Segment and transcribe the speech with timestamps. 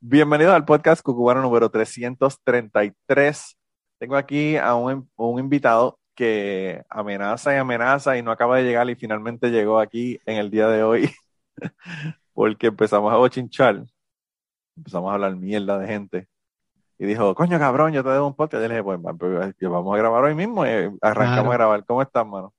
[0.00, 3.56] Bienvenido al podcast Cucubano número 333.
[3.98, 8.88] Tengo aquí a un, un, invitado que amenaza y amenaza y no acaba de llegar
[8.88, 11.10] y finalmente llegó aquí en el día de hoy
[12.32, 13.84] porque empezamos a bochinchar,
[14.76, 16.28] empezamos a hablar mierda de gente
[16.96, 18.64] y dijo, coño cabrón, yo te debo un podcast.
[18.64, 21.84] Y le dije, pues, pues vamos a grabar hoy mismo y arrancamos a grabar.
[21.84, 22.54] ¿Cómo estás, mano?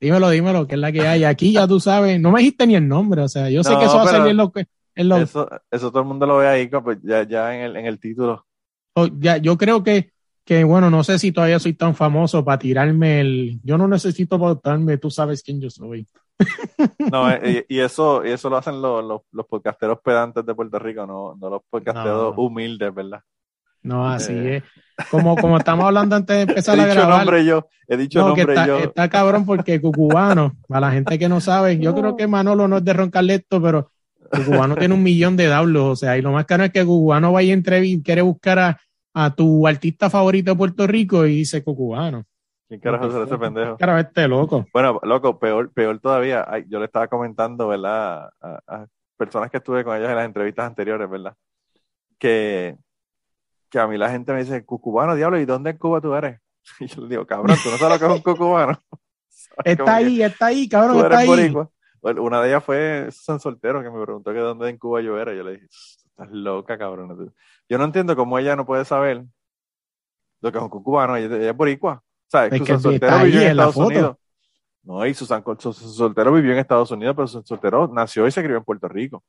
[0.00, 1.24] Dímelo, dímelo, que es la que hay.
[1.24, 3.84] Aquí ya tú sabes, no me dijiste ni el nombre, o sea, yo sé que
[3.84, 4.36] eso va a salir en
[5.06, 5.22] lo que.
[5.22, 7.98] Eso, eso todo el mundo lo ve ahí, pues ya, ya en, el, en el
[7.98, 8.46] título.
[8.94, 10.12] Oh, ya, yo creo que,
[10.44, 13.60] que, bueno, no sé si todavía soy tan famoso para tirarme el.
[13.62, 16.06] Yo no necesito votarme, tú sabes quién yo soy.
[17.10, 20.78] No, eh, y, eso, y eso lo hacen los, los, los, podcasteros pedantes de Puerto
[20.78, 23.20] Rico, no, no los podcasteros humildes, ¿verdad?
[23.82, 24.56] No, así eh.
[24.56, 24.64] es.
[25.10, 27.18] Como, como estamos hablando antes de empezar a grabar.
[27.18, 28.78] Nombre yo, he dicho nombre está, yo.
[28.78, 32.78] Está cabrón porque Cucubano, a la gente que no sabe, yo creo que Manolo no
[32.78, 33.90] es de Roncaleto, pero
[34.30, 37.32] Cucubano tiene un millón de dablos, o sea, y lo más caro es que Cucubano
[37.32, 38.80] vaya y quiere buscar a,
[39.14, 42.24] a, tu artista favorito de Puerto Rico y dice Cucubano.
[42.68, 43.76] ¿Quién carajo será ese pendejo?
[43.76, 44.64] Claro, este loco.
[44.72, 46.46] Bueno, loco, peor, peor todavía.
[46.68, 48.30] yo le estaba comentando, ¿verdad?
[48.40, 48.86] A, a
[49.16, 51.34] personas que estuve con ellos en las entrevistas anteriores, ¿verdad?
[52.16, 52.76] Que
[53.70, 56.40] que a mí la gente me dice, cucubano, diablo, ¿y dónde en Cuba tú eres?
[56.80, 58.78] Y yo le digo, cabrón, tú no sabes lo que es un cucubano.
[59.64, 61.54] está ahí, está ahí, cabrón, está ahí.
[62.02, 65.18] Bueno, una de ellas fue San Soltero, que me preguntó que dónde en Cuba yo
[65.18, 65.34] era.
[65.34, 67.32] Yo le dije, estás loca, cabrón.
[67.68, 69.24] Yo no entiendo cómo ella no puede saber
[70.40, 71.16] lo que es un cucubano.
[71.16, 72.02] Ella, es boricua.
[72.26, 72.52] ¿Sabes?
[72.52, 74.16] Es que San Soltero vivió en Estados Unidos.
[74.82, 78.56] No, y Susan, Soltero vivió en Estados Unidos, pero Susan Soltero nació y se crió
[78.56, 79.22] en Puerto Rico.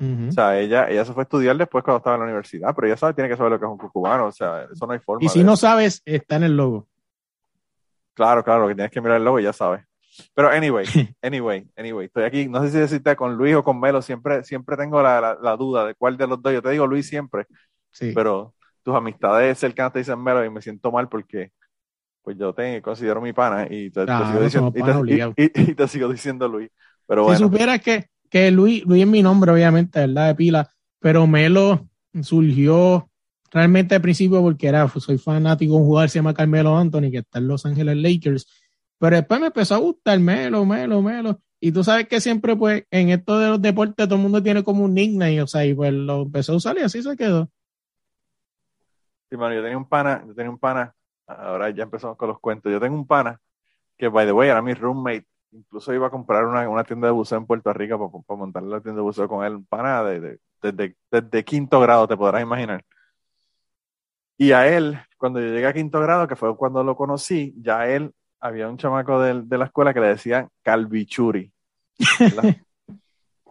[0.00, 2.86] O sea, ella, ella se fue a estudiar después cuando estaba en la universidad, pero
[2.86, 5.00] ella sabe, tiene que saber lo que es un cucubano, o sea, eso no hay
[5.00, 5.24] forma.
[5.24, 6.86] Y si no sabes, está en el logo.
[8.14, 9.87] Claro, claro, que tienes que mirar el logo y ya sabes.
[10.34, 10.86] Pero anyway,
[11.22, 14.76] anyway, anyway, estoy aquí, no sé si decirte con Luis o con Melo, siempre, siempre
[14.76, 17.46] tengo la, la, duda de cuál de los dos, yo te digo Luis siempre,
[17.90, 18.12] sí.
[18.14, 21.52] pero tus amistades cercanas te dicen Melo y me siento mal porque
[22.22, 26.70] pues yo te considero mi pana y te, sigo, diciendo, y te, sigo diciendo Luis.
[27.06, 27.38] Pero bueno.
[27.38, 30.28] Si supieras que que Luis, Luis es mi nombre, obviamente, ¿verdad?
[30.28, 31.88] De pila, pero Melo
[32.22, 33.10] surgió
[33.50, 37.10] realmente al principio porque era, soy fanático de un jugador que se llama Carmelo Anthony,
[37.10, 38.46] que está en Los Ángeles Lakers,
[38.98, 42.84] pero después me empezó a gustar Melo, Melo, Melo, y tú sabes que siempre, pues,
[42.90, 45.74] en esto de los deportes todo el mundo tiene como un nickname, o sea, y
[45.74, 47.48] pues lo empezó a usar y así se quedó.
[49.30, 50.94] Sí, mano, yo tenía un pana, yo tenía un pana,
[51.26, 53.40] ahora ya empezamos con los cuentos, yo tengo un pana
[53.96, 57.12] que, by the way, era mi roommate incluso iba a comprar una, una tienda de
[57.12, 60.38] buceo en Puerto Rico para, para, montar la tienda de buceo con él, para de,
[60.62, 62.84] desde, desde quinto grado, te podrás imaginar.
[64.36, 67.88] Y a él, cuando yo llegué a quinto grado, que fue cuando lo conocí, ya
[67.88, 71.52] él había un chamaco de, de la escuela que le decían Calvichuri.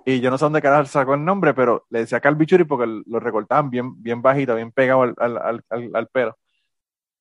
[0.05, 3.19] y yo no sé dónde carajo sacó el nombre, pero le decía Calvichuri porque lo
[3.19, 6.37] recortaban bien, bien bajito, bien pegado al, al, al, al pelo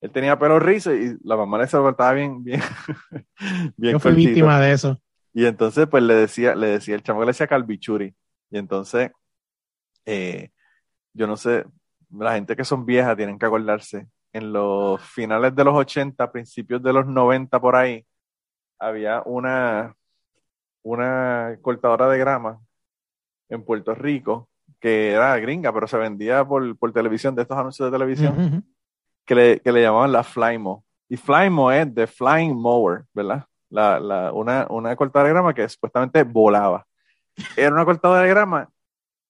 [0.00, 2.60] él tenía pelo rizo y la mamá le se lo cortaba bien, bien,
[3.76, 5.00] bien Yo fui víctima de eso.
[5.32, 8.14] Y entonces, pues le decía, le decía, el chamo le decía Calvichuri.
[8.50, 9.11] Y entonces,
[10.05, 10.50] eh,
[11.12, 11.64] yo no sé,
[12.11, 14.06] la gente que son viejas tienen que acordarse.
[14.37, 18.05] En los finales de los 80, principios de los 90 por ahí,
[18.79, 19.97] había una,
[20.83, 22.61] una cortadora de grama
[23.49, 27.91] en Puerto Rico que era gringa, pero se vendía por, por televisión, de estos anuncios
[27.91, 28.62] de televisión
[29.25, 30.85] que le, que le llamaban la Flymo.
[31.09, 33.47] Y Flymo es de Flying Mower, ¿verdad?
[33.71, 36.87] La, la, una, una cortadora de grama que supuestamente volaba.
[37.56, 38.69] Era una cortadora de grama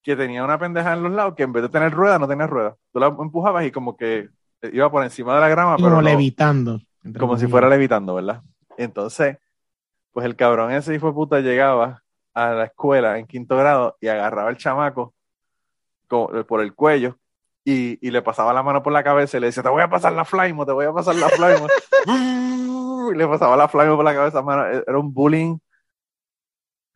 [0.03, 2.49] que tenía una pendeja en los lados que en vez de tener rueda no tenía
[2.49, 2.77] rueda.
[2.93, 4.31] Tú la empujabas y como que
[4.63, 5.77] iba por encima de la grama.
[5.77, 6.81] Como levitando.
[7.19, 8.43] Como si fuera levitando, ¿verdad?
[8.77, 9.39] Entonces,
[10.13, 12.03] pues el cabrón ese hijo de puta llegaba
[12.35, 15.15] a la escuela en quinto grado y agarraba al chamaco
[16.09, 17.19] por el cuello
[17.65, 19.91] y, y, le pasaba la mano por la cabeza y le decía, te voy a
[19.91, 21.67] pasar la Flymo, te voy a pasar la Flymo.
[23.13, 24.67] y le pasaba la Flymo por la cabeza, mano.
[24.67, 25.59] Era un bullying.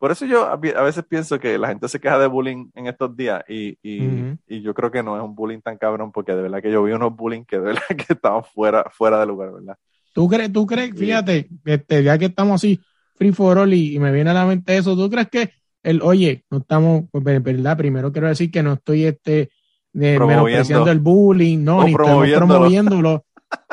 [0.00, 3.14] Por eso yo a veces pienso que la gente se queja de bullying en estos
[3.14, 6.40] días y, y, y yo creo que no es un bullying tan cabrón porque de
[6.40, 9.52] verdad que yo vi unos bullying que de verdad que estaban fuera, fuera de lugar,
[9.52, 9.76] ¿verdad?
[10.14, 12.80] ¿Tú crees, tú crees, fíjate, este, ya que estamos así,
[13.16, 15.50] free for all y, me viene a la mente eso, ¿tú crees que
[15.82, 19.50] el, oye, no estamos, pues, verdad, primero quiero decir que no estoy este,
[19.92, 23.26] de, menospreciando el bullying, no, ni estamos promoviéndolo,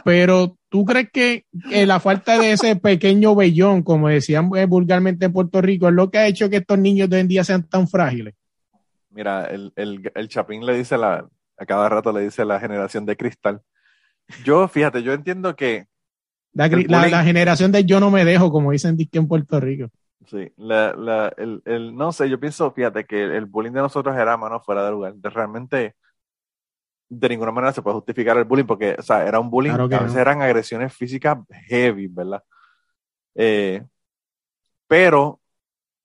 [0.03, 1.45] pero ¿tú crees que,
[1.85, 6.09] la falta de ese pequeño vellón, como decían eh, vulgarmente en Puerto Rico, es lo
[6.09, 8.35] que ha hecho que estos niños de hoy en día sean tan frágiles?
[9.09, 11.27] Mira, el, el, el Chapín le dice la,
[11.57, 13.61] a cada rato le dice la generación de cristal.
[14.43, 15.87] Yo, fíjate, yo entiendo que.
[16.53, 19.89] La, generación de yo no me dejo, como dicen en Puerto Rico.
[20.25, 24.15] Sí, la, la, el, el, no sé, yo pienso, fíjate, que el bullying de nosotros
[24.17, 25.13] era mano fuera de lugar.
[25.13, 25.95] De realmente,
[27.09, 29.85] de ninguna manera se puede justificar el bullying porque, o sea, era un bullying, a
[29.85, 31.37] veces eran agresiones físicas
[31.67, 32.43] heavy, ¿verdad?
[33.35, 33.83] Eh,
[34.87, 35.41] pero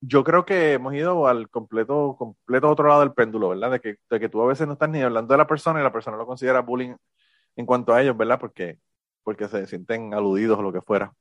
[0.01, 3.71] yo creo que hemos ido al completo, completo otro lado del péndulo, ¿verdad?
[3.71, 5.83] De que, de que tú a veces no estás ni hablando de la persona y
[5.83, 6.95] la persona lo considera bullying
[7.55, 8.39] en cuanto a ellos, ¿verdad?
[8.39, 8.79] Porque,
[9.23, 11.13] porque se sienten aludidos o lo que fuera.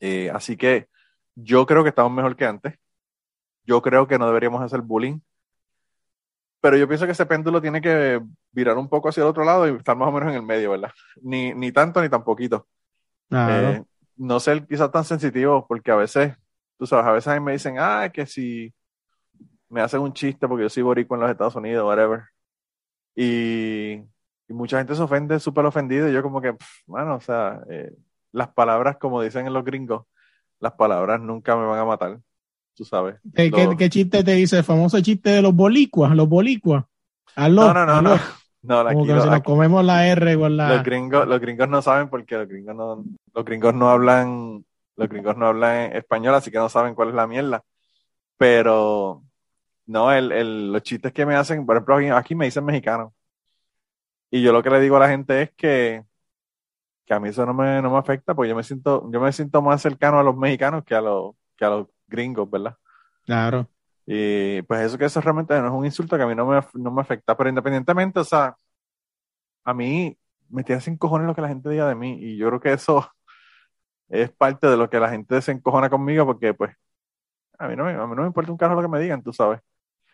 [0.00, 0.88] Eh, así que
[1.34, 2.74] yo creo que estamos mejor que antes.
[3.64, 5.20] Yo creo que no deberíamos hacer bullying.
[6.64, 9.68] Pero yo pienso que ese péndulo tiene que virar un poco hacia el otro lado
[9.68, 10.92] y estar más o menos en el medio, ¿verdad?
[11.20, 12.66] Ni, ni tanto ni tan poquito.
[13.30, 13.82] Eh,
[14.16, 16.34] no ser quizás tan sensitivo porque a veces
[16.78, 18.72] tú sabes, a veces a mí me dicen, ah, que si
[19.68, 22.22] me hacen un chiste porque yo soy boricua en los Estados Unidos, whatever.
[23.14, 24.02] Y,
[24.48, 26.56] mucha gente se ofende, súper ofendido, y yo como que,
[26.86, 27.92] bueno, o sea, eh,
[28.32, 30.06] las palabras, como dicen en los gringos,
[30.60, 32.20] las palabras nunca me van a matar,
[32.74, 33.16] tú sabes.
[33.34, 34.58] ¿Qué, chiste te dice?
[34.58, 36.84] El famoso chiste de los bolicuas, los bolicuas.
[37.36, 38.18] no, no, no, no.
[38.62, 40.76] No, Como que si nos comemos la R con la...
[40.76, 43.04] Los gringos, los gringos no saben porque los gringos no,
[43.34, 44.64] los gringos no hablan
[44.96, 47.64] los gringos no hablan español, así que no saben cuál es la mierda.
[48.36, 49.24] Pero,
[49.86, 53.14] no, el, el, los chistes que me hacen, por ejemplo, aquí me dicen mexicano.
[54.30, 56.04] Y yo lo que le digo a la gente es que,
[57.04, 59.32] que a mí eso no me, no me afecta, porque yo me siento, yo me
[59.32, 62.76] siento más cercano a los mexicanos que a los, que a los gringos, ¿verdad?
[63.24, 63.68] Claro.
[64.06, 66.60] Y pues eso que eso realmente no es un insulto que a mí no me,
[66.74, 68.56] no me afecta, pero independientemente, o sea,
[69.64, 70.16] a mí
[70.50, 72.72] me tiene sin cojones lo que la gente diga de mí, y yo creo que
[72.72, 73.10] eso
[74.08, 76.76] es parte de lo que la gente se encojona conmigo porque pues
[77.58, 79.22] a mí no me, a mí no me importa un carro lo que me digan,
[79.22, 79.60] tú sabes.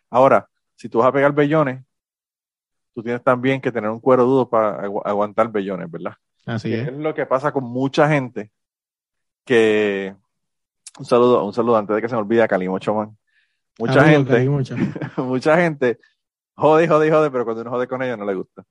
[0.09, 1.83] Ahora, si tú vas a pegar bellones,
[2.95, 6.15] tú tienes también que tener un cuero duro para aguantar bellones, ¿verdad?
[6.47, 6.89] Así es.
[6.89, 6.95] es.
[6.95, 8.51] lo que pasa con mucha gente
[9.45, 10.15] que
[10.99, 13.17] un saludo, un saludo antes de que se me olvide a Calimocho Man.
[13.79, 14.49] Mucha gente,
[15.17, 15.99] mucha gente
[16.55, 18.63] jode, jode, jode, pero cuando uno jode con ellos no le gusta.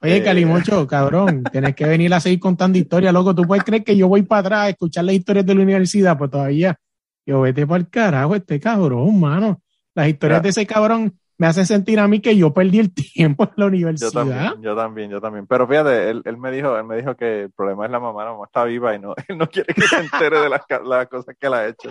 [0.00, 3.34] Oye, Calimocho, eh, cabrón, tienes que venir a seguir contando historias, loco.
[3.34, 6.18] ¿Tú puedes creer que yo voy para atrás a escuchar las historias de la universidad?
[6.18, 6.78] Pues todavía,
[7.24, 9.62] yo vete para el carajo, este cabrón, mano.
[9.94, 13.44] Las historias de ese cabrón me hacen sentir a mí que yo perdí el tiempo
[13.44, 14.10] en la universidad.
[14.10, 15.46] Yo también, yo también, yo también.
[15.46, 18.24] Pero fíjate, él, él me dijo, él me dijo que el problema es la mamá,
[18.24, 21.08] la mamá está viva y no, él no quiere que se entere de las, las
[21.08, 21.90] cosas que él ha hecho.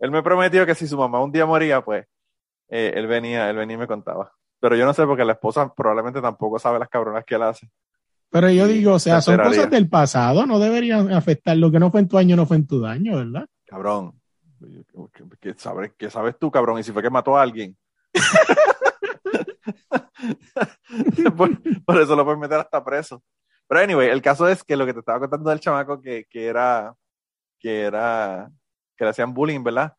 [0.00, 2.06] Él me prometió que si su mamá un día moría, pues
[2.68, 4.32] eh, él venía, él venía y me contaba.
[4.60, 7.68] Pero yo no sé porque la esposa probablemente tampoco sabe las cabronas que él hace.
[8.30, 11.56] Pero yo digo, o sea, son cosas del pasado, no deberían afectar.
[11.56, 13.46] Lo que no fue en tu año no fue en tu daño, ¿verdad?
[13.64, 14.20] Cabrón.
[15.40, 16.78] ¿Qué sabes, qué sabes tú, cabrón?
[16.78, 17.76] Y si fue que mató a alguien.
[21.36, 21.50] por,
[22.00, 23.22] eso lo puedes meter hasta preso.
[23.66, 26.46] Pero anyway, el caso es que lo que te estaba contando del chamaco que, que
[26.46, 26.94] era
[27.58, 28.50] que era
[28.96, 29.94] que le hacían bullying, ¿verdad?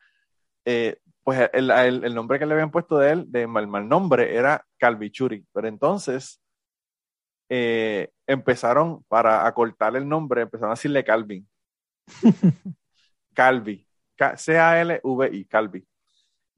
[0.65, 4.35] Eh, pues el, el, nombre que le habían puesto de él, de mal, mal nombre,
[4.35, 5.45] era Calvichuri.
[5.51, 6.39] Pero entonces
[7.49, 11.47] eh, empezaron, para acortar el nombre, empezaron a decirle Calvin.
[13.33, 13.87] Calvi.
[14.37, 15.87] C-A-L-V-I, Calvi.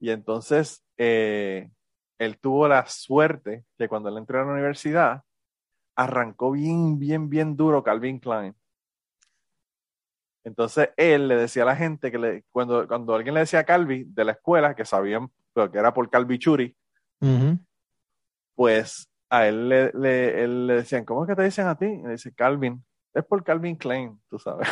[0.00, 1.70] Y entonces eh,
[2.18, 5.22] él tuvo la suerte que cuando él entró a la universidad,
[5.96, 8.54] arrancó bien, bien, bien duro Calvin Klein.
[10.44, 13.64] Entonces él le decía a la gente que le, cuando, cuando alguien le decía a
[13.64, 16.76] Calvi de la escuela, que sabían que era por Calvi Churi,
[18.54, 21.86] pues a él le, le, decían, ¿cómo es que te dicen a ti?
[21.86, 24.68] Y le dice, Calvin, es por Calvin Klein, tú sabes.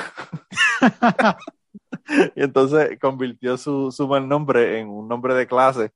[2.36, 5.92] y entonces convirtió su, su mal nombre en un nombre de clase.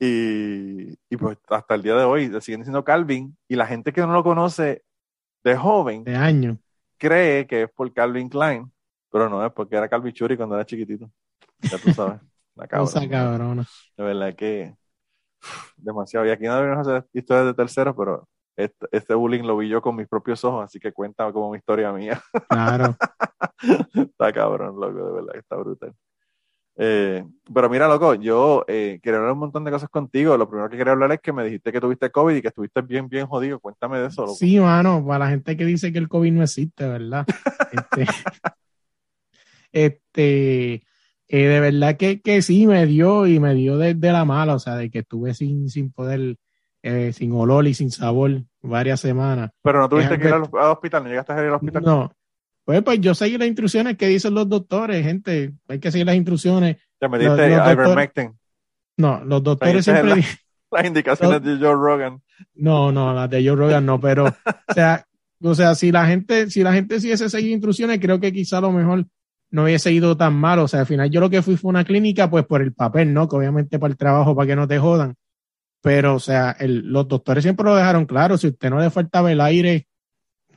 [0.00, 3.36] Y, y, pues hasta el día de hoy le siguen diciendo Calvin.
[3.46, 4.82] Y la gente que no lo conoce
[5.44, 6.58] de joven, de año,
[6.96, 8.72] cree que es por Calvin Klein.
[9.12, 11.10] Pero no es porque era Calvichuri cuando era chiquitito.
[11.60, 12.20] Ya tú sabes.
[12.56, 13.66] La cabrona.
[13.96, 14.74] De verdad que
[15.76, 16.26] demasiado.
[16.26, 19.80] Y aquí no deberíamos hacer historias de terceros, pero este, este, bullying lo vi yo
[19.80, 22.22] con mis propios ojos, así que cuenta como mi historia mía.
[22.48, 22.96] Claro.
[23.94, 25.94] está cabrón, loco, de verdad que está brutal.
[26.82, 27.22] Eh,
[27.52, 30.38] pero mira, loco, yo eh, quería hablar un montón de cosas contigo.
[30.38, 32.80] Lo primero que quería hablar es que me dijiste que tuviste COVID y que estuviste
[32.80, 33.60] bien, bien jodido.
[33.60, 34.22] Cuéntame de eso.
[34.22, 34.34] Loco.
[34.34, 37.26] Sí, mano, para la gente que dice que el COVID no existe, ¿verdad?
[37.72, 38.06] este,
[39.72, 40.72] este,
[41.28, 44.58] eh, de verdad que, que sí me dio y me dio de, la mala, o
[44.58, 46.36] sea, de que estuve sin, sin poder,
[46.82, 49.50] eh, sin olor y sin sabor varias semanas.
[49.62, 51.82] Pero no tuviste que ir al, hospital, no llegaste a ir al hospital.
[51.82, 52.10] No,
[52.70, 56.14] pues, pues yo seguí las instrucciones que dicen los doctores, gente, hay que seguir las
[56.14, 56.76] instrucciones.
[57.00, 58.38] ¿Te metiste Ivermectin?
[58.96, 60.24] No, los doctores siempre...
[60.70, 62.22] las indicaciones de Joe Rogan.
[62.54, 64.26] No, no, las de Joe Rogan no, pero,
[64.68, 65.04] o sea,
[65.42, 68.60] o sea, si la gente, si la gente siguiese seguir instrucciones, creo que quizá a
[68.60, 69.04] lo mejor
[69.50, 70.60] no hubiese ido tan mal.
[70.60, 73.12] O sea, al final yo lo que fui fue una clínica, pues por el papel,
[73.12, 73.28] ¿no?
[73.28, 75.16] Que obviamente para el trabajo, para que no te jodan.
[75.82, 78.38] Pero, o sea, los doctores siempre lo dejaron claro.
[78.38, 79.88] Si a usted no le faltaba el aire,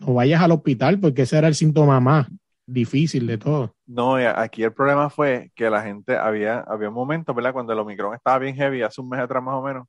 [0.05, 2.27] no vayas al hospital, porque ese era el síntoma más
[2.65, 3.75] difícil de todo.
[3.85, 7.53] No, aquí el problema fue que la gente había, había un momento, ¿verdad?
[7.53, 9.87] Cuando el Omicron estaba bien heavy, hace un mes atrás más o menos,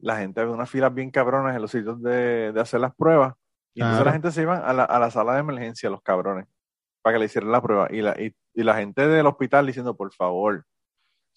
[0.00, 3.34] la gente había unas filas bien cabronas en los sitios de, de hacer las pruebas
[3.78, 6.46] y entonces la gente se iba a la, a la, sala de emergencia, los cabrones,
[7.00, 7.86] para que le hicieran la prueba.
[7.90, 10.64] Y la, y, la gente del hospital diciendo, por favor,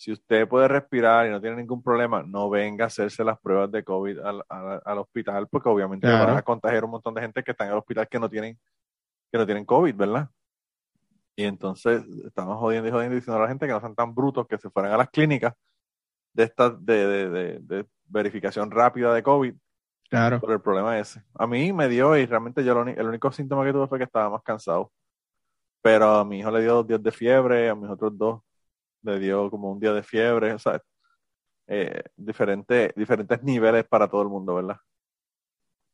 [0.01, 3.71] si usted puede respirar y no tiene ningún problema, no venga a hacerse las pruebas
[3.71, 7.51] de COVID al, al, hospital, porque obviamente van a contagiar un montón de gente que
[7.51, 8.57] está en el hospital que no tienen,
[9.31, 10.27] que no tienen COVID, ¿verdad?
[11.35, 14.47] Y entonces estamos jodiendo y jodiendo diciendo a la gente que no son tan brutos
[14.47, 15.53] que se fueran a las clínicas
[16.33, 19.53] de estas de, de, de, de verificación rápida de COVID
[20.09, 20.41] Claro.
[20.41, 21.23] Por el problema ese.
[21.35, 24.31] A mí me dio y realmente yo el único síntoma que tuve fue que estaba
[24.31, 24.91] más cansado.
[25.81, 28.41] Pero a mi hijo le dio dos días de fiebre, a mis otros dos
[29.03, 30.81] le dio como un día de fiebre, o sea,
[31.67, 34.77] eh, diferentes, diferentes niveles para todo el mundo, ¿verdad?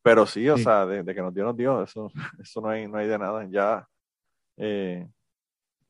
[0.02, 2.10] Pero sí, o sea, de, que nos dio, nos dio, eso,
[2.42, 3.46] eso no hay, no hay de nada.
[3.50, 3.88] Ya,
[4.58, 5.08] eh,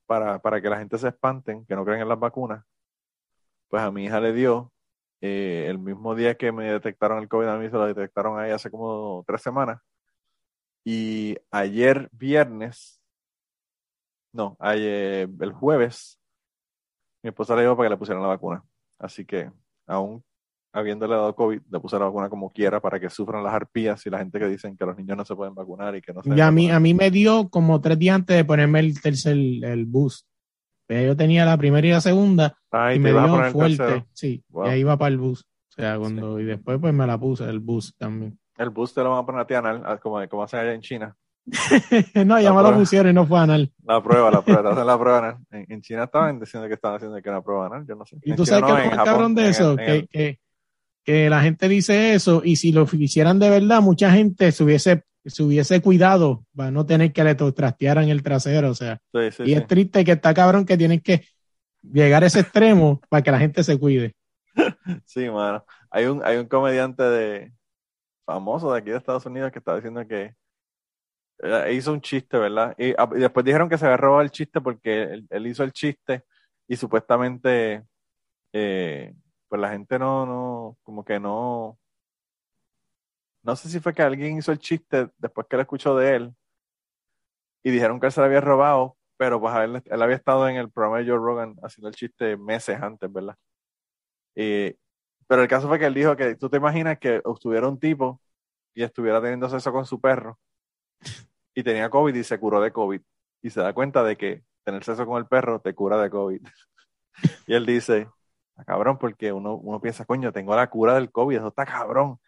[0.05, 2.65] para, para que la gente se espanten, que no creen en las vacunas,
[3.69, 4.71] pues a mi hija le dio
[5.21, 8.51] eh, el mismo día que me detectaron el COVID, a mí se lo detectaron ahí
[8.51, 9.81] hace como tres semanas.
[10.83, 13.01] Y ayer viernes,
[14.31, 16.19] no, ayer, el jueves,
[17.27, 18.63] mi esposa le dijo para que le pusieran la vacuna.
[18.97, 19.51] Así que,
[19.85, 20.23] aún
[20.71, 24.09] habiéndole dado COVID, le puse la vacuna como quiera para que sufran las arpías y
[24.09, 26.33] la gente que dicen que los niños no se pueden vacunar y que no se.
[26.33, 29.35] Y a mí, a mí me dio como tres días antes de ponerme el tercer
[29.35, 30.25] el boost.
[30.87, 32.57] Yo tenía la primera y la segunda
[32.95, 34.05] y me dio fuerte.
[34.13, 35.41] Sí, y ahí iba para el bus.
[35.41, 38.39] O sea, cuando, y después pues me la puse, el bus también.
[38.57, 40.73] El bus te lo van a poner a ti anal, ah, como, como hacen allá
[40.73, 41.15] en China.
[42.25, 43.71] no, ya me lo pusieron y no fue anal.
[43.83, 45.37] La prueba, la prueba, hacen la prueba anal.
[45.51, 48.17] En, China estaban diciendo que estaban haciendo que era prueba anal, yo no sé.
[48.23, 50.39] Y tú sabes que es cabrón de eso, que, que,
[51.03, 55.03] que, la gente dice eso y si lo hicieran de verdad, mucha gente se hubiese
[55.27, 58.99] se hubiese cuidado para no tener que le trastearan el trasero, o sea.
[59.13, 61.25] y es triste que está cabrón que tienen que
[61.81, 64.15] llegar a ese extremo para que la gente se cuide.
[65.05, 65.63] Sí, mano.
[65.91, 67.53] Hay un, hay un comediante de
[68.25, 70.33] famoso de aquí de Estados Unidos que estaba diciendo que
[71.71, 72.75] hizo un chiste, ¿verdad?
[72.77, 76.23] Y, ah, después dijeron que se había robado el chiste porque él, hizo el chiste
[76.67, 77.85] y supuestamente
[78.53, 79.13] eh,
[79.47, 81.79] pues la gente no, no, como que no,
[83.43, 86.35] no sé si fue que alguien hizo el chiste después que lo escuchó de él
[87.63, 90.57] y dijeron que él se lo había robado, pero pues él, él había estado en
[90.57, 93.35] el programa de Joe Rogan haciendo el chiste meses antes, ¿verdad?
[95.27, 98.21] pero el caso fue que él dijo que tú te imaginas que estuviera un tipo
[98.75, 100.39] y estuviera teniendo sexo con su perro
[101.53, 103.01] y tenía COVID y se curó de COVID
[103.41, 106.41] y se da cuenta de que tener sexo con el perro te cura de COVID.
[107.47, 108.09] y él dice,
[108.55, 112.19] ah, cabrón, porque uno, uno piensa, coño, tengo la cura del COVID, eso está cabrón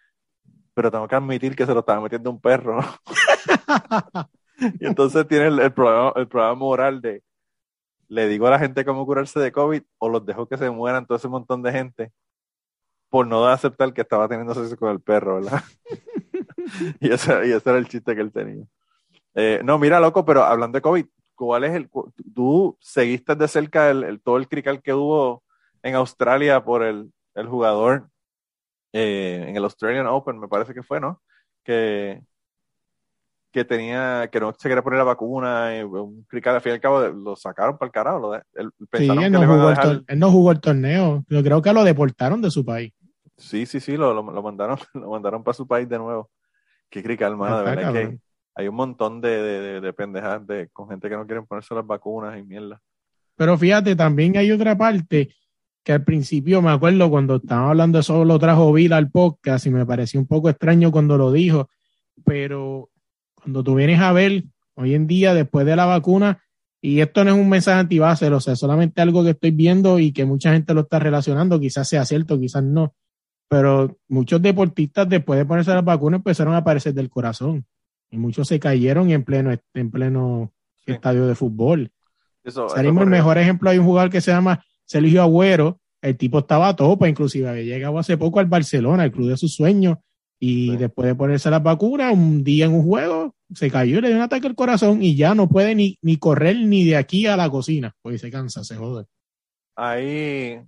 [0.79, 2.79] pero tengo que admitir que se lo estaba metiendo un perro.
[4.79, 7.21] y entonces tiene el, problema, el problema moral de,
[8.07, 11.05] le digo a la gente cómo curarse de COVID o los dejo que se mueran
[11.05, 12.13] todo ese montón de gente
[13.09, 15.61] por no aceptar que estaba teniendo sexo con el perro, ¿verdad?
[16.99, 18.63] y, ese, y ese era el chiste que él tenía.
[19.35, 21.89] Eh, no, mira, loco, pero hablando de COVID, ¿cuál es el.
[22.33, 25.43] Tú seguiste de cerca el, todo el crical que hubo
[25.83, 28.09] en Australia por el, el jugador
[28.91, 31.21] eh, en el Australian Open, me parece que fue, ¿no?
[31.63, 32.21] Que,
[33.51, 36.75] que tenía, que no se quería poner la vacuna, y un crical, al fin y
[36.75, 38.19] al cabo lo sacaron para el carajo.
[38.19, 38.39] Lo
[38.97, 41.23] sí, él no, jugó el él no jugó el torneo.
[41.27, 42.93] Yo creo que lo deportaron de su país.
[43.37, 46.29] Sí, sí, sí, lo, lo, mandaron, lo mandaron para su país de nuevo.
[46.89, 48.19] Qué crical, hermano, de verdad que
[48.55, 51.85] hay un montón de, de, de, pendejas de, con gente que no quieren ponerse las
[51.85, 52.81] vacunas y mierda.
[53.35, 55.33] Pero fíjate, también hay otra parte
[55.83, 59.65] que al principio me acuerdo cuando estaba hablando de eso lo trajo Vila al podcast
[59.65, 61.69] y me pareció un poco extraño cuando lo dijo,
[62.25, 62.89] pero
[63.35, 64.43] cuando tú vienes a ver
[64.75, 66.43] hoy en día después de la vacuna,
[66.81, 70.11] y esto no es un mensaje antibase, o sea, solamente algo que estoy viendo y
[70.11, 72.93] que mucha gente lo está relacionando, quizás sea cierto, quizás no,
[73.49, 77.65] pero muchos deportistas después de ponerse la vacuna empezaron a aparecer del corazón.
[78.11, 80.53] Y muchos se cayeron en pleno, en pleno
[80.85, 81.91] estadio de fútbol.
[82.45, 86.69] Salimos el mejor ejemplo, hay un jugador que se llama Sergio Agüero, el tipo estaba
[86.69, 89.97] a topa, inclusive había llegado hace poco al Barcelona, el club de sus sueños,
[90.39, 94.07] y después de ponerse la vacuna, un día en un juego, se cayó y le
[94.07, 97.27] dio un ataque al corazón y ya no puede ni, ni correr ni de aquí
[97.27, 99.05] a la cocina, porque se cansa, se jode.
[99.75, 100.59] Ahí,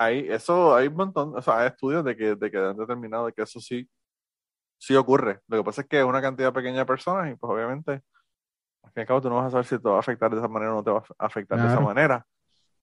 [0.00, 3.26] ahí, eso, hay un montón, o sea, hay estudios de que, de que han determinado
[3.26, 3.88] de que eso sí,
[4.78, 5.40] sí ocurre.
[5.46, 7.92] Lo que pasa es que es una cantidad pequeña de personas y pues obviamente,
[8.82, 10.30] al fin y al cabo tú no vas a saber si te va a afectar
[10.30, 12.26] de esa manera o no te va a afectar de esa manera.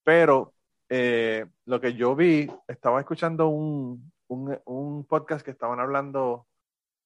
[0.04, 0.54] Pero
[0.90, 6.46] eh, lo que yo vi, estaba escuchando un, un, un, podcast que estaban hablando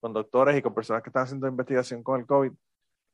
[0.01, 2.51] con doctores y con personas que están haciendo investigación con el COVID,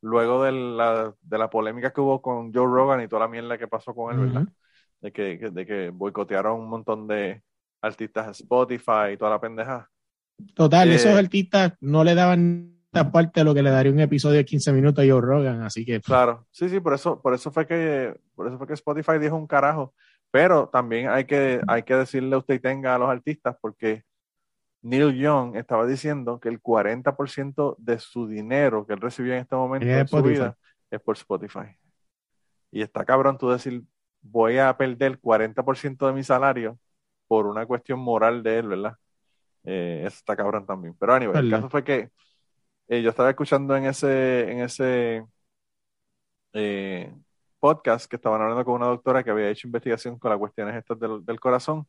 [0.02, 3.56] luego de la, de la polémica que hubo con Joe Rogan y toda la mierda
[3.56, 4.48] que pasó con él, ¿verdad?
[5.00, 7.42] De que, de que boicotearon un montón de
[7.80, 9.88] artistas en Spotify y toda la pendeja.
[10.54, 12.78] Total, esos eh, artistas no le daban
[13.12, 15.84] parte de lo que le daría un episodio de 15 minutos a Joe Rogan, así
[15.84, 16.00] que...
[16.00, 19.36] Claro, sí, sí, por eso, por eso fue que, por eso fue que Spotify dijo
[19.36, 19.94] un carajo,
[20.30, 24.02] pero también hay que, hay que decirle a usted y tenga a los artistas porque
[24.82, 29.56] Neil Young estaba diciendo que el 40% de su dinero que él recibió en este
[29.56, 30.56] momento de su vida
[30.90, 31.76] es por Spotify.
[32.70, 33.82] Y está cabrón tú decir,
[34.22, 36.78] voy a perder 40% de mi salario
[37.26, 38.94] por una cuestión moral de él, ¿verdad?
[39.64, 40.94] Eh, eso está cabrón también.
[40.98, 42.10] Pero anyway, el caso fue que
[42.88, 45.24] eh, yo estaba escuchando en ese, en ese
[46.52, 47.14] eh,
[47.60, 50.98] podcast que estaban hablando con una doctora que había hecho investigación con las cuestiones estas
[50.98, 51.86] del, del corazón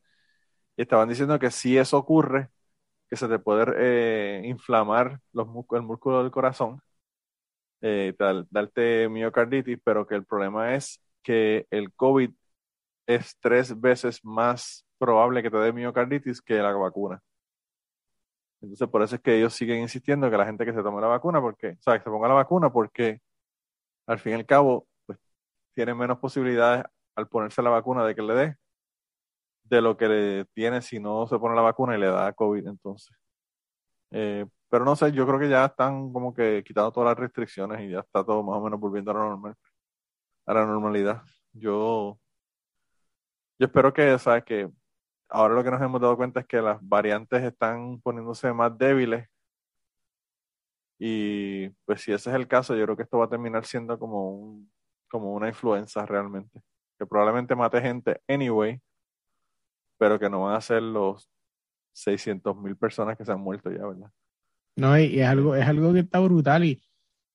[0.77, 2.49] y estaban diciendo que si eso ocurre,
[3.09, 6.81] que se te puede eh, inflamar los el músculo del corazón,
[7.81, 8.15] eh,
[8.49, 12.31] darte miocarditis, pero que el problema es que el COVID
[13.07, 17.21] es tres veces más probable que te dé miocarditis que la vacuna.
[18.61, 21.07] Entonces, por eso es que ellos siguen insistiendo que la gente que se tome la
[21.07, 23.21] vacuna, porque, o sea, que se ponga la vacuna, porque
[24.07, 25.19] al fin y al cabo, pues,
[25.73, 26.83] tiene menos posibilidades
[27.15, 28.57] al ponerse la vacuna de que le dé
[29.69, 32.67] de lo que le tiene si no se pone la vacuna y le da COVID
[32.67, 33.15] entonces.
[34.11, 37.81] Eh, pero no sé, yo creo que ya están como que quitando todas las restricciones
[37.81, 39.55] y ya está todo más o menos volviendo a la normal,
[40.49, 41.21] a la normalidad.
[41.53, 42.19] Yo,
[43.59, 44.67] yo espero que, sabes que
[45.29, 49.29] ahora lo que nos hemos dado cuenta es que las variantes están poniéndose más débiles
[50.97, 53.97] y pues si ese es el caso, yo creo que esto va a terminar siendo
[53.99, 54.71] como un,
[55.07, 56.61] como una influenza realmente,
[56.97, 58.81] que probablemente mate gente anyway,
[59.99, 61.29] pero que no van a ser los
[61.93, 64.11] 600 mil personas que se han muerto ya, ¿verdad?
[64.75, 66.81] No, y es algo, es algo que está brutal y,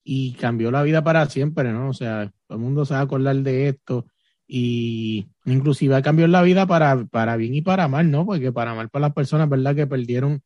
[0.05, 1.89] y cambió la vida para siempre, ¿no?
[1.89, 4.07] O sea, todo el mundo se va a acordar de esto
[4.47, 8.27] y inclusive cambió la vida para, para bien y para mal, ¿no?
[8.27, 9.75] Porque para mal para las personas, ¿verdad?
[9.75, 10.43] Que perdieron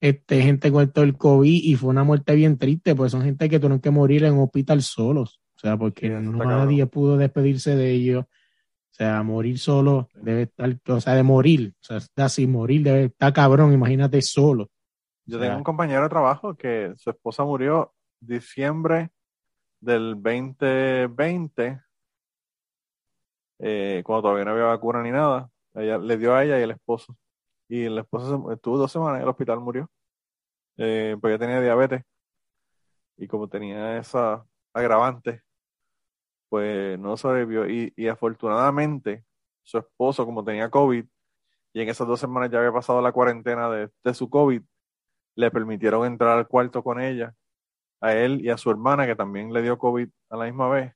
[0.00, 3.48] este, gente con todo el COVID y fue una muerte bien triste, pues son gente
[3.48, 7.90] que tuvieron que morir en un hospital solos, o sea, porque nadie pudo despedirse de
[7.90, 8.24] ellos
[8.90, 12.82] o sea, morir solo debe estar, o sea, de morir, o sea, está así, morir
[12.82, 14.68] debe estar cabrón, imagínate solo.
[15.24, 19.10] Yo tengo un compañero de trabajo que su esposa murió diciembre
[19.80, 21.80] del 2020,
[23.58, 25.50] eh, cuando todavía no había vacuna ni nada.
[25.74, 27.16] Le dio a ella y al esposo.
[27.68, 29.90] Y el esposo estuvo dos semanas en el hospital, murió.
[30.76, 32.02] Eh, porque tenía diabetes.
[33.16, 35.42] Y como tenía esa agravante,
[36.48, 37.68] pues no sobrevivió.
[37.68, 39.24] Y, y afortunadamente,
[39.62, 41.04] su esposo, como tenía COVID,
[41.72, 44.62] y en esas dos semanas ya había pasado la cuarentena de, de, su COVID,
[45.36, 47.34] le permitieron entrar al cuarto con ella,
[48.00, 50.92] a él y a su hermana, que también le dio COVID a la misma vez.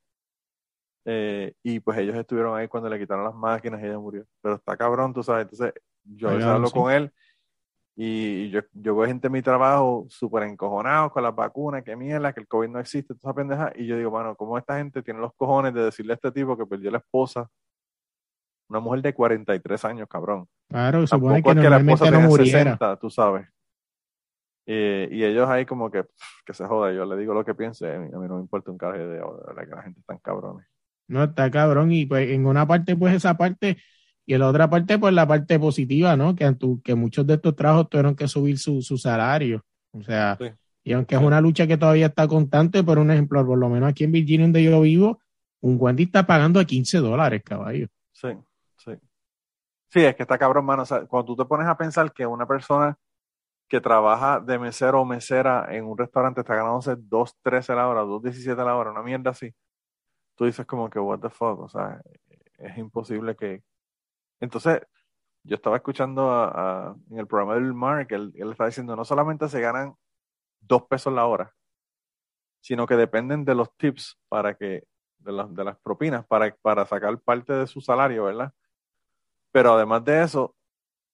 [1.07, 4.25] Eh, y pues ellos estuvieron ahí cuando le quitaron las máquinas y ella murió.
[4.41, 5.43] Pero está cabrón, tú sabes.
[5.43, 7.13] Entonces, yo hablo con él
[7.97, 12.33] y yo, yo veo gente en mi trabajo súper encojonados con las vacunas, que mierda,
[12.33, 13.73] que el COVID no existe, toda esa pendeja.
[13.77, 16.57] Y yo digo, bueno, ¿cómo esta gente tiene los cojones de decirle a este tipo
[16.57, 17.49] que perdió la esposa?
[18.69, 20.49] Una mujer de 43 años, cabrón.
[20.69, 22.63] Claro, supone que, que la esposa no muriera.
[22.63, 23.47] 60, tú sabes.
[24.67, 26.05] Y ellos ahí como que,
[26.45, 28.79] que se joda, yo le digo lo que piense, a mí, no me importa un
[28.79, 30.67] carajo de, de, que la gente está cabrones.
[31.07, 33.77] No, está cabrón, y pues en una parte, pues esa parte
[34.27, 36.35] y en la otra parte, pues la parte positiva, ¿no?
[36.35, 36.51] Que,
[36.83, 39.63] que muchos de estos trabajos tuvieron que subir su, su salario.
[39.93, 40.39] O sea,
[40.83, 43.91] y aunque es una lucha que todavía está constante, por un ejemplo, por lo menos
[43.91, 45.21] aquí en Virginia, donde yo vivo,
[45.61, 47.87] un Wendy está pagando a 15 dólares, caballo.
[48.13, 48.29] Sí,
[48.77, 48.93] sí.
[49.89, 50.83] Sí, es que está cabrón, mano.
[50.83, 52.97] O sea, cuando tú te pones a pensar que una persona
[53.75, 58.65] que trabaja de mesero o mesera en un restaurante está ganándose 2.13 la hora, 2.17
[58.65, 59.53] la hora, una mierda así,
[60.37, 62.01] tú dices como que, what the fuck, o sea,
[62.57, 63.65] es imposible que,
[64.39, 64.81] entonces,
[65.43, 69.61] yo estaba escuchando en el programa del Mark, él, él estaba diciendo, no solamente se
[69.61, 69.97] ganan
[70.61, 71.53] dos pesos la hora,
[72.61, 74.85] sino que dependen de los tips para que
[75.19, 78.53] de, de las propinas para, para sacar parte de su salario, ¿verdad?
[79.51, 80.55] Pero además de eso,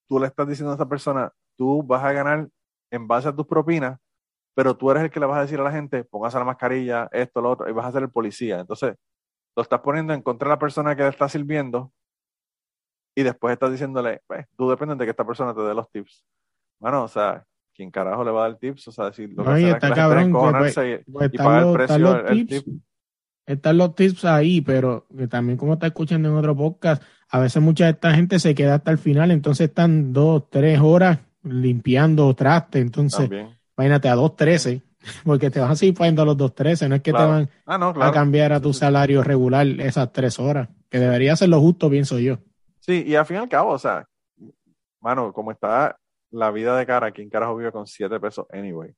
[0.06, 2.48] tú le estás diciendo a esa persona, tú vas a ganar
[2.90, 4.00] en base a tus propinas,
[4.54, 7.06] pero tú eres el que le vas a decir a la gente, póngase la mascarilla,
[7.12, 8.60] esto, lo otro, y vas a ser el policía.
[8.60, 8.96] Entonces,
[9.54, 11.92] lo estás poniendo en contra de la persona que le está sirviendo
[13.14, 16.24] y después estás diciéndole, pues, tú dependes de que esta persona te dé los tips.
[16.80, 17.44] Bueno, o sea,
[17.74, 18.88] ¿quién carajo le va a dar tips?
[18.88, 22.66] O sea, decir, lo que está cabrón, pues, pues, y, pagar el precio del tip.
[23.44, 27.84] Están los tips ahí, pero también como está escuchando en otro podcast, a veces mucha
[27.84, 32.80] de esta gente se queda hasta el final, entonces están dos, tres horas limpiando traste,
[32.80, 33.30] entonces
[33.76, 34.82] imagínate a dos trece,
[35.24, 37.48] porque te vas a seguir pagando a los dos trece, no es que te van
[37.66, 41.88] ah, a cambiar a tu salario regular esas tres horas, que debería ser lo justo,
[41.88, 42.38] pienso yo.
[42.80, 44.06] Sí, y al fin y al cabo, o sea,
[45.00, 45.96] mano, como está
[46.30, 48.94] la vida de cara, ¿quién carajo vive con siete pesos anyway?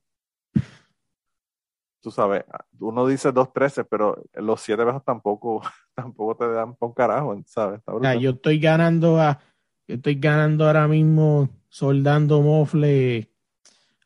[2.00, 2.44] Tú sabes,
[2.80, 5.62] uno dice 2.13, pero los siete pesos tampoco,
[5.94, 7.80] tampoco te dan por carajo, ¿sabes?
[8.20, 9.38] yo estoy ganando a,
[9.94, 13.30] estoy ganando ahora mismo soldando mofle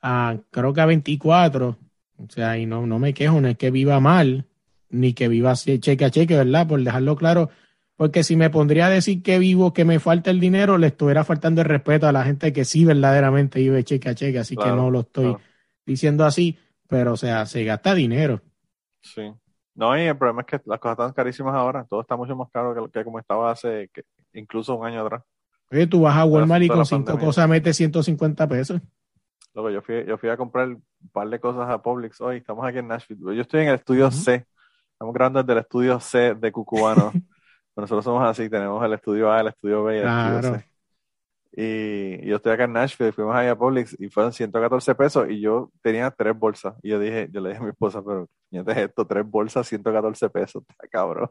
[0.03, 1.77] a creo que a 24.
[2.18, 4.46] O sea, y no, no me quejo, no es que viva mal,
[4.88, 6.66] ni que viva cheque a cheque, ¿verdad?
[6.66, 7.51] Por dejarlo claro,
[7.96, 11.25] porque si me pondría a decir que vivo, que me falta el dinero, le estuviera
[11.25, 14.68] faltando el respeto a la gente que sí verdaderamente vive cheque a cheque, así que
[14.68, 15.37] no lo estoy
[15.85, 18.40] diciendo así, pero o sea, se gasta dinero.
[19.03, 19.33] Sí.
[19.75, 22.51] No, y el problema es que las cosas están carísimas ahora, todo está mucho más
[22.51, 23.90] caro que, que como estaba hace
[24.33, 25.22] incluso un año atrás.
[25.70, 28.81] Oye, tú vas a Walmart y con cinco cosas metes 150 pesos.
[29.55, 32.66] Luego yo fui, yo fui a comprar un par de cosas a Publix hoy, estamos
[32.66, 33.35] aquí en Nashville.
[33.35, 34.46] Yo estoy en el estudio C,
[34.92, 37.12] estamos grabando desde el estudio C de Cucubano.
[37.76, 40.66] Nosotros somos así, tenemos el estudio A, el estudio B y el estudio C.
[41.59, 45.40] Y, yo estoy acá en Nashville, fuimos ahí a Publix y fueron 114 pesos y
[45.40, 46.74] yo tenía tres bolsas.
[46.83, 50.29] Y yo dije, yo le dije a mi esposa, pero es esto, tres bolsas, 114
[50.29, 51.31] pesos, está cabrón.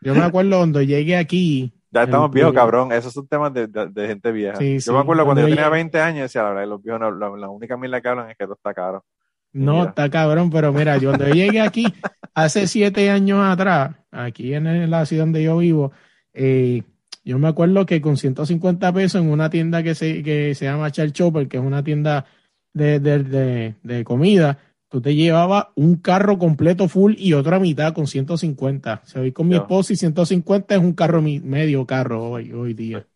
[0.00, 1.75] Yo me acuerdo cuando llegué aquí.
[1.90, 2.92] Ya estamos viejos, cabrón.
[2.92, 4.58] Esos son temas de, de, gente vieja.
[4.60, 7.76] yo me acuerdo cuando, yo tenía 20 años, decía, la verdad, los viejos, la, única
[7.76, 9.04] mila que hablan es que esto está caro.
[9.52, 11.86] No, está cabrón, pero mira, yo cuando llegué aquí,
[12.34, 15.92] hace siete años atrás, aquí en la ciudad donde yo vivo,
[16.34, 16.82] eh,
[17.26, 20.92] yo me acuerdo que con 150 pesos en una tienda que se, que se llama
[20.92, 22.26] Char Chopper, que es una tienda
[22.72, 24.58] de, de, de, comida,
[24.96, 29.02] tú te llevabas un carro completo full y otra mitad con 150.
[29.04, 33.06] Se voy con mi esposo y 150 es un carro medio carro hoy, hoy día.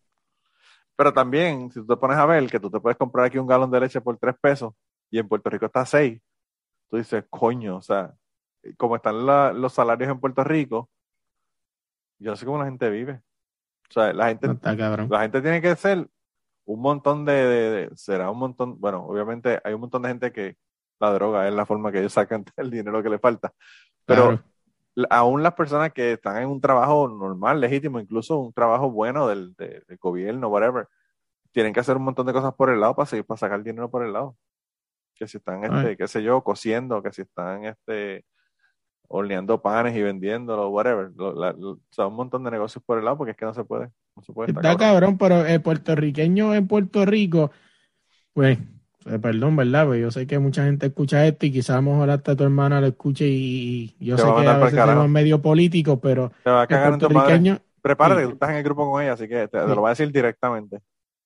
[0.95, 3.47] Pero también, si tú te pones a ver que tú te puedes comprar aquí un
[3.47, 4.75] galón de leche por 3 pesos
[5.09, 6.21] y en Puerto Rico está a 6,
[6.87, 8.13] tú dices, coño, o sea,
[8.77, 9.25] como están
[9.59, 10.87] los salarios en Puerto Rico,
[12.19, 13.21] yo no sé cómo la gente vive.
[13.89, 14.47] O sea, la gente,
[15.09, 16.07] la gente tiene que ser
[16.65, 20.57] un montón de, será un montón, bueno, obviamente hay un montón de gente que
[21.01, 23.53] la droga es la forma que ellos sacan el dinero que le falta.
[24.05, 24.39] Pero
[25.09, 29.55] aún las personas que están en un trabajo normal, legítimo, incluso un trabajo bueno del,
[29.99, 30.87] gobierno, whatever,
[31.51, 33.89] tienen que hacer un montón de cosas por el lado para seguir, para sacar dinero
[33.89, 34.37] por el lado.
[35.15, 38.25] Que si están, este, qué sé yo, cosiendo, que si están, este,
[39.07, 41.11] horneando panes y vendiéndolo, whatever.
[41.17, 43.91] o sea, un montón de negocios por el lado porque es que no se puede.
[44.15, 47.51] No se puede Está cabrón, pero el puertorriqueño en Puerto Rico,
[48.33, 48.57] pues,
[49.05, 49.87] eh, perdón, ¿verdad?
[49.87, 52.43] Pues yo sé que mucha gente escucha esto y quizás a lo mejor hasta tu
[52.43, 56.63] hermana lo escuche y, yo sé que a veces somos medio político, pero te va
[56.63, 57.59] a cagar el puertorriqueño...
[57.81, 60.11] Prepárate, tú estás en el grupo con ella, así que te, lo voy a decir
[60.11, 60.81] directamente.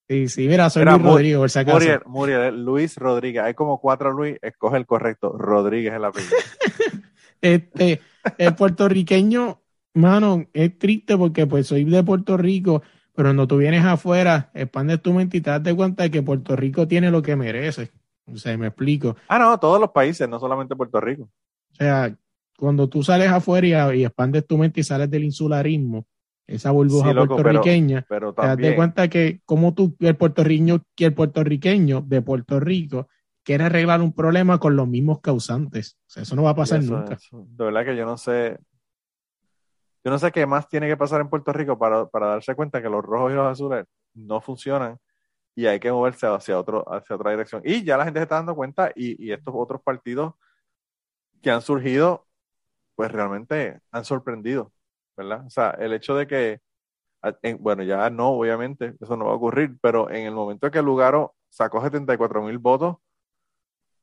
[0.07, 1.77] Sí, sí, mira, soy Luis Rodríguez, por si acaso.
[1.77, 3.43] Muriel, Muriel, Luis Rodríguez.
[3.43, 5.35] Hay como cuatro Luis, escoge el correcto.
[5.37, 6.37] Rodríguez es la apellido.
[7.41, 8.01] Este,
[8.37, 9.61] el puertorriqueño,
[9.95, 12.83] mano, es triste porque pues soy de Puerto Rico,
[13.15, 16.55] pero cuando tú vienes afuera, expandes tu mente y te das cuenta de que Puerto
[16.55, 17.91] Rico tiene lo que merece.
[18.31, 19.15] O sea, me explico.
[19.27, 21.23] Ah, no, todos los países, no solamente Puerto Rico.
[21.23, 22.15] O sea,
[22.57, 26.05] cuando tú sales afuera y, expandes tu mente y sales del insularismo,
[26.47, 32.21] esa burbuja puertorriqueña, te das cuenta que como tú, el puertorriqueño, que el puertorriqueño de
[32.21, 33.07] Puerto Rico
[33.43, 35.97] quiere arreglar un problema con los mismos causantes.
[36.07, 37.17] O sea, eso no va a pasar nunca.
[37.31, 38.57] De verdad que yo no sé.
[40.05, 42.89] Yo no sé qué más tiene que pasar en Puerto Rico para, darse cuenta que
[42.89, 44.99] los rojos y los azules no funcionan
[45.55, 47.63] y hay que moverse hacia, otro, hacia otra dirección.
[47.65, 50.35] Y ya la gente se está dando cuenta y, estos otros partidos
[51.41, 52.27] que han surgido,
[52.95, 54.73] pues realmente han sorprendido,
[55.17, 55.45] ¿verdad?
[55.47, 56.61] O sea, el hecho de que,
[57.59, 61.35] bueno, ya no, obviamente, eso no va a ocurrir, pero en el momento que Lugaro
[61.49, 62.97] sacó 74 mil votos,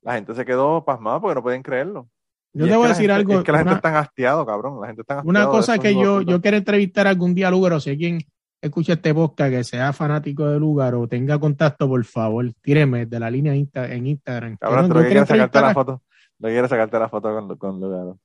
[0.02, 2.08] la gente se quedó pasmada porque no pueden creerlo.
[2.54, 3.38] Yo te voy a decir algo.
[3.38, 4.80] Es que la gente está hastiado, cabrón.
[4.80, 7.90] La gente está Una cosa que yo, yo quiero entrevistar algún día a Lugaro, si
[7.90, 8.18] alguien
[8.60, 13.18] escucha este podcast que sea fanático de Lugaro o tenga contacto, por favor, tíreme de
[13.18, 14.56] la línea en Instagram.
[14.58, 16.02] Cabrón, tú quiere sacarte la foto.
[16.38, 18.18] No quiere sacarte la foto con, con Lugaro.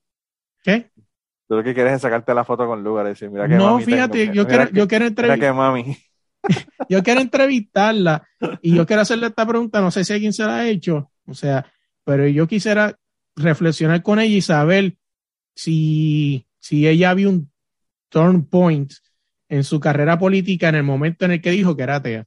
[0.64, 0.92] ¿Qué?
[1.48, 3.80] Tú lo que quieres es sacarte la foto con Lugar y decir, mira que No,
[3.80, 5.54] fíjate, yo, quiero, yo quiero entrevistar.
[5.54, 5.96] mami.
[6.90, 8.28] yo quiero entrevistarla
[8.62, 11.34] y yo quiero hacerle esta pregunta, no sé si alguien se la ha hecho, o
[11.34, 11.66] sea,
[12.04, 12.98] pero yo quisiera
[13.38, 14.98] reflexionar con ella y saber
[15.56, 17.52] si, si ella vio un
[18.10, 18.92] turn point
[19.48, 22.26] en su carrera política en el momento en el que dijo que era atea.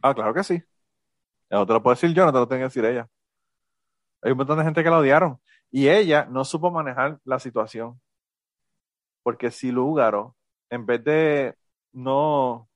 [0.00, 0.62] Ah, claro que sí.
[1.50, 3.08] No te lo puedo decir yo, no te lo tengo que decir ella.
[4.22, 5.38] Hay un montón de gente que la odiaron.
[5.70, 8.00] Y ella no supo manejar la situación.
[9.22, 10.36] Porque si Lugaro,
[10.70, 11.54] en vez de
[11.92, 12.68] no,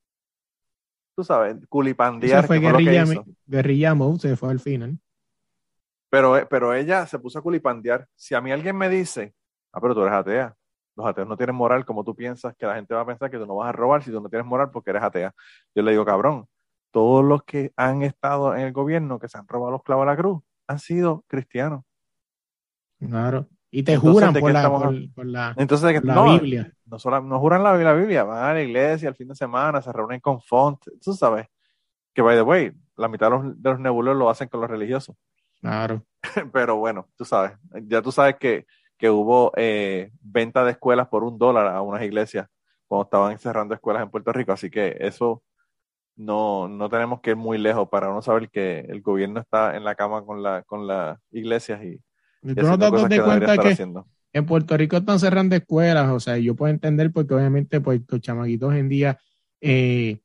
[1.14, 2.41] tú sabes, culipandear.
[2.41, 3.05] Eso fue guerrilla,
[3.47, 4.99] guerrilla mode, se fue al final.
[6.11, 8.07] Pero, pero ella se puso a culipandear.
[8.14, 9.35] Si a mí alguien me dice,
[9.73, 10.55] ah, pero tú eres atea,
[10.97, 13.38] los ateos no tienen moral como tú piensas que la gente va a pensar que
[13.38, 15.33] tú no vas a robar si tú no tienes moral porque eres atea.
[15.75, 16.47] Yo le digo, cabrón,
[16.90, 20.07] todos los que han estado en el gobierno que se han robado los clavos a
[20.07, 21.85] la cruz han sido cristianos.
[22.99, 23.47] Claro.
[23.71, 24.71] Y te juran por la,
[25.14, 26.73] por, la, Entonces, la Biblia.
[26.87, 29.83] No, solo, no juran la, la, Biblia, van a la iglesia el fin de semana,
[29.83, 30.83] se reúnen con font.
[31.05, 31.47] Tú sabes
[32.14, 34.71] que, by the way, la mitad de los, de los nebulos lo hacen con los
[34.71, 35.14] religiosos.
[35.61, 36.05] Claro.
[36.53, 37.53] Pero bueno, tú sabes,
[37.87, 38.66] ya tú sabes que
[38.99, 42.49] que hubo eh, venta de escuelas por un dólar a unas iglesias
[42.88, 44.53] cuando estaban cerrando escuelas en Puerto Rico.
[44.53, 45.42] Así que eso
[46.16, 49.85] no, no tenemos que ir muy lejos para no saber que el gobierno está en
[49.85, 51.97] la cama con, la, con las iglesias y,
[52.55, 53.77] tú no te das cuenta que
[54.33, 58.21] en Puerto Rico están cerrando escuelas, o sea, yo puedo entender porque obviamente pues los
[58.21, 59.18] chamaquitos en día
[59.61, 60.21] eh,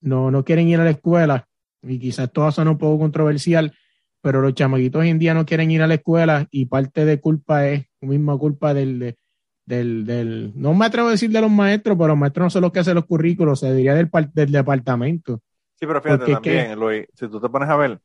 [0.00, 1.48] no, no quieren ir a la escuela
[1.82, 3.72] y quizás esto suena un poco controversial,
[4.20, 7.20] pero los chamaquitos hoy en día no quieren ir a la escuela y parte de
[7.20, 9.16] culpa es misma culpa del,
[9.64, 12.62] del, del, no me atrevo a decir de los maestros, pero los maestros no son
[12.62, 15.40] los que hacen los currículos, se diría del, del departamento.
[15.74, 18.00] Sí, pero fíjate también, Luis, si tú te pones a ver,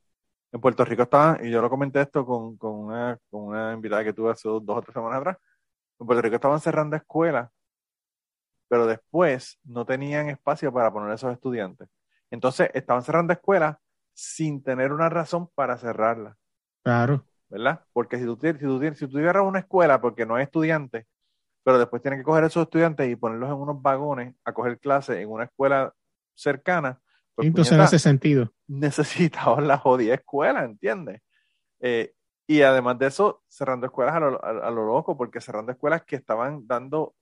[0.51, 4.03] en Puerto Rico estaban, y yo lo comenté esto con, con, una, con una invitada
[4.03, 5.37] que tuve hace dos, o tres semanas atrás,
[5.99, 7.49] en Puerto Rico estaban cerrando escuelas,
[8.67, 11.87] pero después no tenían espacio para poner esos estudiantes.
[12.29, 13.77] Entonces estaban cerrando escuelas
[14.13, 16.37] sin tener una razón para cerrarla.
[16.83, 17.25] Claro.
[17.49, 17.85] ¿Verdad?
[17.93, 21.05] Porque si tú, si tú, si tú cierras una escuela porque no hay estudiantes,
[21.63, 25.17] pero después tienen que coger esos estudiantes y ponerlos en unos vagones a coger clases
[25.17, 25.93] en una escuela
[26.35, 26.99] cercana.
[27.35, 28.51] Pues, Entonces, en ese sentido.
[28.67, 31.21] Necesitaban la jodida escuela, ¿entiendes?
[31.79, 32.13] Eh,
[32.47, 36.17] y además de eso, cerrando escuelas a lo, a lo, loco, porque cerrando escuelas que
[36.17, 37.15] estaban dando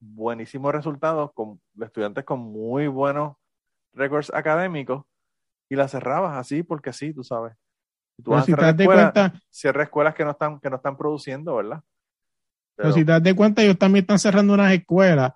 [0.00, 3.36] buenísimos resultados con estudiantes con muy buenos
[3.92, 5.04] récords académicos
[5.72, 7.54] y la cerrabas así porque sí, tú sabes.
[8.22, 11.80] tú si te das cuenta, cierra escuelas que no están, que no están produciendo, ¿verdad?
[12.76, 15.32] Pero, si te das cuenta, ellos también están cerrando unas escuelas,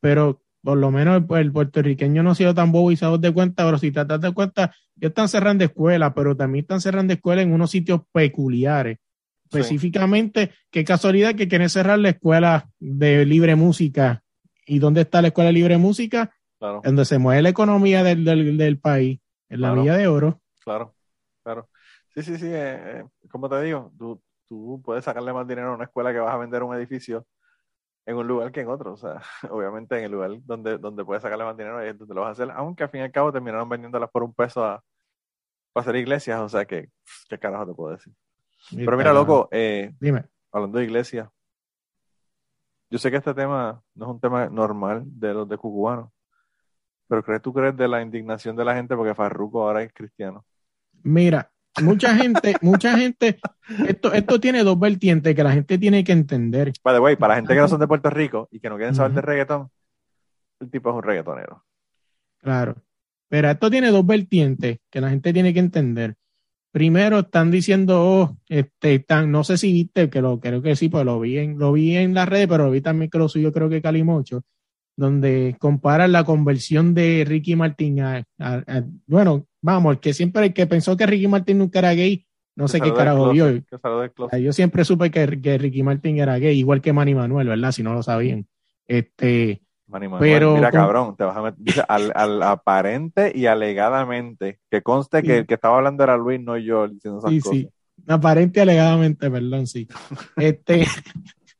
[0.00, 3.64] pero por lo menos el, puertorriqueño no ha sido tan bobo y se de cuenta,
[3.64, 7.44] pero si te das de cuenta, ellos están cerrando escuelas, pero también están cerrando escuelas
[7.44, 8.98] en unos sitios peculiares.
[9.44, 14.24] Específicamente, qué casualidad que quieren cerrar la escuela de libre música.
[14.66, 16.34] ¿Y dónde está la escuela de libre música?
[16.58, 16.80] Claro.
[16.82, 18.24] Donde se mueve la economía del,
[18.58, 20.40] del país en la Villa de Oro.
[20.62, 20.94] Claro,
[21.42, 21.68] claro.
[22.14, 25.74] Sí, sí, sí, eh, eh, como te digo, tú, tú puedes sacarle más dinero a
[25.74, 27.26] una escuela que vas a vender un edificio
[28.06, 28.94] en un lugar que en otro.
[28.94, 32.22] O sea, obviamente en el lugar donde, donde puedes sacarle más dinero es donde lo
[32.22, 34.82] vas a hacer, aunque al fin y al cabo terminaron vendiéndolas por un peso a,
[35.72, 36.90] para hacer iglesias, o sea que,
[37.28, 38.12] ¿qué carajo te puedo decir?
[38.74, 40.24] Pero mira, loco, eh, Dime.
[40.50, 41.28] hablando de iglesias,
[42.90, 46.10] yo sé que este tema no es un tema normal de los de cucubanos,
[47.08, 50.44] pero ¿crees tú crees de la indignación de la gente porque Farruko ahora es cristiano?
[51.02, 51.50] Mira,
[51.82, 53.38] mucha gente, mucha gente,
[53.86, 56.72] esto, esto tiene dos vertientes que la gente tiene que entender.
[56.84, 58.76] By the way, para la gente que no son de Puerto Rico y que no
[58.76, 59.70] quieren saber de reggaetón,
[60.60, 61.64] el tipo es un reggaetonero.
[62.38, 62.76] Claro.
[63.28, 66.14] Pero esto tiene dos vertientes que la gente tiene que entender.
[66.70, 70.88] Primero están diciendo, oh, este, están, no sé si viste, que lo creo que sí,
[70.88, 73.28] pues lo vi en, lo vi en la red, pero lo vi también que lo
[73.28, 74.44] suyo, creo que Calimocho
[74.98, 78.24] donde comparan la conversión de Ricky Martin a,
[79.06, 82.66] bueno, vamos, el que siempre el que pensó que Ricky Martin nunca era gay, no
[82.66, 83.62] sé qué carajo vio.
[84.40, 85.24] Yo siempre supe que,
[85.56, 87.70] Ricky Martin era gay, igual que Manny Manuel, ¿verdad?
[87.70, 88.48] Si no lo sabían.
[88.88, 94.82] Este, Manny Manuel, pero, mira, cabrón, te vas a meter, al, aparente y alegadamente, que
[94.82, 97.56] conste que el que estaba hablando era Luis, no yo, diciendo esas sí, cosas.
[97.56, 97.70] Sí,
[98.08, 99.86] aparente y alegadamente, perdón, sí.
[100.36, 100.88] este,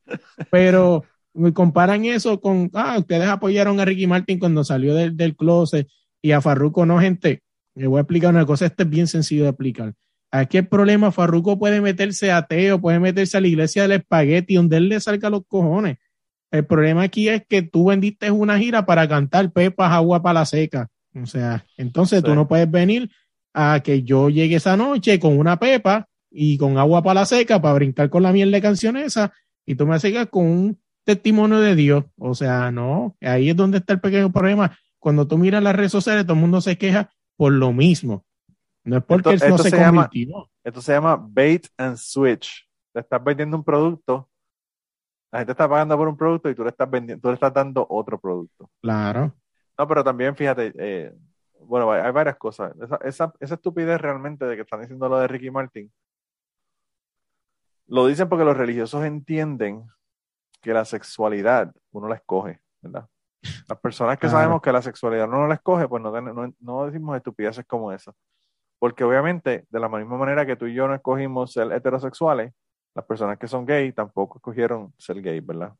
[0.51, 1.05] pero
[1.39, 5.89] me comparan eso con, ah, ustedes apoyaron a Ricky Martin cuando salió del, del closet
[6.21, 7.43] y a Farruko no, gente.
[7.75, 9.95] Le voy a explicar una cosa, esto es bien sencillo de explicar.
[10.31, 14.77] Aquí el problema, Farruko puede meterse ateo, puede meterse a la iglesia del espagueti, donde
[14.77, 15.97] él le salga los cojones.
[16.51, 20.45] El problema aquí es que tú vendiste una gira para cantar Pepas, agua para la
[20.45, 20.89] seca.
[21.15, 23.11] O sea, entonces tú no puedes venir
[23.55, 27.61] a que yo llegue esa noche con una pepa y con agua para la seca
[27.61, 29.33] para brincar con la miel de canción esa
[29.65, 32.05] y tú me sigas con un testimonio de Dios.
[32.19, 34.77] O sea, no, ahí es donde está el pequeño problema.
[34.99, 38.27] Cuando tú miras las redes sociales, todo el mundo se queja por lo mismo.
[38.85, 40.51] No es porque esto, no se, convirtió.
[40.63, 42.69] esto se llama bait and switch.
[42.93, 44.29] Te estás vendiendo un producto,
[45.33, 47.55] la gente está pagando por un producto y tú le estás vendiendo, tú le estás
[47.55, 48.69] dando otro producto.
[48.83, 49.35] Claro.
[49.79, 51.15] No, pero también fíjate, eh,
[51.61, 52.75] bueno, hay, varias cosas.
[53.03, 55.91] Esa, esa, estupidez realmente de que están diciendo lo de Ricky Martin,
[57.87, 59.87] lo dicen porque los religiosos entienden
[60.61, 63.09] que la sexualidad uno la escoge, ¿verdad?
[63.69, 67.17] Las personas que sabemos que la sexualidad no la escoge, pues no, no, no, decimos
[67.17, 68.13] estupideces como esa.
[68.79, 72.53] Porque obviamente, de la misma manera que tú y yo no escogimos ser heterosexuales,
[72.95, 75.73] las personas que son gay tampoco escogieron ser gay, ¿verdad?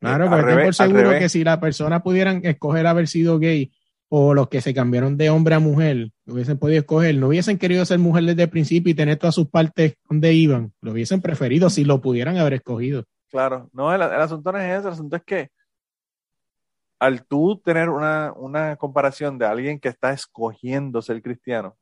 [0.00, 3.72] Claro, eh, pero estoy por seguro que si la persona pudieran escoger haber sido gay
[4.08, 7.58] o los que se cambiaron de hombre a mujer, lo hubiesen podido escoger, no hubiesen
[7.58, 11.20] querido ser mujer desde el principio y tener todas sus partes donde iban, lo hubiesen
[11.20, 13.04] preferido si lo pudieran haber escogido.
[13.30, 15.50] Claro, no, el, asunto no es eso, el asunto es que
[16.98, 21.76] al tú tener una, una comparación de alguien que está escogiendo ser cristiano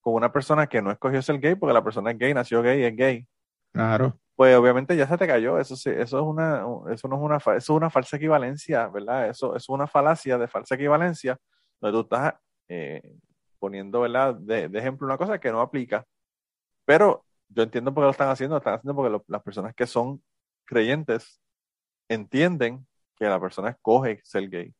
[0.00, 2.84] con una persona que no escogió ser gay, porque la persona es gay, nació gay,
[2.84, 3.26] es gay.
[3.72, 4.16] Claro.
[4.36, 7.36] Pues obviamente ya se te cayó, eso sí, eso es una, eso no es una,
[7.38, 9.30] eso es una falsa equivalencia, ¿verdad?
[9.30, 11.36] Eso, es una falacia de falsa equivalencia,
[11.80, 12.34] donde tú estás
[12.68, 13.02] eh,
[13.58, 14.36] poniendo, ¿verdad?
[14.36, 16.04] De, ejemplo una cosa que no aplica.
[16.84, 19.86] Pero yo entiendo por qué lo están haciendo, lo están haciendo porque las personas que
[19.88, 20.22] son
[20.66, 21.40] creyentes
[22.08, 24.74] entienden que la persona escoge ser gay.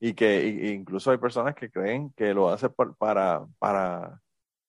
[0.00, 4.20] Y que incluso hay personas que creen que lo hace para, para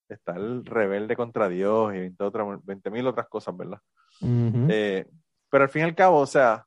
[0.07, 2.09] estar rebelde contra Dios y
[2.63, 3.79] 20 mil otras cosas, ¿verdad?
[4.21, 5.07] Eh,
[5.49, 6.65] pero al fin y al cabo, o sea,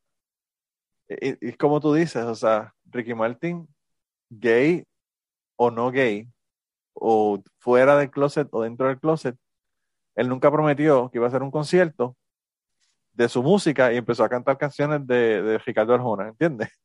[1.08, 3.66] es como tú dices, o sea, Ricky Martin,
[4.30, 4.84] gay
[5.56, 6.28] o no gay,
[6.94, 9.36] o fuera del closet o dentro del closet,
[10.14, 12.16] él nunca prometió que iba a hacer un concierto
[13.12, 16.68] de su música y empezó a cantar canciones de, de Ricardo Arjona, ¿entiendes?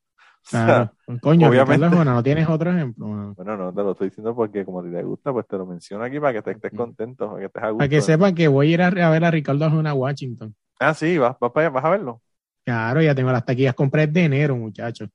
[0.50, 0.94] Claro.
[1.22, 3.06] coño, obviamente, ¿no tienes otro ejemplo?
[3.36, 6.20] Bueno, no, te lo estoy diciendo porque como te gusta, pues te lo menciono aquí
[6.22, 8.74] para que te estés contento, para que estés a Para que sepan que voy a
[8.74, 10.56] ir a, ver a Ricardo Arjona a Washington.
[10.80, 12.22] Ah, sí, vas, vas, vas a verlo.
[12.64, 15.10] Claro, ya tengo las taquillas compré de enero, muchachos.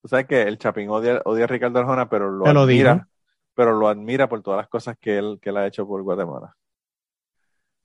[0.00, 3.06] Tú sabes que el Chapín odia, odia a Ricardo Arjona, pero lo admira,
[3.54, 6.56] pero lo admira por todas las cosas que él, que él ha hecho por Guatemala.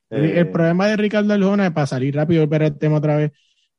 [0.09, 3.31] El, eh, problema de Ricardo Arjona, para salir rápido y ver el tema otra vez,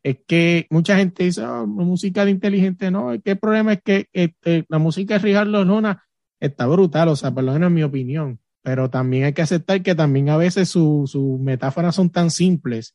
[0.02, 3.82] es que mucha gente dice, oh, música de inteligente, no, es que el problema es
[3.82, 6.04] que este, la música de Ricardo Lona
[6.40, 9.82] está brutal, o sea, por lo menos en mi opinión, pero también hay que aceptar
[9.82, 12.94] que también a veces sus metáforas son tan simples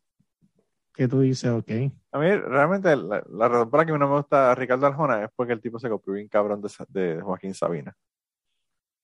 [0.93, 1.71] que tú dices, ok.
[2.11, 5.53] A mí realmente la, razón por la que no me gusta Ricardo Arjona es porque
[5.53, 7.95] el tipo se copió bien cabrón de, Joaquín Sabina.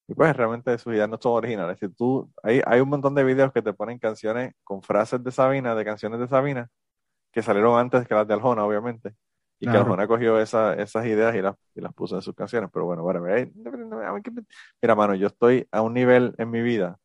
[0.09, 1.77] Y pues realmente sus ideas no son originales.
[1.79, 5.31] Si tú, hay, hay un montón de videos que te ponen canciones con frases de
[5.31, 6.67] Sabina, de canciones de Sabina,
[7.31, 9.13] que salieron antes que las de Aljona, obviamente.
[9.59, 12.71] Y que Aljona cogió esa, esas ideas y las, y las puso en sus canciones.
[12.73, 16.97] Pero bueno, bueno, mira, mano, yo estoy a un nivel en mi vida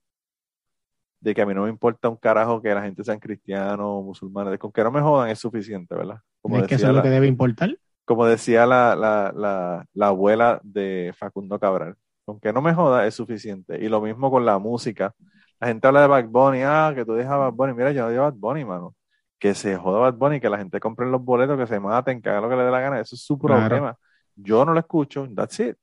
[1.21, 4.03] de que a mí no me importa un carajo que la gente sean cristianos o
[4.03, 4.59] musulmanes.
[4.59, 6.21] Con que no me jodan es suficiente, ¿verdad?
[6.41, 7.77] Como ¿Es que eso es lo que debe importar?
[8.07, 11.97] Como decía la, la, la, la abuela de Facundo Cabral.
[12.25, 13.79] Con que no me joda es suficiente.
[13.83, 15.15] Y lo mismo con la música.
[15.61, 17.75] La gente habla de Bad Bunny, ah, que tú dejas Bad Bunny.
[17.75, 18.95] Mira, yo no digo Bad Bunny, mano
[19.45, 22.31] que se joda Bad Bunny, que la gente compre los boletos, que se maten, que
[22.31, 23.95] haga lo que le dé la gana, eso es su problema.
[24.35, 25.77] Yo no lo escucho, that's it.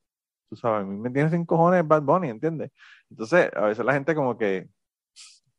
[0.50, 2.72] Tú sabes, a mí me tiene sin cojones Bad Bunny, ¿entiendes?
[3.08, 4.68] Entonces, a veces la gente como que,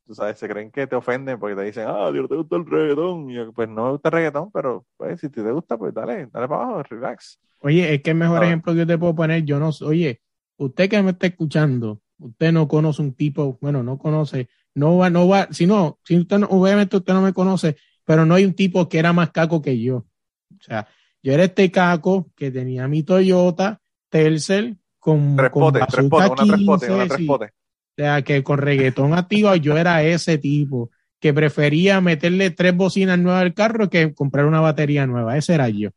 [0.04, 2.66] tú sabes, se creen que te ofenden porque te dicen, ah, Dios, te gusta el
[2.66, 3.30] reggaetón.
[3.30, 6.48] Y pues no me gusta el reggaetón, pero pues si te gusta, pues dale, dale
[6.48, 7.38] para abajo, relax.
[7.60, 10.20] Oye, es que el mejor ejemplo que yo te puedo poner, yo no, oye,
[10.56, 15.10] usted que me está escuchando, usted no conoce un tipo, bueno, no conoce, no va,
[15.10, 18.44] no va, si no, si usted no, obviamente usted no me conoce, pero no hay
[18.44, 19.96] un tipo que era más caco que yo.
[19.96, 20.86] O sea,
[21.22, 26.30] yo era este caco que tenía mi Toyota Tercel con, tres con potes, tres potes,
[26.30, 27.50] una tres potes, una tres potes.
[27.50, 30.90] O sea, que con reggaetón activo yo era ese tipo
[31.20, 35.36] que prefería meterle tres bocinas nuevas al carro que comprar una batería nueva.
[35.36, 35.90] Ese era yo.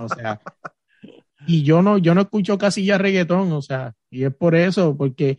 [0.00, 0.40] O sea,
[1.48, 4.94] y yo no, yo no escucho casi ya reggaetón, o sea, y es por eso,
[4.96, 5.38] porque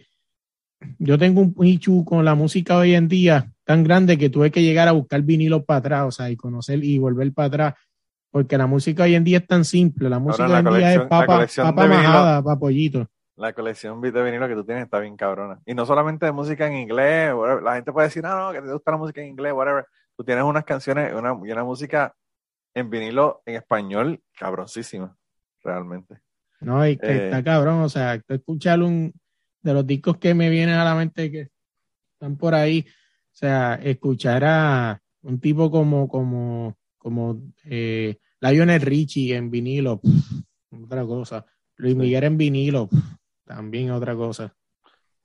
[0.98, 4.64] yo tengo un pichu con la música hoy en día tan grande que tuve que
[4.64, 7.74] llegar a buscar vinilo para atrás, o sea, y conocer y volver para atrás,
[8.32, 11.02] porque la música hoy en día es tan simple, la música hoy en día es
[11.02, 13.08] papa, papa majada, papollito.
[13.36, 15.62] La colección de vinilo que tú tienes está bien cabrona.
[15.66, 17.32] Y no solamente de música en inglés,
[17.64, 19.86] la gente puede decir, no, no, que te gusta la música en inglés, whatever.
[20.18, 22.14] Tú tienes unas canciones una, y una música
[22.74, 25.16] en vinilo en español cabroncísima,
[25.64, 26.20] realmente.
[26.62, 29.14] No, y que está eh, cabrón, o sea, escuchar un,
[29.62, 31.50] de los discos que me vienen a la mente que
[32.14, 39.36] están por ahí, o sea, escuchar a un tipo como, como, como eh, Lionel Richie
[39.36, 40.02] en vinilo,
[40.84, 41.46] otra cosa.
[41.78, 42.90] Luis Miguel en vinilo,
[43.46, 44.54] también otra cosa.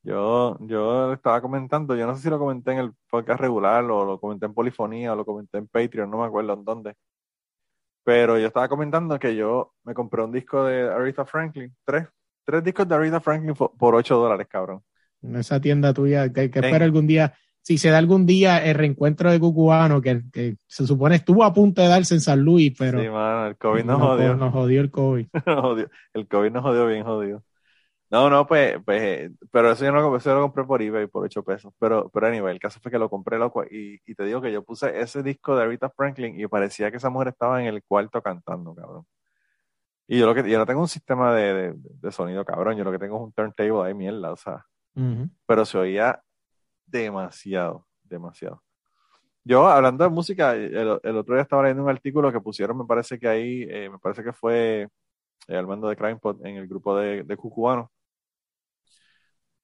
[0.04, 4.04] Yo, yo estaba comentando, yo no sé si lo comenté en el podcast regular o
[4.04, 6.94] lo comenté en Polifonía o lo comenté en Patreon, no me acuerdo en dónde.
[8.04, 12.06] Pero yo estaba comentando que yo me compré un disco de Aretha Franklin, tres,
[12.44, 14.82] tres discos de Aretha Franklin por 8 dólares, cabrón.
[15.22, 18.74] En esa tienda tuya, que, que espera algún día, si se da algún día el
[18.74, 22.74] reencuentro de Cucubano, que, que, se supone estuvo a punto de darse en San Luis,
[22.78, 23.00] pero.
[23.00, 24.36] Sí, mano, el COVID nos, jodió.
[24.36, 25.26] Nos jodió el COVID.
[26.12, 27.42] el COVID nos jodió bien jodido.
[28.10, 31.24] No, no, pues, pues, pero eso yo no lo, eso lo compré por eBay por
[31.24, 31.72] 8 pesos.
[31.78, 34.52] Pero, pero anyway, el caso fue que lo compré loco y, y te digo que
[34.52, 37.82] yo puse ese disco de Aretha Franklin y parecía que esa mujer estaba en el
[37.82, 39.06] cuarto cantando, cabrón.
[40.06, 42.76] Y yo lo que yo no tengo un sistema de, de, sonido, cabrón.
[42.76, 44.64] Yo lo que tengo es un turntable ahí, mierda, o sea.
[45.46, 46.22] Pero se oía
[46.86, 48.62] demasiado, demasiado.
[49.42, 53.18] Yo, hablando de música, el, otro día estaba leyendo un artículo que pusieron, me parece
[53.18, 54.88] que ahí, eh, me parece que fue
[55.48, 57.90] eh, mando de CrimePod en el grupo de, de Cucubano,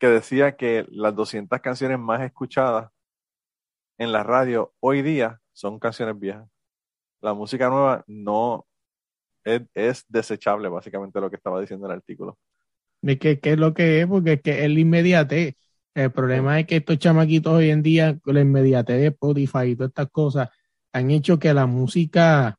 [0.01, 2.91] que decía que las 200 canciones más escuchadas
[3.99, 6.49] en la radio hoy día son canciones viejas.
[7.21, 8.67] La música nueva no
[9.45, 12.39] es, desechable, básicamente lo que estaba diciendo el artículo.
[13.03, 14.07] ¿De qué, es lo que es?
[14.07, 15.55] Porque es que es la inmediatez.
[15.95, 19.77] El problema es que estos chamaquitos hoy en día, con la inmediatez de Spotify y
[19.77, 20.49] todas estas cosas,
[20.95, 22.59] han hecho que la música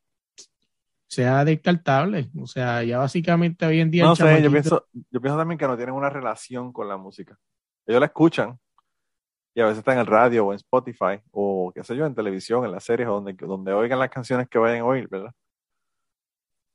[1.12, 2.30] sea descartable.
[2.40, 4.06] O sea, ya básicamente hoy en día.
[4.06, 7.38] No sé, yo pienso, yo pienso también que no tienen una relación con la música.
[7.86, 8.58] Ellos la escuchan
[9.54, 12.16] y a veces está en el radio o en Spotify o qué sé yo, en
[12.16, 15.34] televisión, en las series, donde, donde oigan las canciones que vayan a oír, ¿verdad?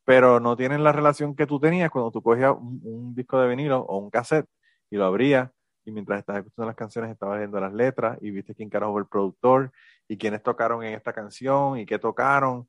[0.05, 3.81] Pero no tienen la relación que tú tenías cuando tú cogías un, disco de vinilo
[3.81, 4.47] o un cassette
[4.91, 5.51] y lo abrías
[5.87, 9.01] y mientras estás escuchando las canciones estabas viendo las letras y viste quién carajo fue
[9.01, 9.73] el productor
[10.07, 12.69] y quiénes tocaron en esta canción y qué tocaron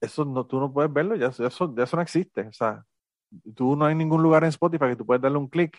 [0.00, 2.42] eso no, tú no puedes verlo, ya, eso, eso no existe.
[2.42, 2.84] O sea,
[3.54, 5.78] tú no hay ningún lugar en Spotify que tú puedes darle un clic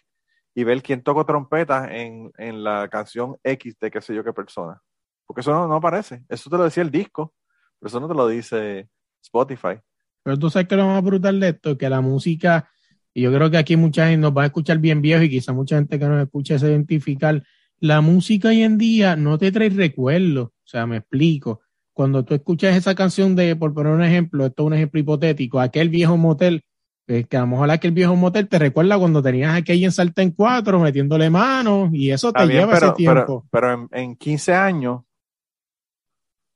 [0.53, 4.34] y ver quién tocó trompeta en, en, la canción X de qué sé yo qué
[4.34, 4.82] persona.
[5.26, 6.24] Porque eso no, no, aparece.
[6.30, 7.34] Eso te lo decía el disco,
[7.80, 8.89] pero eso no te lo dice
[9.22, 9.80] Spotify.
[10.24, 12.70] Pero tú sabes que lo más brutal de esto, que la música,
[13.13, 15.51] y yo creo que aquí mucha gente nos va a escuchar bien viejo y quizá
[15.51, 17.43] mucha gente que nos escucha se identificar,
[17.80, 20.47] la música hoy en día no te trae recuerdos.
[20.47, 21.61] O sea, me explico
[21.96, 25.62] cuando tú escuchas esa canción de, por poner un ejemplo, esto es un ejemplo hipotético,
[25.62, 26.66] aquel viejo motel,
[27.08, 30.32] eh, que a lo mejor aquel viejo motel te recuerda cuando tenías aquella en en
[30.32, 33.48] cuatro metiéndole manos y eso te lleva ese tiempo.
[33.50, 35.04] Pero, en, 15 años,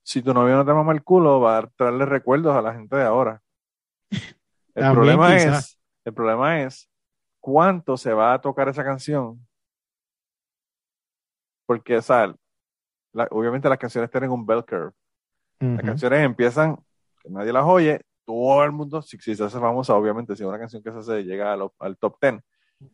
[0.04, 2.98] si tu novio no te mama el culo, va a traerle recuerdos a la gente
[2.98, 3.42] de ahora.
[4.76, 6.90] El problema es, el problema es
[7.42, 9.46] cuánto se va a tocar esa canción.
[11.66, 12.34] Porque, o sea,
[13.32, 14.94] obviamente las canciones tienen un bell curve.
[15.60, 16.78] Las canciones empiezan,
[17.22, 20.82] que nadie las oye, todo el mundo, si, se hace famosa, obviamente, si una canción
[20.84, 22.36] que se hace llega al, top 10.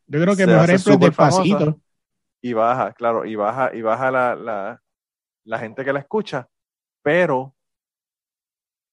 [0.08, 1.80] Yo creo que mejor ejemplo es Despacito.
[2.42, 4.82] Y baja, claro, y baja, y baja la, la,
[5.44, 6.48] la gente que la escucha,
[7.02, 7.56] pero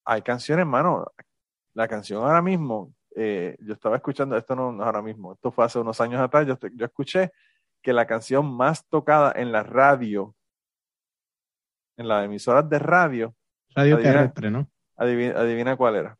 [0.04, 1.06] hay canciones, mano,
[1.74, 5.64] la canción ahora mismo, eh, yo estaba escuchando, esto no, es ahora mismo, esto fue
[5.64, 7.30] hace unos años atrás, yo, yo escuché
[7.82, 10.34] que la canción más tocada en la radio,
[11.96, 13.34] en las emisoras de radio,
[13.74, 14.68] Radio terrestre, ¿no?
[14.96, 16.18] Adivina, cuál era.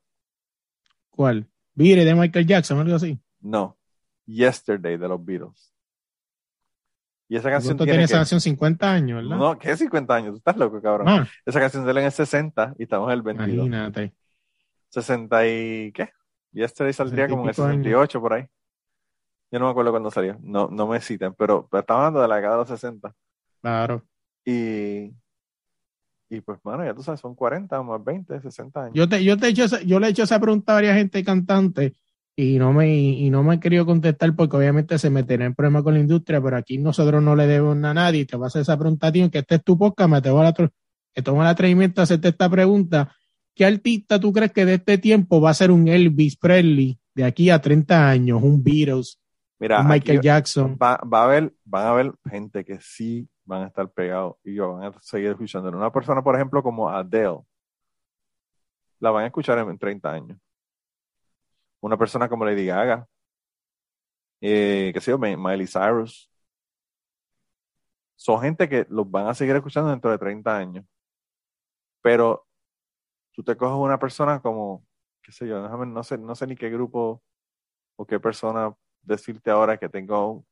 [1.11, 1.47] ¿Cuál?
[1.75, 3.19] Vire de Michael Jackson, algo así.
[3.41, 3.79] No.
[4.27, 5.73] Yesterday de los Beatles.
[7.29, 9.37] Y esa canción tiene, esa canción 50 años, ¿verdad?
[9.39, 10.33] No, ¿qué 50 años?
[10.33, 11.09] Tú estás loco, cabrón.
[11.09, 11.29] Ah.
[11.47, 13.67] Esa canción sale en el 60 y estamos en el 22.
[13.67, 14.15] Imagínate.
[14.91, 16.11] 60 y ¿qué?
[16.53, 18.47] Yesterday saldría como en el 68 por ahí.
[19.51, 20.39] Yo no me acuerdo cuándo salió.
[20.43, 23.15] No, no me citen, pero, pero estamos hablando de la década de los 60.
[23.63, 24.03] Claro.
[24.45, 25.11] Y
[26.33, 28.95] y pues, bueno, ya tú sabes, son 40 más 20, 60 años.
[28.95, 31.95] Yo, te, yo, te hecho yo le he hecho esa pregunta a varias gente cantante
[32.35, 35.83] y no me y no me he querido contestar porque obviamente se meterá en problema
[35.83, 38.25] con la industria, pero aquí nosotros no le debemos a nadie.
[38.25, 40.31] Te voy a hacer esa pregunta a ti, que este es tu podcast, me te
[40.31, 40.55] voy a
[41.23, 43.15] tomo el atrevimiento a hacerte esta pregunta.
[43.55, 47.25] ¿Qué artista tú crees que de este tiempo va a ser un Elvis Presley de
[47.25, 49.21] aquí a 30 años, un Beatles,
[49.61, 50.79] un Michael Jackson?
[50.83, 54.59] Va, va, a haber, van a haber gente que sí van a estar pegados y
[54.59, 55.77] van a seguir escuchándolo.
[55.79, 57.41] Una persona, por ejemplo, como Adele,
[59.01, 60.39] la van a escuchar en 30 años.
[61.81, 63.07] Una persona como Lady Gaga,
[64.41, 66.31] eh, que sé yo, Miley Cyrus,
[68.17, 70.85] son gente que los van a seguir escuchando dentro de 30 años.
[72.01, 72.47] Pero
[73.33, 74.87] tú te coges una persona como,
[75.23, 77.23] qué sé yo, no sé, no sé ni qué grupo
[77.97, 80.45] o qué persona decirte ahora que tengo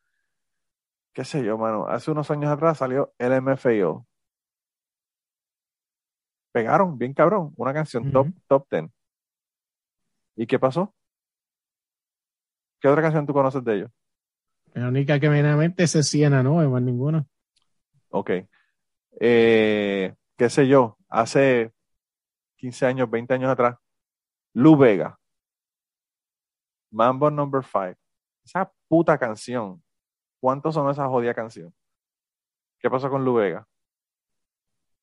[1.13, 4.07] qué sé yo, mano, hace unos años atrás salió el MFAO.
[6.53, 8.93] Pegaron bien cabrón, una canción top, top ten.
[10.37, 10.95] ¿Y qué pasó?
[12.81, 13.91] ¿Qué otra canción tú conoces de ellos?
[14.75, 16.57] La única que me viene a mente es Siena, ¿no?
[16.69, 17.27] Más ninguna.
[18.11, 18.31] Ok.
[19.21, 21.73] Eh, qué sé yo, hace
[22.57, 23.77] 15 años, 20 años atrás,
[24.55, 25.19] Lu Vega,
[26.91, 27.99] Mambo Number 5.
[28.45, 29.83] Esa puta canción.
[30.41, 31.73] ¿Cuántos son esas jodida canción?
[32.79, 33.67] ¿Qué pasó con Lu Vega?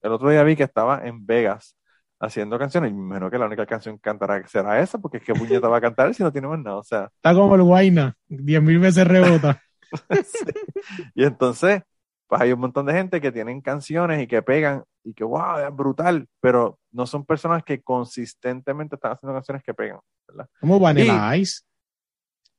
[0.02, 1.78] El otro día vi que estaba en Vegas
[2.20, 5.68] haciendo canciones y menos que la única canción que cantará será esa, porque qué puñeta
[5.68, 6.78] va a cantar si no tiene más nada.
[6.78, 7.12] O sea.
[7.16, 9.62] Está como el diez mil veces rebota.
[11.16, 11.82] Y entonces,
[12.28, 15.60] pues hay un montón de gente que tienen canciones y que pegan y que wow,
[15.66, 20.50] es brutal, pero no son personas que consistentemente están haciendo canciones que pegan, ¿verdad?
[20.60, 21.62] Como Vanilla Ice.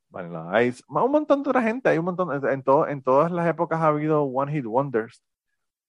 [0.09, 3.47] Vanilla Ice, un montón de otra gente, hay un montón, en, todo, en todas las
[3.47, 5.23] épocas ha habido One Hit Wonders,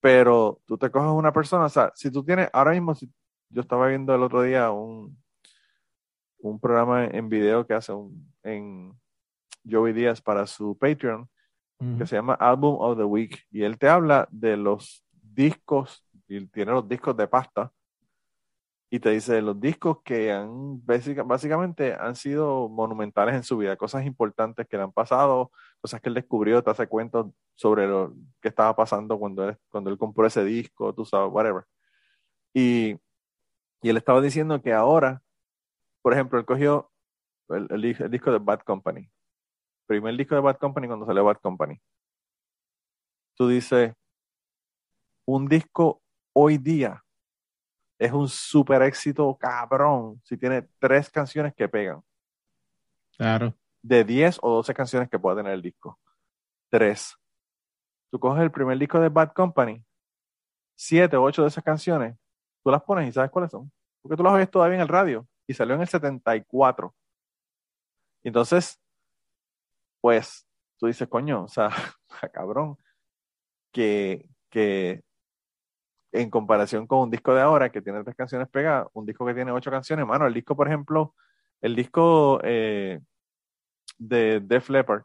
[0.00, 3.10] pero tú te coges una persona, o sea, si tú tienes, ahora mismo, si,
[3.48, 5.18] yo estaba viendo el otro día un,
[6.38, 8.92] un programa en video que hace un, en
[9.68, 11.28] Joey Díaz para su Patreon,
[11.96, 16.46] que se llama Album of the Week, y él te habla de los discos, y
[16.48, 17.72] tiene los discos de pasta,
[18.92, 24.04] y te dice los discos que han básicamente han sido monumentales en su vida, cosas
[24.04, 28.48] importantes que le han pasado, cosas que él descubrió, te hace cuentos sobre lo que
[28.48, 31.64] estaba pasando cuando él, cuando él compró ese disco, tú sabes, whatever.
[32.52, 32.96] Y,
[33.80, 35.22] y él estaba diciendo que ahora,
[36.02, 36.90] por ejemplo, él cogió
[37.48, 39.08] el, el disco de Bad Company,
[39.86, 41.80] primer disco de Bad Company cuando salió Bad Company.
[43.36, 43.94] Tú dices,
[45.26, 47.04] un disco hoy día
[48.00, 52.02] es un super éxito cabrón si tiene tres canciones que pegan.
[53.14, 53.54] Claro.
[53.82, 56.00] De 10 o 12 canciones que puede tener el disco.
[56.70, 57.14] Tres.
[58.10, 59.84] Tú coges el primer disco de Bad Company,
[60.74, 62.16] siete o ocho de esas canciones,
[62.64, 63.70] tú las pones y sabes cuáles son.
[64.00, 66.94] Porque tú las oyes todavía en el radio y salió en el 74.
[68.22, 68.80] Y entonces,
[70.00, 70.46] pues
[70.78, 71.68] tú dices, coño, o sea,
[72.32, 72.78] cabrón,
[73.70, 75.04] que, que
[76.12, 79.34] en comparación con un disco de ahora que tiene tres canciones pegadas, un disco que
[79.34, 81.14] tiene ocho canciones, mano, el disco, por ejemplo,
[81.60, 83.00] el disco eh,
[83.98, 85.02] de Def Leppard,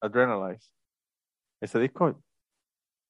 [0.00, 0.70] Adrenalize,
[1.60, 2.22] ese disco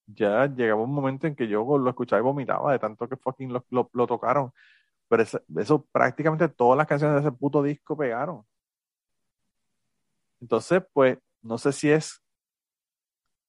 [0.07, 3.53] ya llegaba un momento en que yo lo escuchaba y vomitaba de tanto que fucking
[3.53, 4.53] lo, lo, tocaron.
[5.09, 5.25] Pero
[5.57, 8.45] eso prácticamente todas las canciones de ese puto disco pegaron.
[10.41, 12.22] Entonces, pues, no sé si es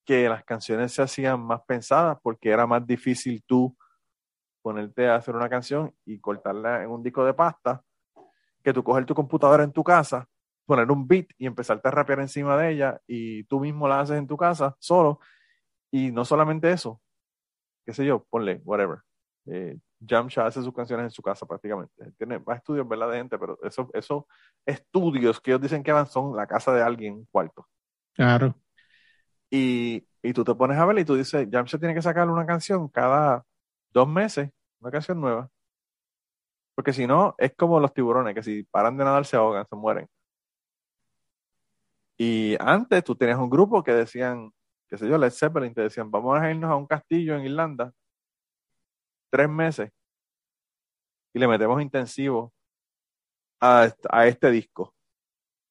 [0.06, 3.76] que las canciones se hacían más pensadas porque era más difícil tú
[4.62, 7.84] ponerte a hacer una canción y cortarla en un disco de pasta,
[8.64, 10.28] que tú coger tu computadora en tu casa,
[10.66, 14.18] poner un beat y empezarte a rapear encima de ella y tú mismo la haces
[14.18, 15.20] en tu casa solo.
[15.92, 17.02] Y no solamente eso,
[17.86, 19.00] qué sé yo, ponle, whatever.
[19.46, 19.78] Eh,
[20.08, 22.12] Jamsha hace sus canciones en su casa prácticamente.
[22.18, 23.12] Tiene más estudios, ¿verdad?
[23.12, 24.28] De gente, pero esos eso
[24.66, 27.68] estudios que ellos dicen que van son la casa de alguien cuarto.
[28.14, 28.56] Claro.
[29.56, 32.46] Y, y tú te pones a ver y tú dices, Jamsha tiene que sacar una
[32.46, 33.46] canción cada
[33.92, 34.50] dos meses,
[34.80, 35.48] una canción nueva.
[36.74, 39.76] Porque si no, es como los tiburones, que si paran de nadar se ahogan, se
[39.76, 40.08] mueren.
[42.18, 44.52] Y antes tú tenías un grupo que decían,
[44.90, 47.94] qué sé yo, Led Zeppelin, te decían, vamos a irnos a un castillo en Irlanda
[49.30, 49.92] tres meses
[51.34, 52.54] y le metemos intensivo
[53.60, 53.92] a,
[54.26, 54.94] este disco.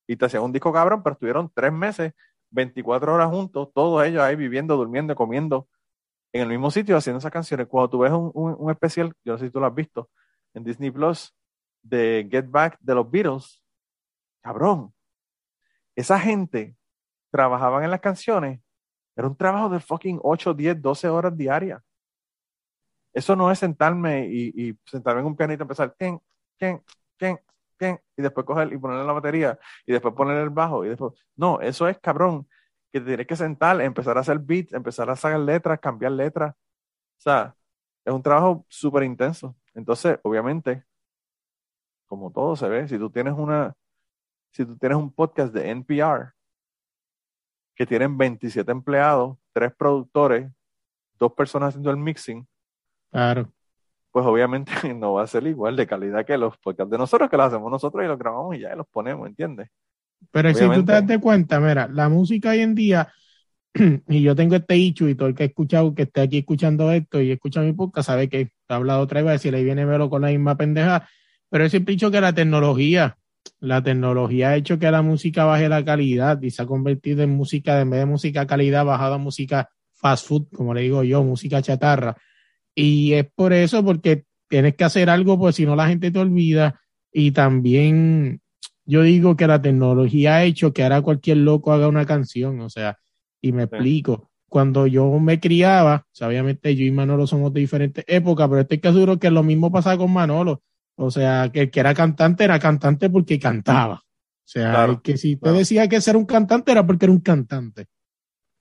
[0.07, 2.13] Y te hacían un disco cabrón, pero estuvieron tres meses,
[2.53, 5.69] 24 horas juntos, todos ellos ahí viviendo, durmiendo, comiendo
[6.33, 7.67] en el mismo sitio haciendo esas canciones.
[7.67, 10.11] Cuando tú ves un, un, especial, yo no sé si tú lo has visto,
[10.55, 11.35] en Disney Plus,
[11.83, 13.63] de Get Back de los Beatles,
[14.41, 14.95] cabrón,
[15.97, 16.77] esa gente
[17.31, 18.61] trabajaban en las canciones,
[19.17, 21.83] era un trabajo de fucking 8, 10, 12 horas diarias.
[23.13, 26.21] Eso no es sentarme y, sentarme en un pianito y empezar, ¿quién,
[26.59, 26.83] quién,
[27.19, 27.39] quién,
[28.17, 31.13] Y después coger y ponerle la batería y después ponerle el bajo y después.
[31.37, 32.49] No, eso es cabrón.
[32.93, 36.55] Que te tienes que sentar, empezar a hacer beats, empezar a sacar letras, cambiar letras.
[36.55, 37.55] O sea,
[38.05, 39.57] es un trabajo súper intenso.
[39.75, 40.85] Entonces, obviamente,
[42.07, 43.75] como todo se ve, si tú tienes una,
[44.51, 46.35] si tú tienes un podcast de NPR
[47.75, 50.51] que tienen 27 empleados, tres productores,
[51.19, 52.47] dos personas haciendo el mixing,
[53.13, 53.53] Claro.
[54.13, 57.37] Pues obviamente no va a ser igual de calidad que los podcasts de nosotros, que
[57.37, 59.69] los hacemos nosotros y los grabamos y ya los ponemos, ¿entiendes?
[60.31, 63.13] Pero si tú te das cuenta, mira, la música hoy en día,
[64.09, 66.93] y yo tengo este dicho y todo el que ha escuchado, que esté aquí escuchando
[66.93, 70.09] esto y escucha mi podcast, sabe que he hablado otra vez, y ahí viene Velo
[70.09, 71.09] con la misma pendeja,
[71.51, 73.17] pero ese dicho que la tecnología,
[73.59, 77.31] la tecnología ha hecho que la música baje la calidad y se ha convertido en
[77.31, 81.23] música, en vez de música calidad, bajado a música fast food, como le digo yo,
[81.23, 82.17] música chatarra.
[82.75, 86.19] Y es por eso, porque tienes que hacer algo, pues si no la gente te
[86.19, 86.81] olvida.
[87.13, 88.41] Y también
[88.85, 92.71] yo digo que la tecnología ha hecho que ahora cualquier loco haga una canción, o
[92.71, 92.99] sea,
[93.41, 94.31] y me explico.
[94.49, 99.19] Cuando yo me criaba, obviamente yo y Manolo somos de diferentes épocas, pero estoy seguro
[99.19, 100.63] que lo mismo pasaba con Manolo.
[100.95, 103.95] O sea, que el que era cantante era cantante porque cantaba.
[103.95, 107.83] O sea, que si te decía que ser un cantante era porque era un cantante.
[107.83, 107.87] O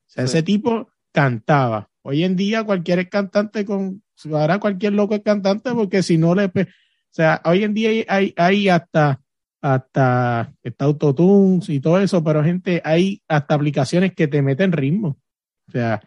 [0.08, 1.91] sea, ese tipo cantaba.
[2.04, 6.46] Hoy en día cualquier cantante con, ahora cualquier loco es cantante porque si no le,
[6.46, 9.22] o sea, hoy en día hay, hay hasta,
[9.62, 15.18] hasta, está Autotunes y todo eso, pero gente, hay hasta aplicaciones que te meten ritmo.
[15.68, 16.02] O sea.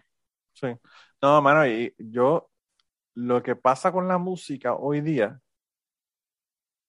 [0.53, 0.69] Sí.
[1.23, 2.51] No, mano, y yo,
[3.15, 5.41] lo que pasa con la música hoy día,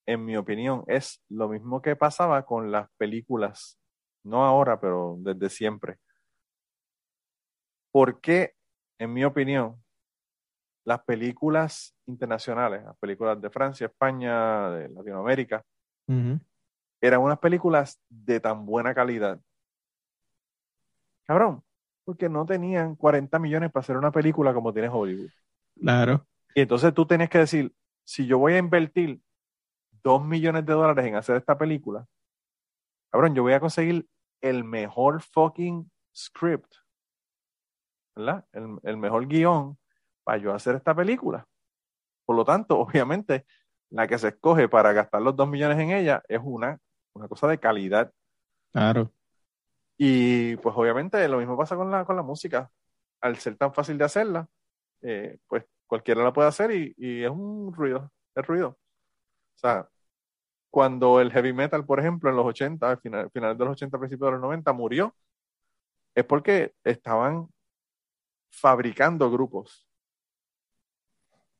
[0.08, 3.78] en mi opinión, es lo mismo que pasaba con las películas.
[4.24, 5.98] No ahora, pero desde siempre.
[7.92, 8.55] ¿Por qué,
[8.98, 9.82] en mi opinión,
[10.86, 15.64] las películas internacionales, las películas de Francia, España, de Latinoamérica,
[17.02, 19.40] eran unas películas de tan buena calidad?
[21.24, 21.64] Cabrón,
[22.04, 25.30] porque no tenían 40 millones para hacer una película como tiene Hollywood.
[25.80, 26.28] Claro.
[26.54, 27.74] Y entonces tú tienes que decir,
[28.04, 29.20] si yo voy a invertir
[30.04, 32.06] 2 millones de dólares en hacer esta película,
[33.12, 34.08] cabrón, yo voy a conseguir
[34.42, 36.76] el mejor fucking script
[38.16, 38.46] ¿verdad?
[38.54, 39.78] El, mejor guion
[40.24, 41.48] para yo hacer esta película.
[42.26, 43.46] Por lo tanto, obviamente,
[43.90, 46.80] la que se escoge para gastar los dos millones en ella es una,
[47.14, 48.12] una cosa de calidad.
[48.72, 49.12] Claro.
[49.98, 52.70] Y pues obviamente lo mismo pasa con la, con la música.
[53.22, 54.48] Al ser tan fácil de hacerla,
[55.02, 58.70] eh, pues cualquiera la puede hacer y, es un ruido, es ruido.
[59.56, 59.90] O sea,
[60.70, 63.98] cuando el heavy metal, por ejemplo, en los 80, al final, finales de los 80,
[64.00, 65.16] principios de los 90, murió,
[66.16, 67.48] es porque estaban
[68.60, 69.88] fabricando grupos.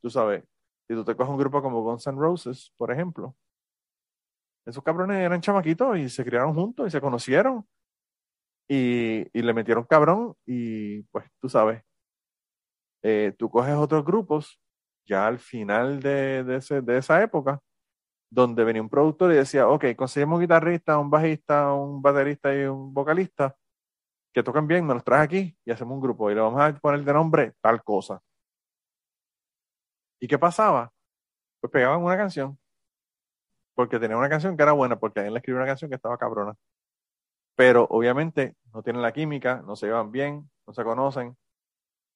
[0.02, 0.44] Tú sabes,
[0.88, 3.36] si tú te coges un grupo como Guns N' Roses, por ejemplo,
[4.66, 7.66] esos cabrones eran chamaquitos y se criaron juntos y se conocieron
[8.68, 11.84] y, le metieron cabrón y pues tú sabes,
[13.04, 14.60] eh, tú coges otros grupos
[15.06, 17.62] ya al final de, de, esa época,
[18.30, 22.66] donde venía un productor y decía, ok, conseguimos un guitarrista, un bajista, un baterista y
[22.66, 23.56] un vocalista,
[24.36, 26.74] que tocan bien, me los traes aquí y hacemos un grupo y le vamos a
[26.74, 28.22] poner de nombre tal cosa.
[30.20, 30.92] ¿Y qué pasaba?
[31.62, 32.60] Pues pegaban una canción.
[33.76, 36.18] Porque tenía una canción que era buena, porque alguien le escribió una canción que estaba
[36.18, 36.54] cabrona.
[37.56, 41.38] Pero obviamente no tienen la química, no se llevan bien, no se conocen,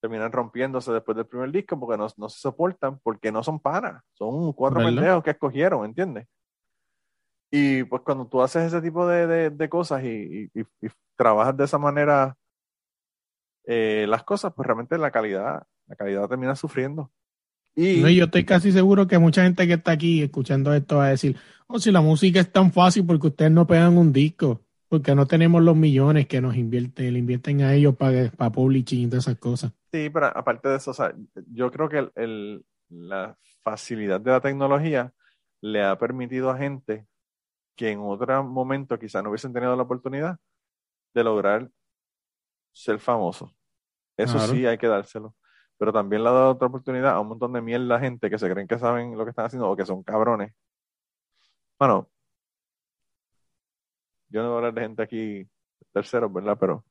[0.02, 4.52] terminan rompiéndose después del primer disco porque no, se soportan, porque no son panas, son
[4.52, 6.28] cuatro pendejos que escogieron, ¿entiendes?
[7.52, 10.52] Y pues cuando tú haces ese tipo de, cosas y,
[11.16, 12.38] trabajas de esa manera
[13.66, 17.12] eh, las cosas, pues realmente la calidad, la calidad termina sufriendo.
[17.76, 21.08] Y no, yo estoy casi seguro que mucha gente que está aquí escuchando esto va
[21.08, 21.38] a decir,
[21.68, 25.28] oh, si la música es tan fácil porque ustedes no pegan un disco, porque no
[25.28, 29.28] tenemos los millones que nos invierten, le invierten a ellos para, para publishing y todas
[29.28, 29.72] esas cosas.
[29.92, 31.14] Sí, pero aparte de eso, o sea,
[31.52, 35.14] yo creo que el, la facilidad de la tecnología
[35.62, 37.06] le ha permitido a gente
[37.80, 40.38] que en otro momento quizás no hubiesen tenido la oportunidad
[41.14, 41.72] de lograr
[42.74, 43.56] ser famosos.
[44.18, 45.34] Eso sí hay que dárselo.
[45.78, 48.50] Pero también le ha dado otra oportunidad a un montón de mierda gente que se
[48.52, 50.54] creen que saben lo que están haciendo o que son cabrones.
[51.80, 52.10] Bueno,
[54.28, 55.50] yo no voy a hablar de gente aquí
[55.94, 56.58] terceros, ¿verdad?
[56.60, 56.84] Pero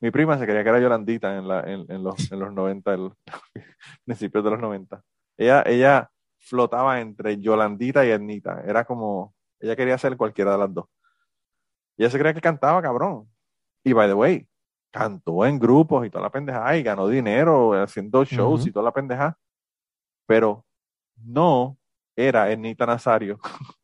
[0.00, 3.12] mi prima se creía que era Yolandita en, la, en, los, en los 90, el,
[4.04, 5.02] principios de los 90.
[5.38, 8.60] Ella, ella flotaba entre Yolandita y Ernita.
[8.60, 10.86] Era como, ella quería ser cualquiera de las dos.
[11.96, 13.28] Y ella se creía que cantaba, cabrón.
[13.84, 14.48] Y by the way,
[14.90, 18.92] cantó en grupos y toda la pendeja y ganó dinero haciendo shows y toda la
[18.92, 19.38] pendeja.
[20.26, 20.64] Pero
[21.16, 21.78] no
[22.16, 23.38] era Ernita Nazario.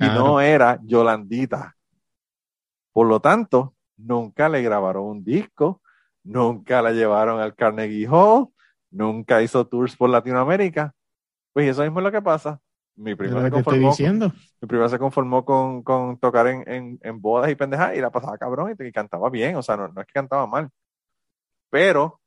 [0.00, 1.76] y no era Yolandita.
[2.92, 5.80] Por lo tanto, nunca le grabaron un disco,
[6.22, 8.48] nunca la llevaron al Carnegie Hall,
[8.90, 10.94] nunca hizo tours por Latinoamérica.
[11.52, 12.60] Pues eso mismo es lo que pasa.
[12.94, 17.50] Mi prima, se conformó, mi prima se conformó con, con tocar en, en, en, bodas
[17.50, 20.46] y pendejadas y la pasaba cabrón y, cantaba bien, o sea, no, es que cantaba
[20.46, 20.68] mal.
[21.70, 22.20] Pero,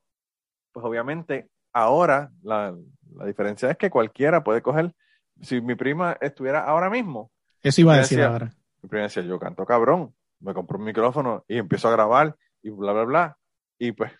[0.72, 2.76] pues obviamente, ahora la,
[3.14, 4.92] la, diferencia es que cualquiera puede coger,
[5.40, 7.32] si mi prima estuviera ahora mismo.
[7.62, 8.52] Eso iba a decir ahora.
[8.82, 12.72] Mi prima decía, yo canto cabrón, me compro un micrófono y empiezo a grabar y
[12.72, 13.38] bla, bla, bla.
[13.78, 14.12] Y pues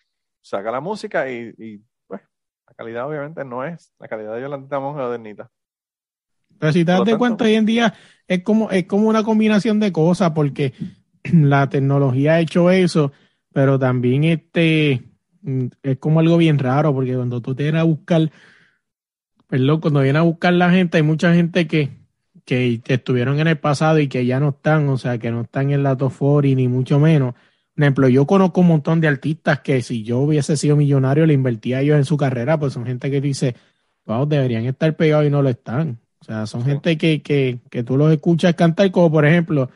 [0.42, 2.22] saca la música y, y pues
[2.68, 5.50] la calidad obviamente no es la calidad de Yolanda Monge o de Nita.
[6.58, 7.94] Pero si te das de cuenta, hoy en día
[8.26, 10.72] es como, es como una combinación de cosas, porque
[11.32, 13.12] la tecnología ha hecho eso,
[13.52, 15.02] pero también este
[15.42, 18.30] mm, es como algo bien raro, porque cuando tú te vienes a buscar,
[19.48, 21.90] perdón, cuando viene a buscar la gente, hay mucha gente que,
[22.44, 25.70] que estuvieron en el pasado y que ya no están, o sea, que no están
[25.70, 27.34] en la top 40 ni mucho menos.
[27.76, 31.34] Por ejemplo, yo conozco un montón de artistas que si yo hubiese sido millonario le
[31.34, 33.54] invertía a ellos en su carrera, pues son gente que dice,
[34.06, 36.00] wow, deberían estar pegados y no lo están.
[36.26, 39.70] O sea, son gente que, que, que tú los escuchas cantar, como por ejemplo,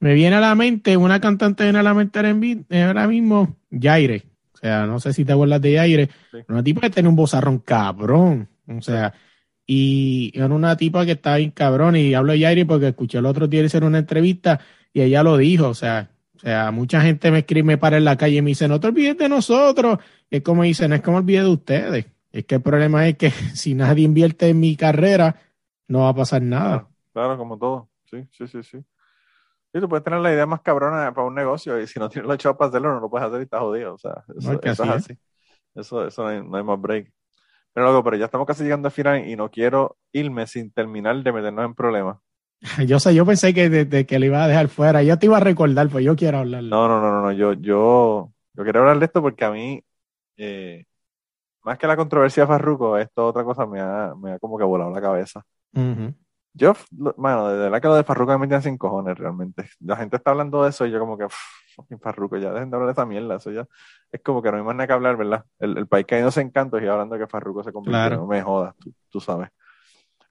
[0.00, 4.22] me viene a la mente, una cantante viene a la mente ahora mismo, Jaire.
[4.54, 6.08] O sea, no sé si te acuerdas de Jaire.
[6.48, 8.48] Una tipa que tiene un bozarrón cabrón.
[8.66, 9.12] O sea,
[9.66, 11.96] y era una tipa que está bien cabrón.
[11.96, 14.60] Y hablo de Jaire porque escuché el otro día hacer una entrevista
[14.94, 15.68] y ella lo dijo.
[15.68, 18.50] O sea, o sea, mucha gente me escribe, me para en la calle y me
[18.50, 19.98] dice, no te olvides de nosotros.
[20.30, 22.06] es como dicen, no es como olvides de ustedes.
[22.32, 25.36] Es que el problema es que si nadie invierte en mi carrera,
[25.92, 26.88] no va a pasar nada.
[27.12, 27.88] Claro, como todo.
[28.10, 28.78] Sí, sí, sí, sí.
[29.72, 32.28] Sí, tú puedes tener la idea más cabrona para un negocio y si no tienes
[32.28, 33.94] los chavos para hacerlo, no lo puedes hacer y estás jodido.
[33.94, 35.18] O sea, eso, es así.
[35.74, 37.12] Eso, eso no hay, más break.
[37.72, 41.22] Pero luego, pero ya estamos casi llegando al final y no quiero irme sin terminar
[41.22, 42.18] de meternos en problemas.
[42.86, 45.02] Yo sé, yo pensé que, de, que le iba a dejar fuera.
[45.02, 46.62] Yo te iba a recordar, pues yo quiero hablar.
[46.62, 49.82] No, no, no, no, yo, yo, yo quiero hablar de esto porque a mí,
[50.36, 50.84] eh,
[51.64, 54.64] más que la controversia de Farruko, esto otra cosa me ha, me ha como que
[54.64, 55.42] volado la cabeza.
[56.54, 59.70] Yo, bueno, de verdad que lo de Farruko me tiene sin cojones realmente.
[59.80, 61.26] La gente está hablando de eso y yo como que,
[61.74, 63.36] fucking Farruko, ya dejen de hablar de esa mierda.
[63.36, 63.66] Eso ya
[64.10, 65.46] es como que no hay más nada que hablar, ¿verdad?
[65.58, 68.26] El, país que hay no se encanto y hablando de que Farruko se convirtió, no
[68.26, 68.74] me jodas,
[69.08, 69.48] tú, sabes.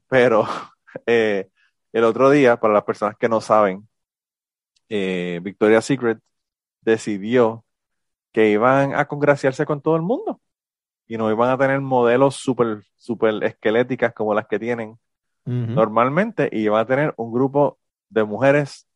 [0.07, 0.45] Pero
[1.07, 1.49] eh,
[1.91, 3.87] el otro día, para las personas que no saben,
[4.89, 6.19] eh, Victoria's Secret
[6.81, 7.65] decidió
[8.31, 10.39] que iban a congraciarse con todo el mundo
[11.07, 14.97] y no iban a tener modelos súper super esqueléticas como las que tienen
[15.45, 17.79] normalmente y va a tener un grupo
[18.09, 18.87] de mujeres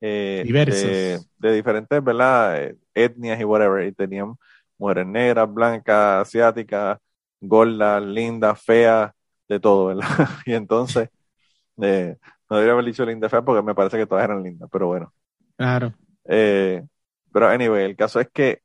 [0.00, 2.62] eh, de, diferentes ¿verdad?
[2.62, 3.86] Eh, etnias y whatever.
[3.86, 4.34] Y tenían
[4.76, 6.98] mujeres negras, blancas, asiáticas,
[7.40, 9.12] gordas, lindas, feas,
[9.48, 10.04] de todo, ¿verdad?
[10.46, 11.08] y entonces,
[11.80, 12.16] eh,
[12.48, 15.12] no debería haber dicho linda fea porque me parece que todas eran lindas, pero bueno.
[15.56, 15.92] Claro.
[16.24, 18.62] pero anyway, el caso es que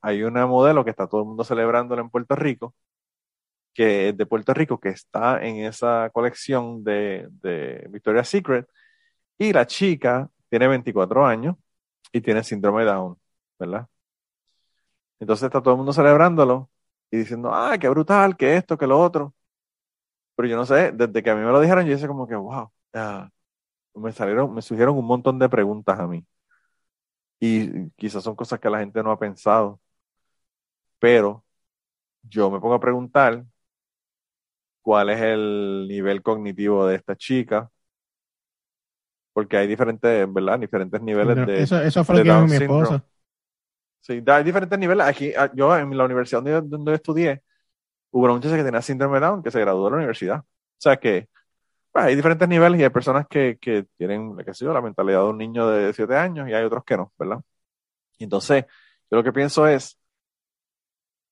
[0.00, 2.74] hay una modelo que está todo el mundo celebrándolo en Puerto Rico
[3.74, 8.66] que de Puerto Rico, que está en esa colección de, de Victoria's Secret.
[9.38, 11.56] Y la chica tiene 24 años
[12.12, 13.18] y tiene síndrome de Down,
[13.58, 13.88] ¿verdad?
[15.20, 16.70] Entonces está todo el mundo celebrándolo
[17.10, 19.34] y diciendo, ah, qué brutal, que esto, que lo otro.
[20.34, 22.34] Pero yo no sé, desde que a mí me lo dijeron, yo hice como que,
[22.34, 22.70] wow,
[23.94, 26.26] me salieron, me surgieron un montón de preguntas a mí.
[27.40, 29.80] Y quizás son cosas que la gente no ha pensado.
[30.98, 31.44] Pero
[32.22, 33.44] yo me pongo a preguntar
[34.82, 37.70] cuál es el nivel cognitivo de esta chica,
[39.32, 40.58] porque hay diferentes, ¿verdad?
[40.58, 41.62] Diferentes niveles de.
[41.62, 43.04] Eso, eso fue lo que mi esposa.
[44.00, 45.06] Sí, hay diferentes niveles.
[45.06, 47.42] Aquí, ah, yo en la universidad donde, donde estudié,
[48.10, 50.40] hubo una muchacha que tenía síndrome de Down que se graduó de la universidad.
[50.40, 50.44] O
[50.78, 51.28] sea que
[51.92, 55.20] pues, hay diferentes niveles y hay personas que, que tienen, qué sé yo, la mentalidad
[55.20, 57.40] de un niño de 7 años y hay otros que no, ¿verdad?
[58.18, 58.64] Y entonces,
[59.10, 59.98] yo lo que pienso es,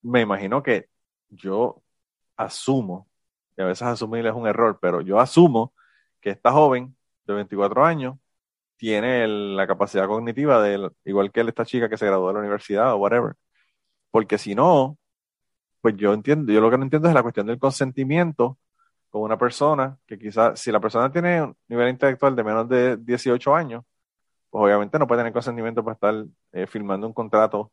[0.02, 0.88] me imagino que
[1.28, 1.82] yo
[2.36, 3.09] asumo
[3.60, 5.74] a veces asumir es un error, pero yo asumo
[6.20, 6.96] que esta joven
[7.26, 8.16] de 24 años
[8.76, 12.94] tiene la capacidad cognitiva de, igual que esta chica que se graduó de la universidad
[12.94, 13.34] o whatever.
[14.10, 14.98] Porque si no,
[15.80, 18.58] pues yo entiendo, yo lo que no entiendo es la cuestión del consentimiento
[19.10, 22.96] con una persona que quizás, si la persona tiene un nivel intelectual de menos de
[22.96, 23.84] 18 años,
[24.50, 27.72] pues obviamente no puede tener consentimiento para estar eh, firmando un contrato,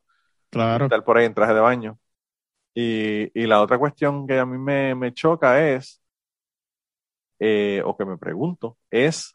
[0.50, 0.86] claro.
[0.86, 1.98] estar por ahí en traje de baño.
[2.80, 6.00] Y, la otra cuestión que a mí me, choca es,
[7.38, 9.34] eh, o que me pregunto, es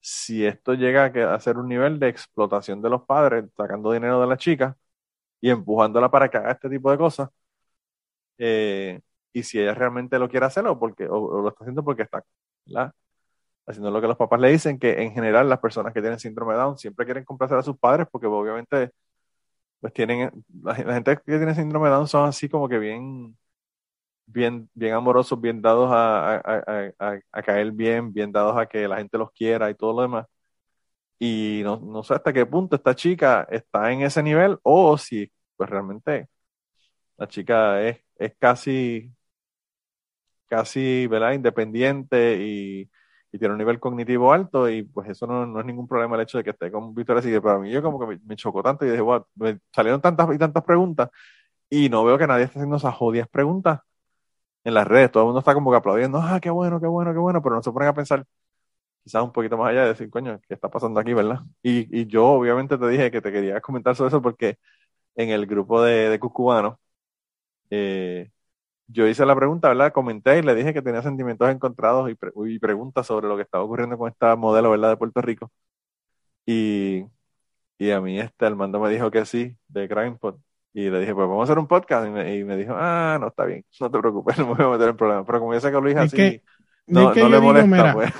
[0.00, 4.26] si esto llega a ser un nivel de explotación de los padres, sacando dinero de
[4.26, 4.76] la chica
[5.40, 7.30] y empujándola para que haga este tipo de cosas.
[8.38, 9.00] Eh,
[9.32, 12.24] y si ella realmente lo quiere hacer o, porque, o, lo está haciendo porque está
[13.66, 16.54] haciendo lo que los papás le dicen, que en general las personas que tienen síndrome
[16.54, 18.92] de Down siempre quieren complacer a sus padres porque obviamente
[19.84, 20.30] pues tienen,
[20.62, 23.36] la, gente que tiene síndrome de Down son así como que bien,
[24.26, 26.36] bien, bien amorosos, bien dados a,
[27.32, 30.26] a, caer bien, bien dados a que la gente los quiera y todo lo demás.
[31.18, 35.30] Y no, no sé hasta qué punto esta chica está en ese nivel o si
[35.56, 36.28] pues realmente
[37.18, 39.12] la chica es, es casi,
[40.46, 41.32] casi, ¿verdad?
[41.32, 42.90] Independiente y
[43.34, 46.22] y tiene un nivel cognitivo alto y pues eso no, no es ningún problema el
[46.22, 48.86] hecho de que esté con Victoria Pero Para mí yo como que me, chocó tanto
[48.86, 51.10] y dije, wow, me salieron tantas y tantas preguntas
[51.68, 53.80] y no veo que nadie esté haciendo esas jodidas preguntas
[54.64, 55.10] en las redes.
[55.12, 57.56] Todo el mundo está como que aplaudiendo, ah, qué bueno, qué bueno, qué bueno, pero
[57.56, 58.24] no se ponen a pensar
[59.04, 61.40] quizás un poquito más allá de decir, coño, ¿qué está pasando aquí, verdad?
[61.62, 64.58] Y, y yo obviamente te dije que te quería comentar sobre eso porque
[65.16, 66.80] en el grupo de, de Cucubano,
[67.70, 68.30] eh,
[68.86, 69.92] yo hice la pregunta, ¿verdad?
[69.92, 73.96] Comenté y le dije que tenía sentimientos encontrados y, preguntas sobre lo que estaba ocurriendo
[73.96, 74.90] con esta modelo, ¿verdad?
[74.90, 75.50] De Puerto Rico.
[76.46, 77.04] Y,
[77.78, 80.36] y a mí este, el mando me dijo que sí, de CrimePod.
[80.74, 82.06] Y le dije, pues vamos a hacer un podcast.
[82.06, 84.88] Y me, dijo, ah, no, está bien, no te preocupes, no me voy a meter
[84.90, 85.24] en problemas.
[85.26, 86.42] Pero como yo sé que lo dije así,
[86.86, 88.12] no, no le molesta, pues.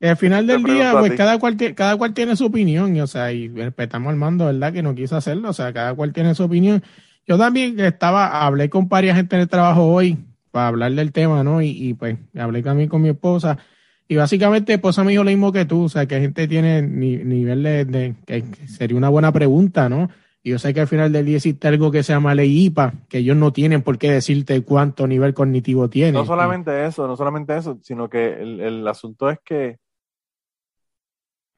[0.00, 3.32] Al final del día, pues cada cual, cada cual tiene su opinión, y, o sea,
[3.32, 4.72] y respetamos al mando, ¿verdad?
[4.72, 6.82] Que no quiso hacerlo, o sea, cada cual tiene su opinión.
[7.26, 10.18] Yo también estaba, hablé con varias gente en el trabajo hoy
[10.50, 11.62] para hablar del tema, ¿no?
[11.62, 13.58] Y, pues hablé también con mi esposa.
[14.06, 17.16] Y básicamente, esposa me dijo lo mismo que tú, o sea, que gente tiene ni,
[17.16, 20.10] nivel de, que sería una buena pregunta, ¿no?
[20.42, 22.92] Y yo sé que al final del día existe algo que se llama ley IPA,
[23.08, 26.12] que ellos no tienen por qué decirte cuánto nivel cognitivo tiene.
[26.12, 29.78] No solamente eso, no solamente eso, sino que el, el asunto es que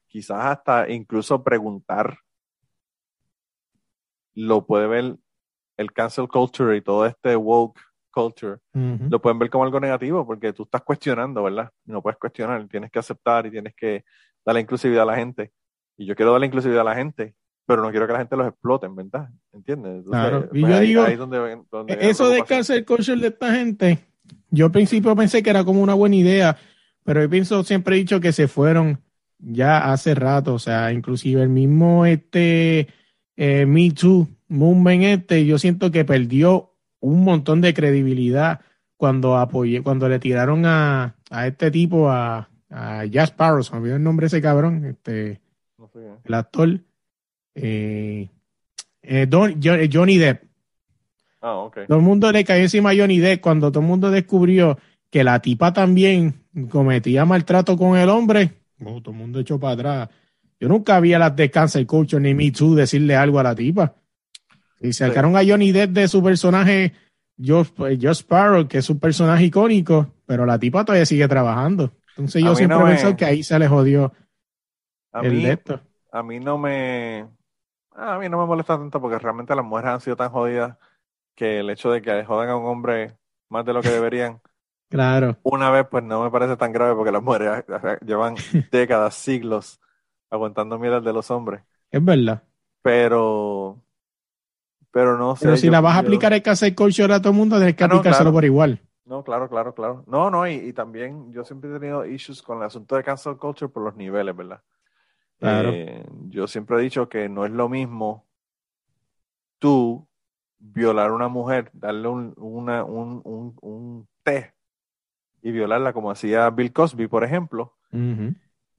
[0.07, 2.17] quizás hasta incluso preguntar
[4.33, 5.17] lo puede ver
[5.77, 7.79] el cancel culture y todo este woke
[8.11, 11.69] culture, lo pueden ver como algo negativo porque tú estás cuestionando, ¿verdad?
[11.85, 14.03] No puedes cuestionar, tienes que aceptar y tienes que
[14.43, 15.51] darle inclusividad a la gente.
[15.97, 17.35] Y yo quiero darle inclusividad a la gente,
[17.67, 19.29] pero no quiero que la gente los explote, ¿verdad?
[19.53, 20.03] ¿Entiendes?
[20.09, 20.49] claro.
[20.51, 21.05] Y pues yo digo,
[21.99, 23.99] eso de cancel culture de esta gente,
[24.49, 26.57] yo al principio pensé que era como una buena idea,
[27.03, 28.99] pero yo pienso, siempre he dicho que se fueron
[29.37, 32.87] ya hace rato, o sea, inclusive el mismo este
[33.35, 38.61] eh, Me Too Movement este, yo siento que perdió un montón de credibilidad
[38.95, 43.79] cuando apoyé, cuando le tiraron a, a este tipo, a, a Jazz Sparrow, se me
[43.79, 45.41] olvidó el nombre de ese cabrón, este,
[46.23, 46.79] el actor,
[47.55, 48.29] eh,
[49.03, 50.43] eh, eh, Johnny Depp.
[51.41, 51.85] Ah, okay.
[51.85, 54.77] Todo el mundo le cayó encima a Johnny Depp cuando todo el mundo descubrió
[55.09, 60.09] que la tipa también cometía maltrato con el hombre todo el mundo echó para atrás.
[60.59, 63.55] Yo nunca vi a las de Cancel Culture ni Me Too decirle algo a la
[63.55, 63.95] tipa.
[64.79, 66.93] Y sacaron a Johnny Depp de su personaje
[67.37, 71.91] Josh, pues, Sparrow, que es un personaje icónico, pero la tipa todavía sigue trabajando.
[72.09, 74.11] Entonces yo siempre he pensado que ahí se le jodió
[75.11, 75.47] a el mí,
[76.11, 77.27] A mí no me...
[77.91, 80.77] A mí no me molesta tanto porque realmente las mujeres han sido tan jodidas
[81.35, 83.17] que el hecho de que jodan a un hombre
[83.49, 84.39] más de lo que deberían
[84.89, 85.37] Claro.
[85.43, 87.65] Una vez, pues no me parece tan grave porque las mujeres
[88.05, 88.35] llevan
[88.71, 89.81] décadas, siglos
[90.29, 91.61] aguantando miedo de los hombres.
[91.91, 92.43] Es verdad.
[92.81, 93.81] Pero,
[94.97, 95.45] pero no sé.
[95.45, 97.83] Pero si la vas a aplicar el cancel culture a todo el mundo, tienes que
[97.83, 98.81] ah, aplicárselo por igual.
[99.05, 100.03] No, claro, claro, claro.
[100.07, 103.71] No, no, y, también yo siempre he tenido issues con el asunto de cancel culture
[103.71, 104.59] por los niveles, ¿verdad?
[105.37, 105.69] Claro.
[105.71, 108.25] Eh, yo siempre he dicho que no es lo mismo
[109.59, 110.07] tú
[110.57, 114.55] violar a una mujer, darle un, una, un, un, un té
[115.43, 117.75] y violarla como hacía Bill Cosby, por ejemplo,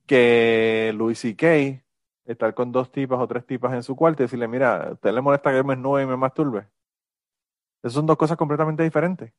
[0.05, 1.85] que Louis C.K.
[2.29, 5.23] estar con dos tipas o tres tipas en su cuarto y decirle, mira, ¿usted le
[5.23, 6.69] molesta que yo me desnude y me masturbe?
[7.83, 9.33] Esas son dos cosas completamente diferentes.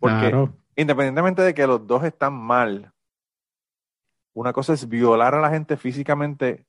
[0.00, 0.38] Porque
[0.76, 2.94] independientemente de que los dos están mal,
[4.34, 6.66] una cosa es violar a la gente físicamente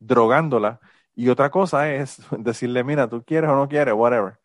[0.00, 0.80] drogándola
[1.14, 4.39] y otra cosa es decirle, mira, tú quieres o no quieres, whatever.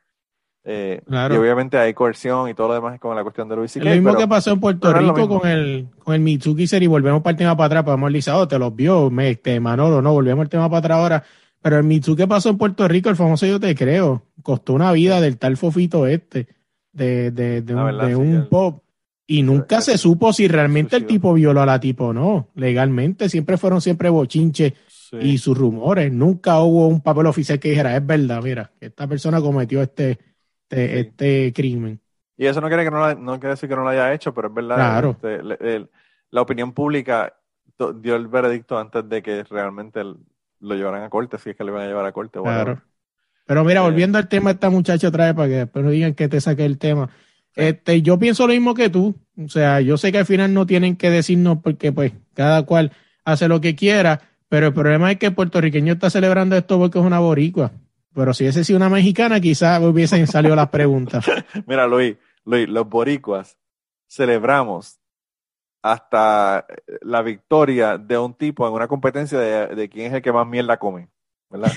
[0.67, 3.91] Eh, y obviamente hay coerción y todo lo demás con la cuestión de Luis Lo
[3.91, 7.37] mismo que pasó en Puerto Rico con el, con el Mitsuki y volvemos para el
[7.37, 10.67] tema para atrás, podemos lisado, te los vio, me, este, Manolo, no, volvemos al tema
[10.67, 11.23] para atrás ahora.
[11.61, 15.21] Pero el Mitsuki pasó en Puerto Rico, el famoso Yo Te Creo, costó una vida
[15.21, 16.47] del tal fofito este,
[16.91, 18.83] de, de, de, un, pop.
[19.27, 23.29] Y nunca se supo si realmente el tipo violó a la tipo o no, legalmente.
[23.29, 24.73] Siempre fueron siempre bochinches
[25.19, 26.11] y sus rumores.
[26.11, 30.19] Nunca hubo un papel oficial que dijera, es verdad, mira, esta persona cometió este,
[30.69, 31.99] este, este, crimen.
[32.37, 34.49] Y eso no quiere, que no, no quiere decir que no lo haya hecho, pero
[34.49, 35.15] es verdad.
[35.23, 35.87] Este,
[36.31, 37.33] la opinión pública
[38.01, 41.71] dio el veredicto antes de que realmente lo llevaran a corte, si es que lo
[41.71, 42.39] iban a llevar a corte.
[42.41, 42.81] Claro.
[43.45, 46.13] Pero mira, eh, volviendo al tema esta muchacha otra vez, para que después no digan
[46.13, 47.09] que te saqué el tema.
[47.55, 49.15] Este, yo pienso lo mismo que tú.
[49.37, 52.91] O sea, yo sé que al final no tienen que decirnos porque pues cada cual
[53.23, 56.99] hace lo que quiera, pero el problema es que el puertorriqueño está celebrando esto porque
[56.99, 57.71] es una boricua.
[58.15, 61.25] Pero si ese sido una mexicana, quizás hubiesen salido las preguntas.
[61.67, 63.57] Mira, Luis, Luis, los boricuas
[64.07, 64.99] celebramos
[65.81, 66.65] hasta
[67.01, 70.77] la victoria de un tipo en una competencia de, quién es el que más mierda
[70.77, 71.09] come,
[71.49, 71.71] ¿verdad?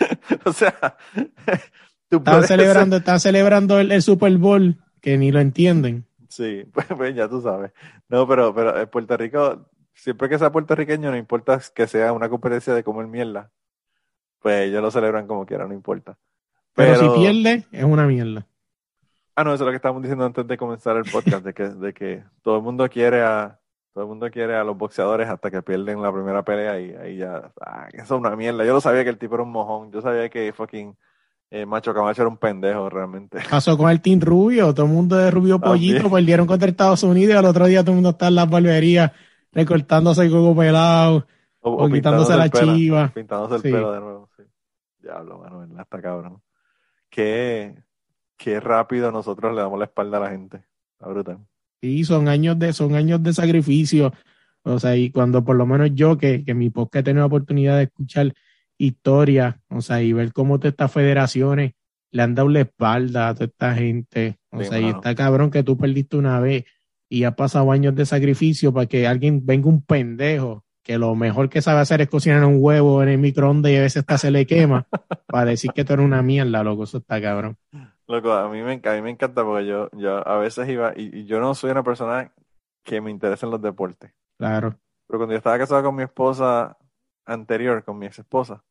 [0.44, 0.96] o sea,
[2.10, 6.06] están celebrando, están celebrando el, Super Bowl que ni lo entienden.
[6.28, 7.72] Sí, pues, pues, ya tú sabes.
[8.08, 12.28] No, pero, pero en Puerto Rico, siempre que sea puertorriqueño, no importa que sea una
[12.28, 13.50] competencia de comer mierda
[14.40, 16.16] pues ellos lo celebran como quieran, no importa.
[16.74, 18.46] Pero, si pierde, es una mierda.
[19.34, 21.68] Ah, no, eso es lo que estábamos diciendo antes de comenzar el podcast, de que,
[21.68, 23.60] de que todo el mundo quiere a
[23.92, 27.16] todo el mundo quiere a los boxeadores hasta que pierden la primera pelea y ahí
[27.16, 28.64] ya, ah, eso es una mierda.
[28.64, 30.94] Yo lo sabía que el tipo era un mojón, yo sabía que fucking
[31.50, 33.38] Eh, Macho Camacho era un pendejo realmente.
[33.50, 37.34] Pasó con el Team Rubio, todo el mundo de Rubio Pollito perdieron contra Estados Unidos
[37.34, 39.10] y al otro día todo el mundo está en las barberías
[39.52, 41.26] recortándose el coco pelado
[41.60, 43.10] o, quitándose la chiva.
[43.12, 44.29] Pintándose el pelo de nuevo.
[45.02, 46.42] Diablo, mano, Está cabrón.
[47.08, 47.74] Qué,
[48.36, 50.64] qué rápido nosotros le damos la espalda a la gente.
[50.92, 51.38] Está brutal.
[51.80, 54.12] Sí, son años de, son años de sacrificio.
[54.62, 57.26] O sea, y cuando por lo menos yo, que, que mi podcast he tenido la
[57.26, 58.34] oportunidad de escuchar
[58.76, 61.72] historia, o sea, y ver cómo todas estas federaciones
[62.10, 64.38] le han dado la espalda a toda esta gente.
[64.50, 66.64] O sea, y está cabrón que tú perdiste una vez
[67.08, 71.48] y ha pasado años de sacrificio para que alguien venga un pendejo que lo mejor
[71.48, 74.30] que sabe hacer es cocinar un huevo en el microondas y a veces hasta se
[74.30, 74.86] le quema
[75.26, 77.56] para decir que tú eres una mierda, loco, eso está cabrón.
[78.06, 81.20] Loco, a mí me, a mí me encanta porque yo, yo a veces iba, y,
[81.20, 82.32] y yo no soy una persona
[82.82, 84.12] que me interesa en los deportes.
[84.36, 84.76] Claro.
[85.06, 86.76] Pero cuando yo estaba casado con mi esposa
[87.24, 88.64] anterior, con mi ex esposa,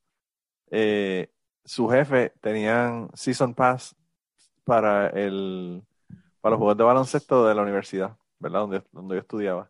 [0.72, 1.32] eh,
[1.64, 3.96] su jefe tenían season pass
[4.64, 5.84] para el
[6.42, 8.62] para los juegos de baloncesto de la universidad, ¿verdad?
[8.62, 9.70] Donde, donde yo estudiaba.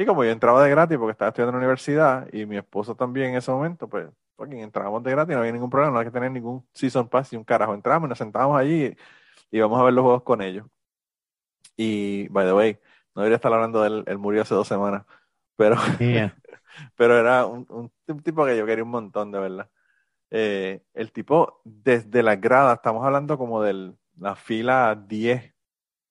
[0.00, 2.94] Y como yo entraba de gratis porque estaba estudiando en la universidad y mi esposo
[2.94, 6.10] también en ese momento, pues porque entrábamos de gratis, no había ningún problema, no había
[6.10, 7.74] que tener ningún season pass y un carajo.
[7.74, 8.96] Entramos y nos sentábamos allí
[9.50, 10.66] y íbamos a ver los juegos con ellos.
[11.76, 12.78] Y, by the way,
[13.14, 15.04] no debería estar hablando de él, él murió hace dos semanas,
[15.54, 15.76] pero,
[16.96, 19.70] pero era un, un, tipo que yo quería un montón, de verdad.
[20.30, 25.54] Eh, el tipo, desde la grada, estamos hablando como de la fila 10,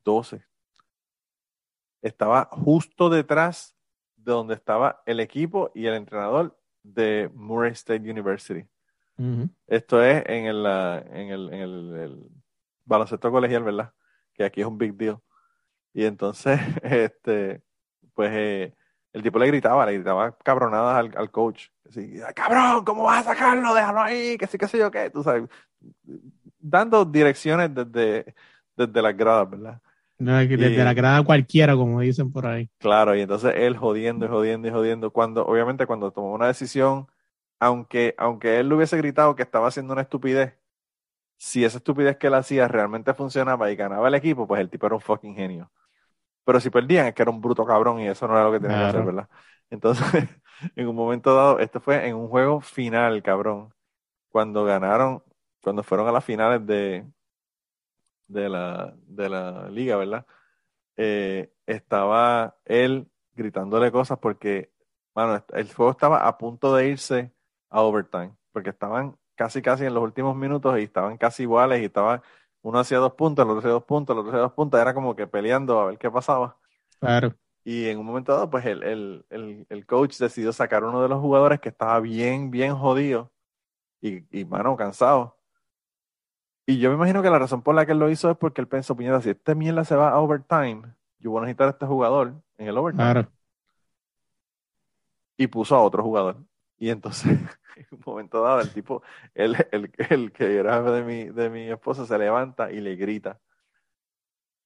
[0.04, 0.46] 12,
[2.04, 3.79] estaba justo detrás
[4.30, 8.66] de donde estaba el equipo y el entrenador de Murray State University.
[9.68, 12.32] Esto es en el, en el, en el,
[12.86, 13.92] baloncesto colegial, ¿verdad?
[14.34, 15.20] Que aquí es un big deal.
[15.94, 17.62] Y entonces, este,
[18.14, 18.74] pues eh,
[19.12, 21.68] el tipo le gritaba, le gritaba cabronadas al, al coach.
[21.86, 23.74] Así, cabrón, ¿cómo vas a sacarlo?
[23.74, 25.50] Déjalo ahí, que sí, que sé yo qué, tú sabes.
[26.58, 28.34] Dando direcciones desde,
[28.78, 29.82] desde las gradas, ¿verdad?
[30.20, 32.70] Desde la grada cualquiera, como dicen por ahí.
[32.80, 35.12] Claro, y entonces él jodiendo y jodiendo y jodiendo.
[35.12, 37.08] Cuando, obviamente, cuando tomó una decisión,
[37.60, 40.56] aunque, aunque él le hubiese gritado que estaba haciendo una estupidez,
[41.38, 44.86] si esa estupidez que él hacía realmente funcionaba y ganaba el equipo, pues el tipo
[44.88, 45.72] era un fucking genio.
[46.46, 48.60] Pero si perdían, es que era un bruto cabrón y eso no era lo que
[48.60, 49.30] tenía que hacer, ¿verdad?
[49.70, 50.06] Entonces,
[50.76, 53.74] en un momento dado, esto fue en un juego final, cabrón.
[54.30, 55.24] Cuando ganaron,
[55.62, 57.06] cuando fueron a las finales de,
[58.30, 60.26] de la, de la liga, ¿verdad?
[60.96, 64.72] Eh, estaba él gritándole cosas porque,
[65.14, 67.34] bueno, el juego estaba a punto de irse
[67.70, 71.86] a overtime, porque estaban casi casi en los últimos minutos y estaban casi iguales y
[71.86, 72.22] estaban
[72.62, 74.94] uno hacía dos puntos, el otro hacía dos puntos, el otro hacía dos puntos, era
[74.94, 76.58] como que peleando a ver qué pasaba.
[77.00, 77.34] Claro.
[77.64, 81.08] Y en un momento dado, pues el, el, el, el coach decidió sacar uno de
[81.08, 83.32] los jugadores que estaba bien, bien jodido
[84.02, 85.39] y, y mano, cansado.
[86.70, 88.62] Y yo me imagino que la razón por la que él lo hizo es porque
[88.62, 90.84] él pensó, puñeta, si este mierda se va a overtime,
[91.18, 93.12] yo voy a necesitar a este jugador en el overtime.
[93.12, 93.32] Claro.
[95.36, 96.38] Y puso a otro jugador.
[96.78, 97.26] Y entonces,
[97.76, 99.02] en un momento dado, el tipo,
[99.34, 103.40] el, el, el que era de mi, de mi esposa, se levanta y le grita.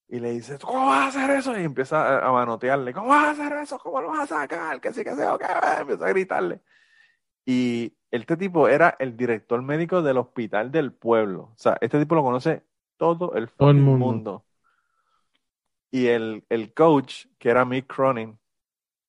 [0.06, 1.58] Y le dice, ¿cómo vas a hacer eso?
[1.58, 3.78] Y empieza a, manotearle, ¿cómo vas a hacer eso?
[3.78, 4.78] ¿Cómo lo vas a sacar?
[4.78, 5.42] Que sí, que sí, ok.
[5.80, 6.60] Empieza a gritarle.
[7.46, 11.50] Y este tipo era el director médico del hospital del pueblo.
[11.52, 12.62] O sea, este tipo lo conoce
[12.96, 14.44] todo el, mundo.
[15.90, 18.38] Y el, el, coach, que era Mick Cronin,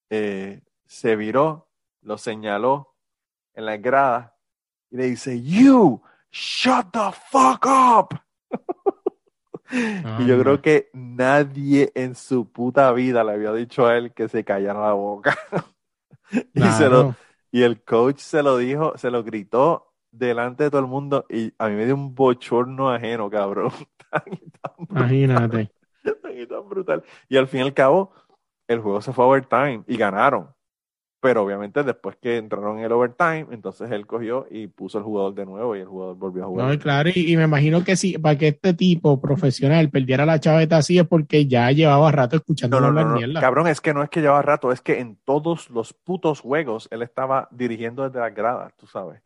[0.09, 1.69] eh, se viró,
[2.01, 2.95] lo señaló
[3.53, 4.35] en la grada
[4.89, 6.01] y le dice, You,
[6.31, 8.19] shut the fuck up.
[10.19, 14.27] y yo creo que nadie en su puta vida le había dicho a él que
[14.29, 15.37] se callara la boca.
[16.53, 17.15] y se lo,
[17.51, 21.53] y el coach se lo dijo, se lo gritó delante de todo el mundo y
[21.57, 23.71] a mí me dio un bochorno ajeno, cabrón.
[24.89, 25.71] Imagínate.
[26.33, 27.03] y tan brutal.
[27.29, 28.11] Y al fin y al cabo,
[28.67, 30.54] el juego se fue a overtime y ganaron.
[31.25, 35.33] Pero obviamente después que entraron en el overtime, entonces él cogió y puso el jugador
[35.33, 36.71] de nuevo y el jugador volvió a jugar.
[36.71, 40.77] No, claro, y, me imagino que sí, para que este tipo profesional perdiera la chaveta
[40.77, 44.11] así es porque ya llevaba rato escuchando no, no, no, Cabrón, es que no es
[44.11, 48.29] que llevaba rato, es que en todos los putos juegos él estaba dirigiendo desde la
[48.29, 49.19] grada, tú sabes.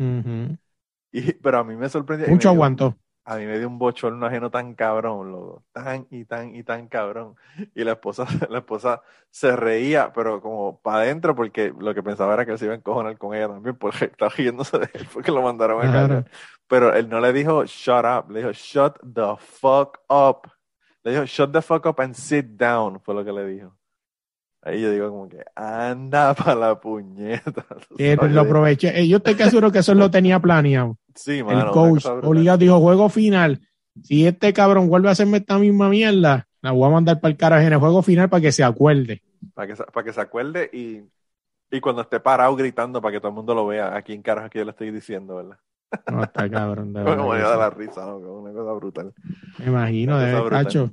[1.12, 2.30] y, pero a mí me sorprendió.
[2.30, 2.96] Mucho aguantó
[3.30, 6.88] a mí me dio un bochorno ajeno tan cabrón, loco, tan y tan y tan
[6.88, 7.36] cabrón.
[7.76, 12.34] Y la esposa, la esposa se reía, pero como para adentro, porque lo que pensaba
[12.34, 15.08] era que él se iba a encojonar con ella también, porque estaba riéndose de él,
[15.14, 16.26] porque lo mandaron a callar.
[16.68, 20.50] Pero él no le dijo shut up, le dijo shut the fuck up.
[21.04, 23.78] Le dijo shut the fuck up and sit down, fue lo que le dijo.
[24.64, 27.64] Ahí yo digo como que anda para la puñeta.
[28.28, 29.00] lo aproveché.
[29.00, 30.98] Eh, yo estoy casi seguro que eso lo tenía planeado.
[31.20, 33.60] Sí, mano, el coach obligado dijo juego final.
[34.04, 37.38] Si este cabrón vuelve a hacerme esta misma mierda, la voy a mandar para el
[37.38, 39.22] carajo en el juego final para que se acuerde.
[39.54, 41.02] Para que, para que se acuerde y,
[41.70, 44.50] y cuando esté parado gritando para que todo el mundo lo vea, aquí en carajo
[44.50, 45.58] que yo le estoy diciendo, ¿verdad?
[46.10, 46.94] No, está cabrón.
[46.94, 48.18] De Como de la risa, ¿no?
[48.18, 49.14] una cosa brutal.
[49.58, 50.90] Me imagino, de cacho.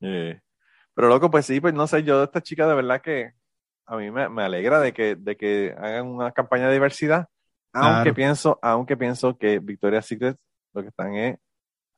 [0.00, 3.32] Pero loco, pues sí, pues no sé, yo de esta chica de verdad que
[3.84, 7.28] a mí me, me alegra de que, de que hagan una campaña de diversidad,
[7.74, 10.36] aunque pienso, aunque pienso que Victoria's Secret
[10.72, 11.38] lo que están es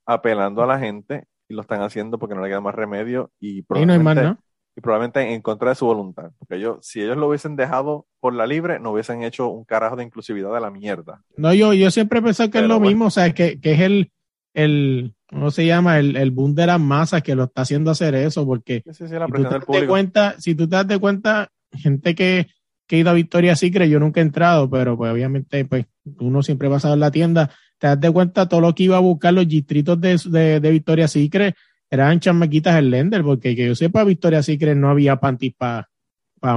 [0.07, 3.63] apelando a la gente y lo están haciendo porque no le queda más remedio y
[3.63, 4.37] probablemente,
[4.77, 6.31] y probablemente en contra de su voluntad.
[6.39, 9.97] Porque ellos, si ellos lo hubiesen dejado por la libre, no hubiesen hecho un carajo
[9.97, 11.23] de inclusividad de la mierda.
[11.37, 14.13] No, yo, yo siempre pensé que es lo mismo, o sea, que, que es el,
[14.55, 15.99] el, ¿cómo se llama?
[15.99, 19.73] El, el boom de las masas que lo está haciendo hacer eso, porque si, tú
[19.73, 22.49] te cuenta, si tú te das cuenta, gente que,
[22.87, 25.87] que ha ido a Victoria Secret, yo nunca he entrado, pero pues obviamente pues
[26.19, 28.97] uno siempre va a saber la tienda, te das de cuenta todo lo que iba
[28.97, 31.55] a buscar los distritos de, de, de Victoria Secret
[31.91, 35.87] eran chamaquitas el lender, porque que yo sepa, Victoria Secret no había panties para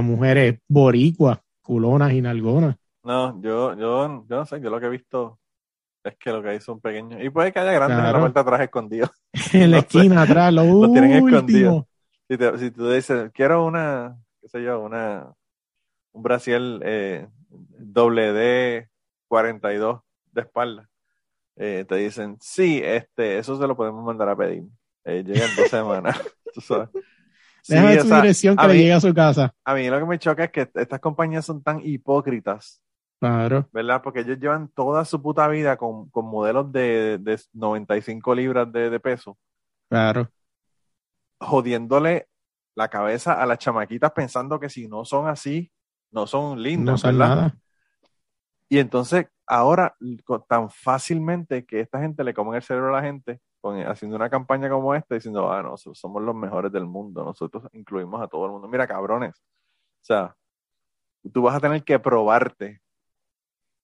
[0.02, 2.76] mujeres boricuas, culonas y nalgonas.
[3.04, 5.38] No, yo, yo, yo no sé, yo lo que he visto
[6.02, 7.22] es que lo que hay son pequeños.
[7.22, 9.10] Y puede que haya grandes en la vuelta atrás escondidos.
[9.52, 11.86] en la esquina atrás, lo, lo tienen escondido.
[12.28, 15.32] Si, si, tú dices, quiero una, qué sé yo, una,
[16.12, 18.88] un Brasil eh, doble D
[19.28, 20.00] 42
[20.32, 20.88] de espalda,
[21.56, 24.64] eh, te dicen, sí, este, eso se lo podemos mandar a pedir.
[25.04, 26.20] Eh, llega en dos semanas.
[26.54, 26.88] ¿tú sabes?
[27.68, 29.54] Deja su dirección que le llegue a su casa.
[29.64, 32.82] A mí lo que me choca es que estas compañías son tan hipócritas.
[33.20, 33.68] Claro.
[33.72, 34.00] ¿Verdad?
[34.02, 38.88] Porque ellos llevan toda su puta vida con, con modelos de, de 95 libras de,
[38.88, 39.36] de, peso.
[39.90, 40.30] Claro.
[41.38, 42.28] Jodiéndole
[42.74, 45.70] la cabeza a las chamaquitas pensando que si no son así,
[46.10, 46.94] no son lindas.
[46.94, 47.56] No son nada.
[48.68, 49.96] Y entonces, ahora,
[50.48, 53.40] tan fácilmente que esta gente le come el cerebro a la gente,
[53.86, 58.22] haciendo una campaña como esta, diciendo, ah, nosotros somos los mejores del mundo, nosotros incluimos
[58.22, 58.68] a todo el mundo.
[58.68, 60.36] Mira, cabrones, o sea,
[61.32, 62.80] tú vas a tener que probarte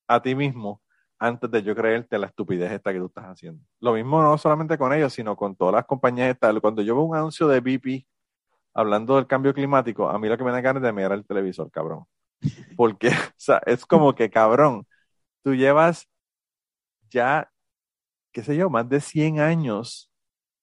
[0.06, 0.80] a ti mismo
[1.18, 3.64] antes de yo creerte la estupidez esta que tú estás haciendo.
[3.80, 6.58] Lo mismo no solamente con ellos, sino con todas las compañías estas.
[6.60, 8.06] Cuando yo veo un anuncio de BP
[8.74, 11.26] hablando del cambio climático, a mí lo que me da ganas es de mirar el
[11.26, 12.04] televisor, cabrón.
[12.76, 14.86] Porque, o sea, es como que, cabrón,
[15.42, 16.08] tú llevas
[17.10, 17.50] ya
[18.36, 20.10] qué sé yo, más de 100 años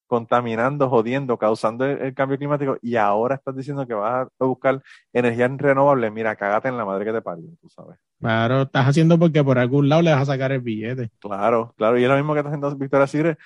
[0.06, 4.80] contaminando, jodiendo, causando el, cambio climático y ahora estás diciendo que vas a buscar
[5.12, 7.98] energía renovable, mira, cágate en la madre que te parió, tú sabes.
[8.20, 11.10] Claro, estás haciendo porque por algún lado le vas a sacar el billete.
[11.18, 13.38] Claro, claro, y es lo mismo que está haciendo Victoria Sigre.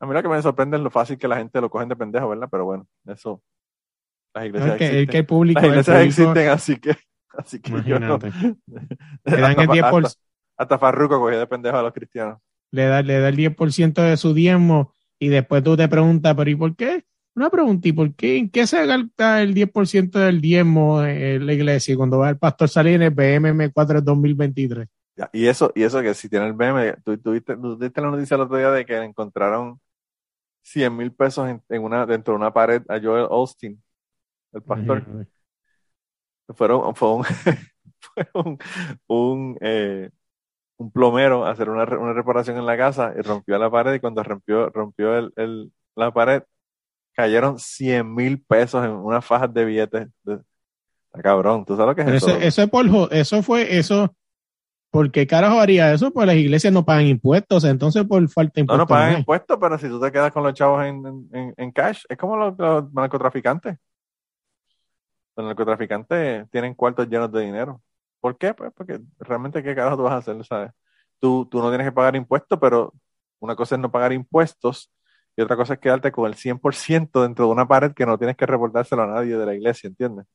[0.00, 1.96] A mí lo que me sorprende es lo fácil que la gente lo cogen de
[1.96, 2.48] pendejo, ¿verdad?
[2.50, 3.42] Pero bueno, eso.
[4.32, 4.98] Las iglesias existen.
[4.98, 6.96] El que público, las iglesias existen, así que.
[7.38, 8.18] Así que yo no.
[9.24, 10.06] dan el 10%.
[10.06, 10.20] Hasta,
[10.56, 12.38] hasta Farruko cogió de pendejo a los cristianos
[12.70, 16.50] le da, le da el 10% de su diezmo y después tú te preguntas, pero
[16.50, 17.04] ¿y por qué?
[17.34, 18.36] Una pregunta, ¿y por qué?
[18.36, 22.68] ¿En qué se gasta el 10% del diezmo en la iglesia cuando va el pastor
[22.68, 24.88] salir en el BMM4 2023?
[25.32, 28.56] y eso, y eso que si tiene el BM, tú, tuviste, la noticia el otro
[28.56, 29.80] día de que encontraron
[30.62, 33.82] 100 mil pesos en, una, dentro de una pared a Joel Austin,
[34.52, 35.04] el pastor.
[36.54, 37.24] Fueron, fue un,
[38.00, 38.58] fue un,
[39.06, 40.10] un eh,
[40.78, 44.00] un plomero a hacer una, una, reparación en la casa y rompió la pared y
[44.00, 46.42] cuando rompió, rompió el, el, la pared
[47.14, 50.08] cayeron 100 mil pesos en unas fajas de billetes.
[50.22, 50.38] De,
[51.20, 52.36] cabrón, ¿tú sabes lo que es eso?
[52.38, 54.14] Eso, es por, eso fue, eso,
[54.92, 56.12] ¿por qué carajo haría eso?
[56.12, 58.88] Pues las iglesias no pagan impuestos, entonces por falta de impuestos.
[58.88, 61.72] No, no pagan impuestos, pero si tú te quedas con los chavos en, en, en
[61.72, 63.78] cash, es como los, los narcotraficantes.
[65.38, 67.80] Los narcotraficantes tienen cuartos llenos de dinero.
[68.20, 68.54] ¿Por qué?
[68.54, 70.72] Pues porque realmente qué carajo tú vas a hacer, ¿sabes?
[71.20, 72.92] Tú, tú no tienes que pagar impuestos, pero
[73.38, 74.90] una cosa es no pagar impuestos
[75.36, 78.36] y otra cosa es quedarte con el 100% dentro de una pared que no tienes
[78.36, 80.26] que reportárselo a nadie de la iglesia, ¿entiendes?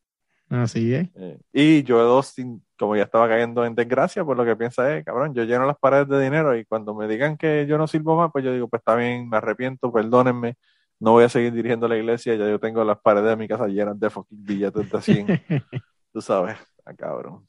[0.49, 1.09] Así es.
[1.15, 2.35] Eh, y yo dos,
[2.79, 5.77] como ya estaba cayendo en desgracia, pues lo que piensa es, cabrón, yo lleno las
[5.77, 8.69] paredes de dinero y cuando me digan que yo no sirvo más, pues yo digo,
[8.69, 10.55] pues está bien, me arrepiento, perdónenme,
[11.03, 13.67] no voy a seguir dirigiendo la iglesia, ya yo tengo las paredes de mi casa
[13.67, 15.27] llenas de fucking billetes de 100.
[16.13, 16.55] Tú sabes,
[16.85, 17.45] a cabrón.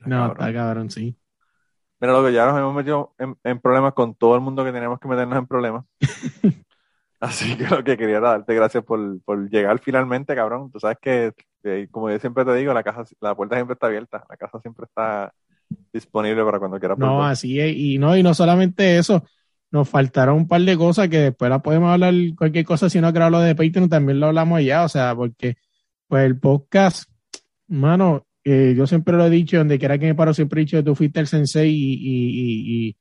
[0.00, 1.16] No, está cabrón, sí.
[2.00, 4.98] Mira, lo que ya nos hemos metido en, problemas con todo el mundo que teníamos
[4.98, 5.84] que meternos en problemas.
[7.20, 8.98] Así que lo que quería era darte gracias por,
[9.48, 10.72] llegar finalmente, cabrón.
[10.72, 11.32] Tú sabes que,
[11.92, 14.86] como yo siempre te digo, la casa, la puerta siempre está abierta, la casa siempre
[14.86, 15.32] está
[15.92, 16.98] disponible para cuando quieras.
[16.98, 19.22] No, así es, y no, y no solamente eso,
[19.72, 23.12] nos faltaron un par de cosas que después la podemos hablar cualquier cosa, si no
[23.12, 25.56] creo lo de Patreon también lo hablamos allá, o sea, porque
[26.06, 27.10] pues el podcast,
[27.68, 30.82] mano, yo siempre lo he dicho, donde quiera que me paro, siempre he dicho que
[30.82, 32.96] tú fuiste el sensei y, y,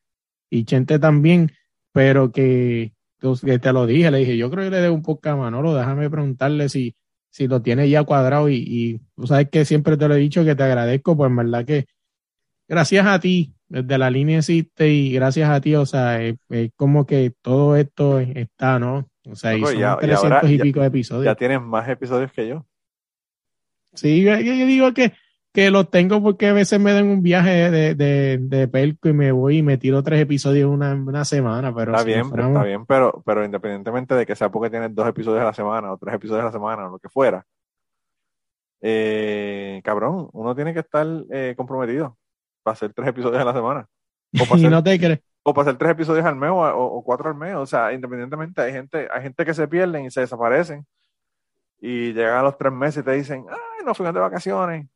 [0.50, 1.52] y Chente también,
[1.92, 5.28] pero que, que te lo dije, le dije, yo creo que le debo un poco
[5.28, 6.96] a Manolo, déjame preguntarle si,
[7.30, 10.46] si lo tiene ya cuadrado y, y tú sabes que siempre te lo he dicho
[10.46, 11.86] que te agradezco, pues en verdad que
[12.68, 16.36] gracias a ti, desde la línea existe y gracias a ti, o sea, es,
[16.76, 19.08] como que todo esto está, ¿no?
[19.30, 21.26] O sea, y son ya, 300 y, pico de episodios.
[21.26, 22.66] Ya tienes más episodios que yo.
[23.94, 25.14] Sí, yo, digo que,
[25.54, 29.14] que los tengo porque a veces me dan un viaje de, de, de pelco y
[29.14, 31.74] me voy y me tiro tres episodios una, una semana.
[31.74, 35.42] Pero está bien, está bien, pero, pero independientemente de que sea porque tienes dos episodios
[35.42, 37.46] a la semana o tres episodios a la semana o lo que fuera,
[38.82, 42.18] eh, cabrón, uno tiene que estar eh, comprometido
[42.64, 43.88] para hacer tres episodios a la semana.
[44.34, 47.36] O para, hacer, no te o para hacer tres episodios al mes o, cuatro al
[47.36, 47.54] mes.
[47.56, 50.86] O sea, independientemente, hay gente, hay gente que se pierden y se desaparecen
[51.82, 54.88] y llegan a los tres meses y te dicen, ay, no fuimos de vacaciones.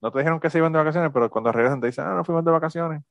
[0.00, 2.24] No te dijeron que se iban de vacaciones, pero cuando regresan te dicen, ah, no
[2.24, 3.02] fuimos de vacaciones.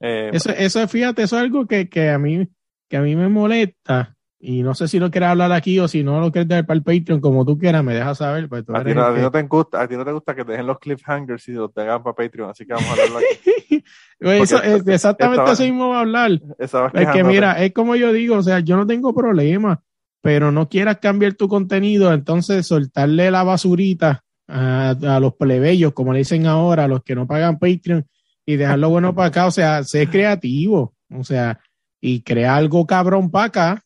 [0.00, 2.48] Eh, eso, eso, fíjate, eso es algo que, que, a mí,
[2.88, 4.16] que a mí me molesta.
[4.42, 6.78] Y no sé si lo quieres hablar aquí o si no lo quieres dar para
[6.78, 8.48] el Patreon, como tú quieras, me dejas saber.
[8.48, 10.78] Pues a, ti no, te gusta, a ti no te gusta que te dejen los
[10.78, 13.84] cliffhangers y los tengan para Patreon, así que vamos a hablarlo aquí.
[14.20, 16.30] eso, exactamente eso mismo va a hablar.
[16.58, 19.82] Es que mira, es como yo digo, o sea, yo no tengo problema
[20.20, 26.20] pero no quieras cambiar tu contenido, entonces soltarle la basurita a, los plebeyos, como le
[26.20, 28.06] dicen ahora, a los que no pagan Patreon,
[28.44, 31.60] y dejarlo bueno para acá, o sea, sé creativo, o sea,
[32.00, 33.82] y crea algo cabrón para acá,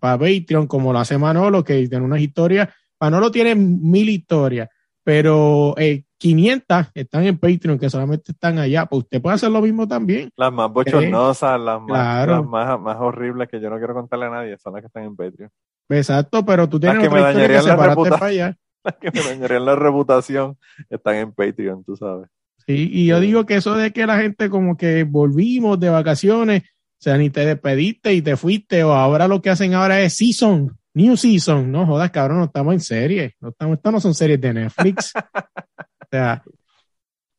[0.00, 2.68] para Patreon, como lo hace Manolo, que tiene unas historias,
[2.98, 4.68] Manolo tiene mil historias,
[5.04, 8.84] pero eh, 500 están en Patreon, que solamente están allá.
[8.84, 10.30] Pues usted puede hacer lo mismo también.
[10.36, 14.30] Las más bochornosas, las, más, las más, más, horribles que yo no quiero contarle a
[14.30, 15.50] nadie, son las que están en Patreon.
[15.88, 18.56] Exacto, pero tú tienes que me dañarían la reputación.
[18.82, 20.56] Las que me dañarían la reputación
[20.88, 22.30] están en Patreon, tú sabes.
[22.66, 26.62] Sí, y yo digo que eso de que la gente como que volvimos de vacaciones,
[27.02, 30.78] sea, ni te despediste y te fuiste, o ahora lo que hacen ahora es season,
[30.94, 31.70] new season.
[31.70, 33.36] No jodas, cabrón, no estamos en serie.
[33.40, 35.12] No estamos, estas no son series de Netflix.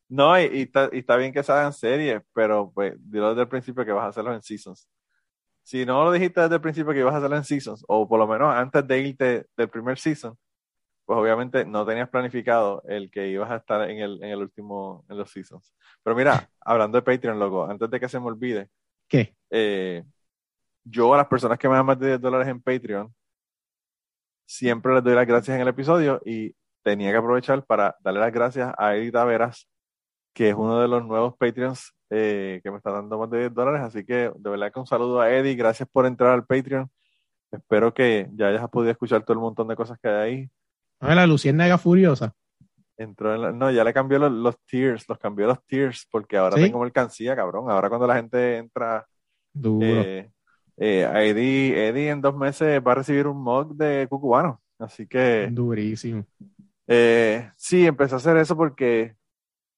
[0.07, 3.93] No, y, está, bien que se hagan series, pero pues dilo desde el principio que
[3.93, 4.89] vas a hacerlo en seasons.
[5.63, 8.19] Si no lo dijiste desde el principio que ibas a hacerlo en seasons, o por
[8.19, 10.37] lo menos antes de irte del primer season,
[11.05, 15.05] pues obviamente no tenías planificado el que ibas a estar en el, en el último,
[15.09, 15.73] en los seasons.
[16.03, 18.69] Pero mira, hablando de Patreon, loco, antes de que se me olvide.
[19.11, 19.35] ¿Qué?
[19.49, 20.05] Eh,
[20.85, 23.13] yo a las personas que me dan más de 10 dólares en Patreon,
[24.45, 28.31] siempre les doy las gracias en el episodio y tenía que aprovechar para darle las
[28.31, 29.67] gracias a Eddie Taveras,
[30.33, 33.53] que es uno de los nuevos Patreons eh, que me está dando más de 10
[33.53, 33.81] dólares.
[33.81, 36.89] Así que de verdad que un saludo a Eddie, gracias por entrar al Patreon.
[37.51, 40.49] Espero que ya hayas podido escuchar todo el montón de cosas que hay ahí.
[41.01, 42.33] Ah, la Luciérnaga furiosa.
[42.97, 46.55] Entró en no, ya le cambió los, los, tiers, los cambió los tiers, porque ahora
[46.55, 47.69] tengo mercancía, cabrón.
[47.69, 49.07] Ahora cuando la gente entra
[49.81, 50.29] eh,
[50.77, 54.61] eh, a Eddie, Eddie en dos meses va a recibir un mod de cucubano.
[54.79, 55.49] Así que.
[55.51, 56.25] Durísimo.
[56.87, 59.15] Eh, sí, empecé a hacer eso porque,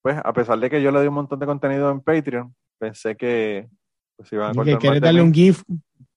[0.02, 3.16] pues, a pesar de que yo le doy un montón de contenido en Patreon, pensé
[3.16, 3.70] que
[4.16, 5.64] pues, iban a que darle un GIF,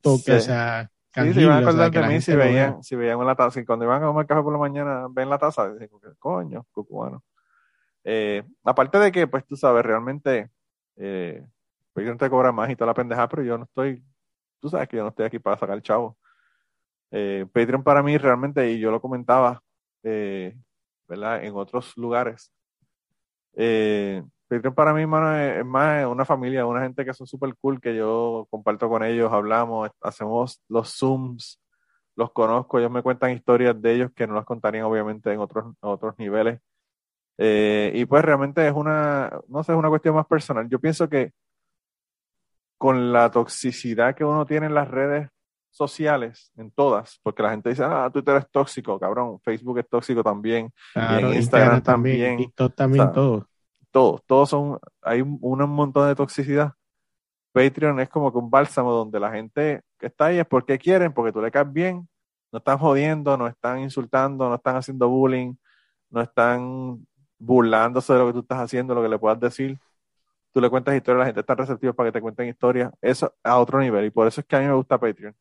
[0.00, 0.90] toque, o sea,
[1.24, 3.84] sí, se iban a acordar de mí si veían, si veían la taza, y cuando
[3.84, 7.24] iban a comer café por la mañana, ven la taza, dicen, coño, cucubano.
[8.04, 10.50] Eh, aparte de que, pues, tú sabes, realmente,
[10.96, 11.44] eh,
[11.92, 14.04] Patreon te cobra más y toda la pendeja, pero yo no estoy,
[14.60, 16.16] tú sabes que yo no estoy aquí para sacar el chavo.
[17.10, 19.62] Eh, Patreon para mí realmente, y yo lo comentaba,
[20.02, 20.56] eh,
[21.08, 21.44] ¿verdad?
[21.44, 22.52] En otros lugares.
[24.48, 27.96] Patreon para mí, hermano, es, más una familia, una gente que son súper cool, que
[27.96, 31.60] yo comparto con ellos, hablamos, hacemos los Zooms,
[32.14, 35.74] los conozco, ellos me cuentan historias de ellos que no las contarían obviamente en otros,
[35.80, 36.60] otros niveles.
[37.38, 40.68] Eh, y pues realmente es una, no sé, es una cuestión más personal.
[40.68, 41.32] Yo pienso que
[42.78, 45.28] con la toxicidad que uno tiene en las redes
[45.70, 50.22] sociales, en todas, porque la gente dice, ah, Twitter es tóxico, cabrón, Facebook es tóxico
[50.22, 50.72] también,
[51.34, 53.46] Instagram, también, TikTok también, todo.
[53.96, 55.40] Todos, todos son, hay un,
[55.70, 56.74] montón de toxicidad.
[57.52, 61.14] Patreon es como que un bálsamo donde la gente que está ahí es porque quieren,
[61.14, 62.06] porque tú le caes bien,
[62.52, 65.54] no están jodiendo, no están insultando, no están haciendo bullying,
[66.10, 67.06] no están
[67.38, 69.78] burlándose de lo que tú estás haciendo, lo que le puedas decir.
[70.52, 72.92] Tú le cuentas historias, la gente está receptiva para que te cuenten historias.
[73.00, 74.04] Eso a otro nivel.
[74.06, 75.34] Y por eso es que a mí me gusta Patreon.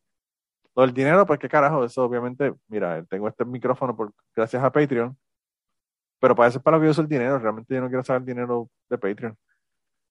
[0.74, 5.16] Lo del dinero, pues carajo, eso obviamente, mira, tengo este micrófono por, gracias a Patreon,
[6.26, 8.26] pero para eso es para lo que el dinero, realmente yo no quiero saber el
[8.26, 9.36] dinero de Patreon.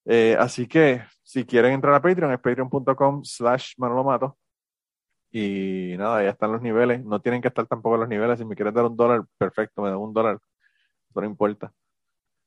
[0.05, 4.37] Eh, así que si quieren entrar a Patreon, es patreon.com slash manolomato.
[5.29, 7.03] Y nada, ya están los niveles.
[7.03, 8.39] No tienen que estar tampoco los niveles.
[8.39, 10.39] Si me quieren dar un dólar, perfecto, me dan un dólar.
[11.13, 11.73] No importa.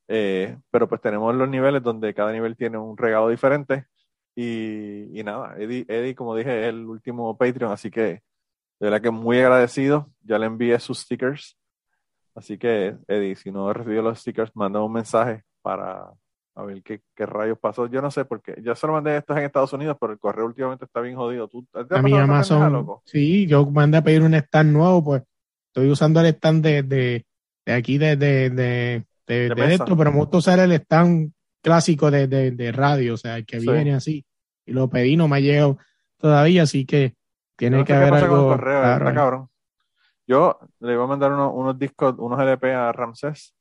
[0.08, 3.84] Eh, pero pues tenemos los niveles donde cada nivel tiene un regalo diferente
[4.34, 8.22] Y, y nada, Eddie, Eddie, como dije, es el último Patreon, así que de
[8.80, 10.10] verdad que muy agradecido.
[10.22, 11.57] Ya le envié sus stickers.
[12.38, 16.12] Así que, Eddie, si no recibido los stickers, manda un mensaje para
[16.54, 17.86] a ver qué, qué, rayos pasó.
[17.88, 20.46] Yo no sé, porque ya se lo mandé estos en Estados Unidos, pero el correo
[20.46, 21.48] últimamente está bien jodido.
[21.48, 25.22] ¿Tú, a mi Amazon, sí, yo mandé a pedir un stand nuevo, pues
[25.66, 27.26] estoy usando el stand de, de,
[27.66, 32.28] de aquí, de, de, de, de, esto, pero me gusta usar el stand clásico de,
[32.28, 34.24] de, radio, o sea, el que viene así.
[34.64, 35.78] Y lo pedí, no me ha llegado
[36.16, 37.14] todavía, así que
[37.56, 38.48] tiene que haber algo.
[38.50, 39.48] Correo, está cabrón.
[40.28, 43.54] Yo le iba a mandar unos, unos discos, unos LP a Ramsés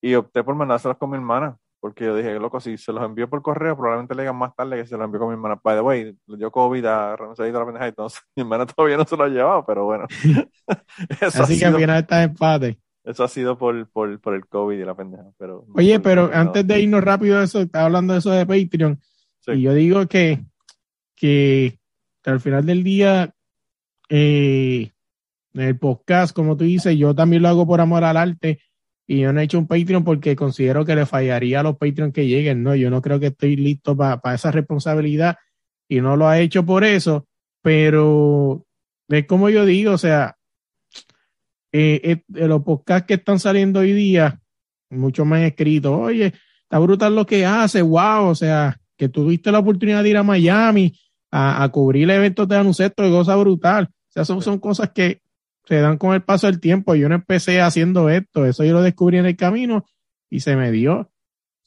[0.00, 3.28] y opté por mandárselos con mi hermana porque yo dije, loco, si se los envío
[3.28, 5.60] por correo, probablemente le digan más tarde que se los envío con mi hermana.
[5.62, 8.96] By the way, le dio COVID a Ramsey de la pendeja, entonces mi hermana todavía
[8.96, 10.06] no se lo ha llevado, pero bueno.
[11.20, 12.80] Así que al final está empate.
[13.04, 15.24] Eso ha sido por, por, por, el COVID y la pendeja.
[15.38, 19.00] Pero Oye, pero antes de irnos rápido eso, estaba hablando de eso de Patreon.
[19.46, 20.44] Y yo digo que,
[21.14, 21.78] que
[22.26, 23.32] al final del día,
[24.10, 24.90] eh,
[25.54, 28.60] el podcast, como tú dices, yo también lo hago por amor al arte
[29.06, 32.12] y yo no he hecho un Patreon porque considero que le fallaría a los Patreon
[32.12, 32.74] que lleguen, ¿no?
[32.74, 35.36] Yo no creo que estoy listo para esa responsabilidad
[35.88, 37.26] y no lo ha hecho por eso,
[37.62, 38.66] pero
[39.08, 40.36] es como yo digo, o sea,
[41.72, 44.40] eh, eh, los podcasts que están saliendo hoy día,
[44.90, 49.50] muchos me han escrito, oye, está brutal lo que hace, wow, o sea, que tuviste
[49.50, 50.92] la oportunidad de ir a Miami
[51.30, 53.88] a, cubrir eventos de anuncios de cosa brutal.
[53.90, 55.22] O sea, son, son cosas que
[55.68, 56.94] se dan con el paso del tiempo.
[56.94, 59.84] Yo no empecé haciendo esto, eso yo lo descubrí en el camino
[60.30, 61.12] y se me dio.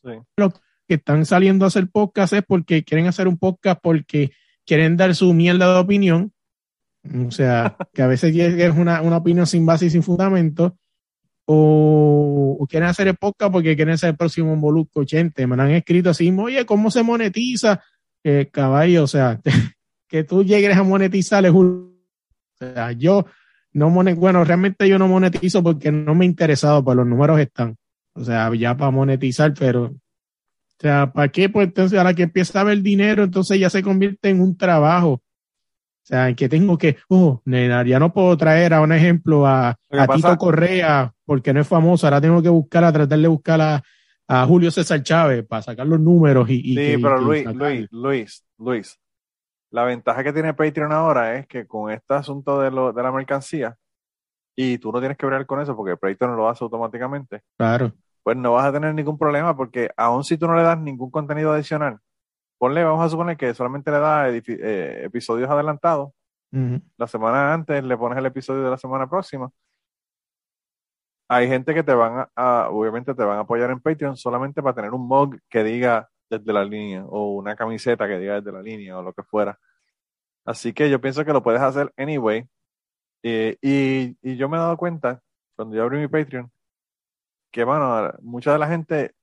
[0.04, 0.14] Sí.
[0.38, 0.54] Los
[0.88, 4.32] que están saliendo a hacer podcast es porque quieren hacer un podcast porque
[4.66, 6.34] quieren dar su mierda de opinión.
[7.28, 10.76] O sea, que a veces es una, una opinión sin base y sin fundamento.
[11.46, 15.46] O, quieren hacer el podcast porque quieren ser el próximo Molusco 80.
[15.46, 17.84] Me han escrito así, oye, ¿cómo se monetiza?
[18.24, 19.40] Eh, caballo, o sea,
[20.08, 22.02] que tú llegues a monetizar es un...
[22.54, 23.26] O sea, yo
[23.74, 27.78] no bueno, realmente yo no monetizo porque no me he interesado, pues los números están.
[28.14, 29.94] O sea, ya para monetizar, pero, o
[30.80, 31.50] sea, ¿para qué?
[31.50, 35.22] Pues entonces, ahora que empieza a haber dinero, entonces ya se convierte en un trabajo.
[36.04, 39.46] O sea, en que tengo que, oh, nena, ya no puedo traer a un ejemplo
[39.46, 43.28] a, a Tito Correa porque no es famoso, ahora tengo que buscar, a tratar de
[43.28, 43.84] buscar a,
[44.28, 46.72] a Julio César Chávez para sacar los números y...
[46.72, 49.00] y sí, pero Luis, Luis, Luis, Luis,
[49.72, 53.12] la ventaja que tiene Patreon ahora es que con este asunto de, lo, de la
[53.12, 53.78] mercancía,
[54.56, 57.42] y tú no tienes que ver con eso porque Patreon lo hace automáticamente.
[57.58, 57.94] Claro.
[58.22, 61.10] Pues no vas a tener ningún problema porque aun si tú no le das ningún
[61.10, 62.00] contenido adicional,
[62.60, 66.12] ponle, vamos a suponer que solamente le das eh, episodios adelantados.
[66.98, 69.50] La semana antes le pones el episodio de la semana próxima.
[71.30, 74.76] Hay gente que te van a, obviamente te van a apoyar en Patreon solamente para
[74.76, 78.62] tener un mug que diga desde la línea o una camiseta que diga desde la
[78.62, 79.60] línea o lo que fuera.
[80.46, 82.48] Así que yo pienso que lo puedes hacer anyway.
[83.24, 85.22] Eh, y, y, yo me he dado cuenta,
[85.56, 86.52] cuando yo abrí mi Patreon,
[87.52, 89.14] que, bueno, mucha de la gente,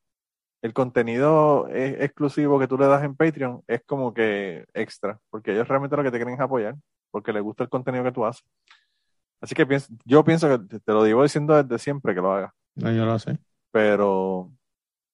[0.63, 5.67] el contenido exclusivo que tú le das en Patreon es como que extra, porque ellos
[5.67, 6.77] realmente lo que te quieren es apoyar,
[7.11, 8.45] porque les gusta el contenido que tú haces.
[9.41, 12.53] Así que pienso, yo pienso que te lo digo diciendo desde siempre que lo hagas.
[12.77, 13.39] No, yo lo sé.
[13.71, 14.53] Pero,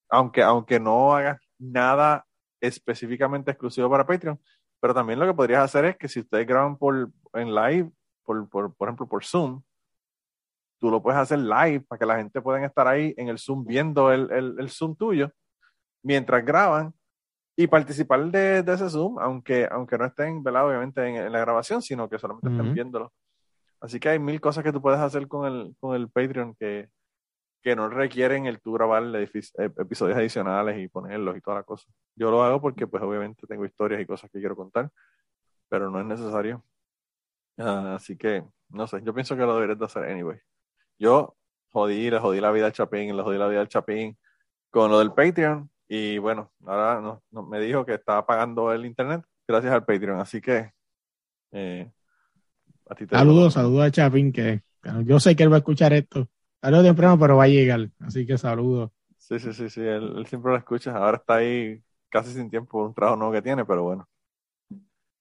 [0.09, 2.27] aunque, aunque no hagas nada
[2.61, 4.41] específicamente exclusivo para Patreon,
[4.81, 7.91] pero también lo que podrías hacer es que si ustedes graban por, en live,
[8.25, 9.63] por, por, por ejemplo, por Zoom,
[10.79, 13.65] tú lo puedes hacer live para que la gente pueda estar ahí en el Zoom
[13.65, 15.31] viendo el, el, el Zoom tuyo
[16.03, 16.93] mientras graban
[17.57, 20.67] y participar de, de, ese Zoom, aunque, aunque no estén, ¿verdad?
[20.67, 23.13] obviamente, en, la grabación, sino que solamente estén viéndolo.
[23.81, 26.89] Así que hay mil cosas que tú puedes hacer con el, con el Patreon que,
[27.65, 29.27] que no requieren el tú grabar eh,
[29.57, 31.91] episodios adicionales y ponerlos y toda la cosa.
[32.15, 34.91] Yo lo hago porque pues obviamente tengo historias y cosas que quiero contar,
[35.71, 36.63] pero no es necesario.
[37.57, 40.39] Ah, así que, no sé, yo pienso que lo deberías de hacer anyway.
[40.99, 41.37] Yo
[41.71, 44.19] jodí, le jodí la vida al Chapín, le jodí la vida al Chapín
[44.69, 47.01] con lo del Patreon y bueno, ahora
[47.31, 50.71] no, me dijo que estaba pagando el internet gracias al Patreon, así que
[51.53, 51.91] eh,
[52.91, 54.63] a ti te saludos, saludos a Chapín que
[55.05, 56.29] yo sé que él va a escuchar esto
[56.71, 57.91] tarde temprano, pero va a llegar.
[58.01, 58.91] Así que saludos.
[59.19, 59.81] Sí, sí, sí, sí.
[59.83, 60.97] Él, siempre lo escucha.
[60.97, 64.09] Ahora está ahí casi sin tiempo por un trabajo nuevo que tiene, pero bueno.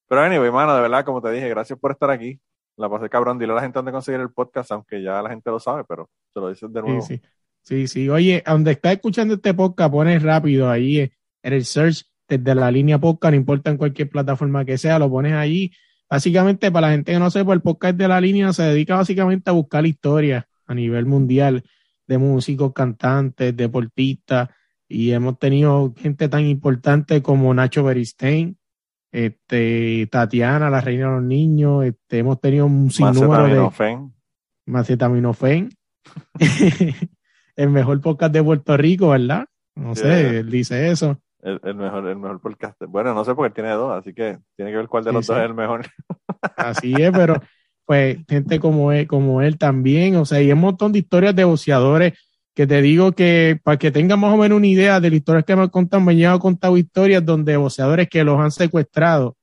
[0.07, 2.39] Pero anyway, mano, de verdad, como te dije, gracias por estar aquí.
[2.77, 3.39] La pasé cabrón.
[3.39, 6.09] Dile a la gente dónde conseguir el podcast, aunque ya la gente lo sabe, pero
[6.33, 7.01] se lo dices de nuevo.
[7.01, 7.21] Sí, sí.
[7.61, 8.09] Sí, sí.
[8.09, 12.99] Oye, donde estás escuchando este podcast, pones rápido ahí en el search desde la línea
[12.99, 15.71] podcast, no importa en cualquier plataforma que sea, lo pones allí.
[16.09, 19.49] Básicamente, para la gente que no sepa, el podcast de la línea se dedica básicamente
[19.49, 21.63] a buscar historias a nivel mundial
[22.07, 24.49] de músicos, cantantes, deportistas
[24.87, 28.57] y hemos tenido gente tan importante como Nacho Beristain,
[29.11, 34.09] este, Tatiana, la reina de los niños, este, hemos tenido un sinnúmero de...
[34.65, 35.69] Macetaminofen.
[37.55, 39.45] el mejor podcast de Puerto Rico, ¿verdad?
[39.75, 41.19] No sé, él dice eso.
[41.41, 42.81] El, mejor, el mejor podcast.
[42.87, 45.27] Bueno, no sé porque él tiene dos, así que tiene que ver cuál de los
[45.27, 45.85] dos es el mejor.
[46.55, 47.35] Así es, pero
[47.85, 51.43] pues gente como él, como él también, o sea, y un montón de historias de
[51.43, 52.13] boxeadores
[52.53, 55.45] que te digo que para que tengan más o menos una idea de las historias
[55.45, 59.37] que me han contado, me han contado historias donde boxeadores que los han secuestrado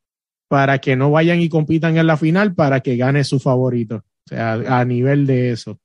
[0.49, 4.29] para que no vayan y compitan en la final para que gane su favorito, o
[4.29, 5.79] sea, a nivel de eso.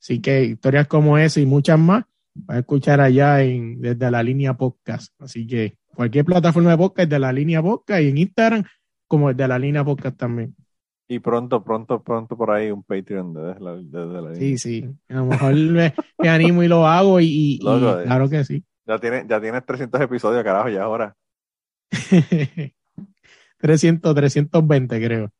[0.00, 2.04] Así que historias como esa y muchas más,
[2.34, 5.12] vas a escuchar allá en, desde la línea podcast.
[5.20, 8.64] Así que cualquier plataforma de podcast, desde la línea podcast y en Instagram,
[9.08, 10.54] como desde la línea podcast también.
[11.08, 14.90] Y pronto, pronto, pronto por ahí un Patreon desde la, desde la Sí, sí.
[15.08, 15.94] A lo mejor me,
[16.28, 18.64] animo y lo hago y, claro que sí.
[18.84, 21.16] Ya tienes ya tiene 300 episodios, carajo, ya ahora.
[23.58, 25.30] 300, 320 creo.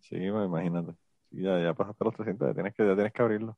[0.00, 0.92] Sí, imagínate.
[1.30, 3.56] Ya, ya pasaste los 300, ya tienes que, ya tienes que abrirlo.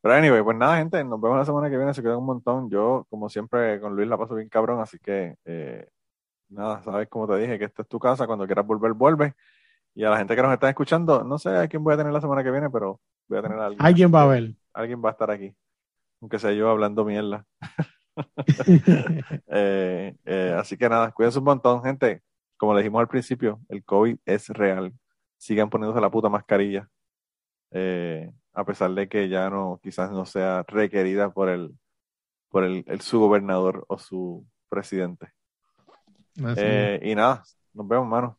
[0.00, 2.70] Pero anyway, pues nada, gente, nos vemos la semana que viene, se queda un montón.
[2.70, 5.88] Yo, como siempre, con Luis la paso bien cabrón, así que eh,
[6.48, 9.34] nada, sabes como te dije, que esta es tu casa, cuando quieras volver, vuelve.
[9.96, 12.12] Y a la gente que nos está escuchando, no sé a quién voy a tener
[12.12, 13.82] la semana que viene, pero voy a tener a alguien.
[13.84, 14.54] Alguien va a ver.
[14.74, 15.56] Alguien va a estar aquí.
[16.20, 17.44] Aunque sea yo hablando mierda.
[19.48, 22.22] Eh, eh, así que nada, cuídense un montón, gente.
[22.56, 24.94] Como le dijimos al principio, el COVID es real.
[25.36, 26.88] Sigan poniéndose la puta mascarilla.
[27.72, 31.76] Eh, a pesar de que ya no, quizás no sea requerida por el,
[32.48, 35.28] por el, su gobernador o su presidente.
[36.36, 37.42] y nada,
[37.74, 38.38] nos vemos, mano.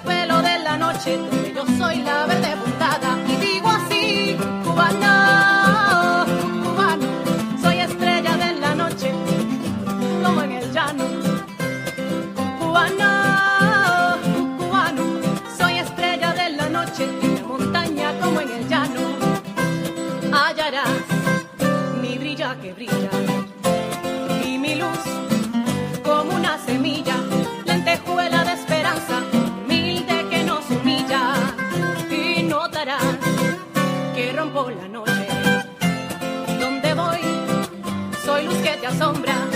[0.00, 1.18] pelo de la noche
[38.92, 39.53] sombra.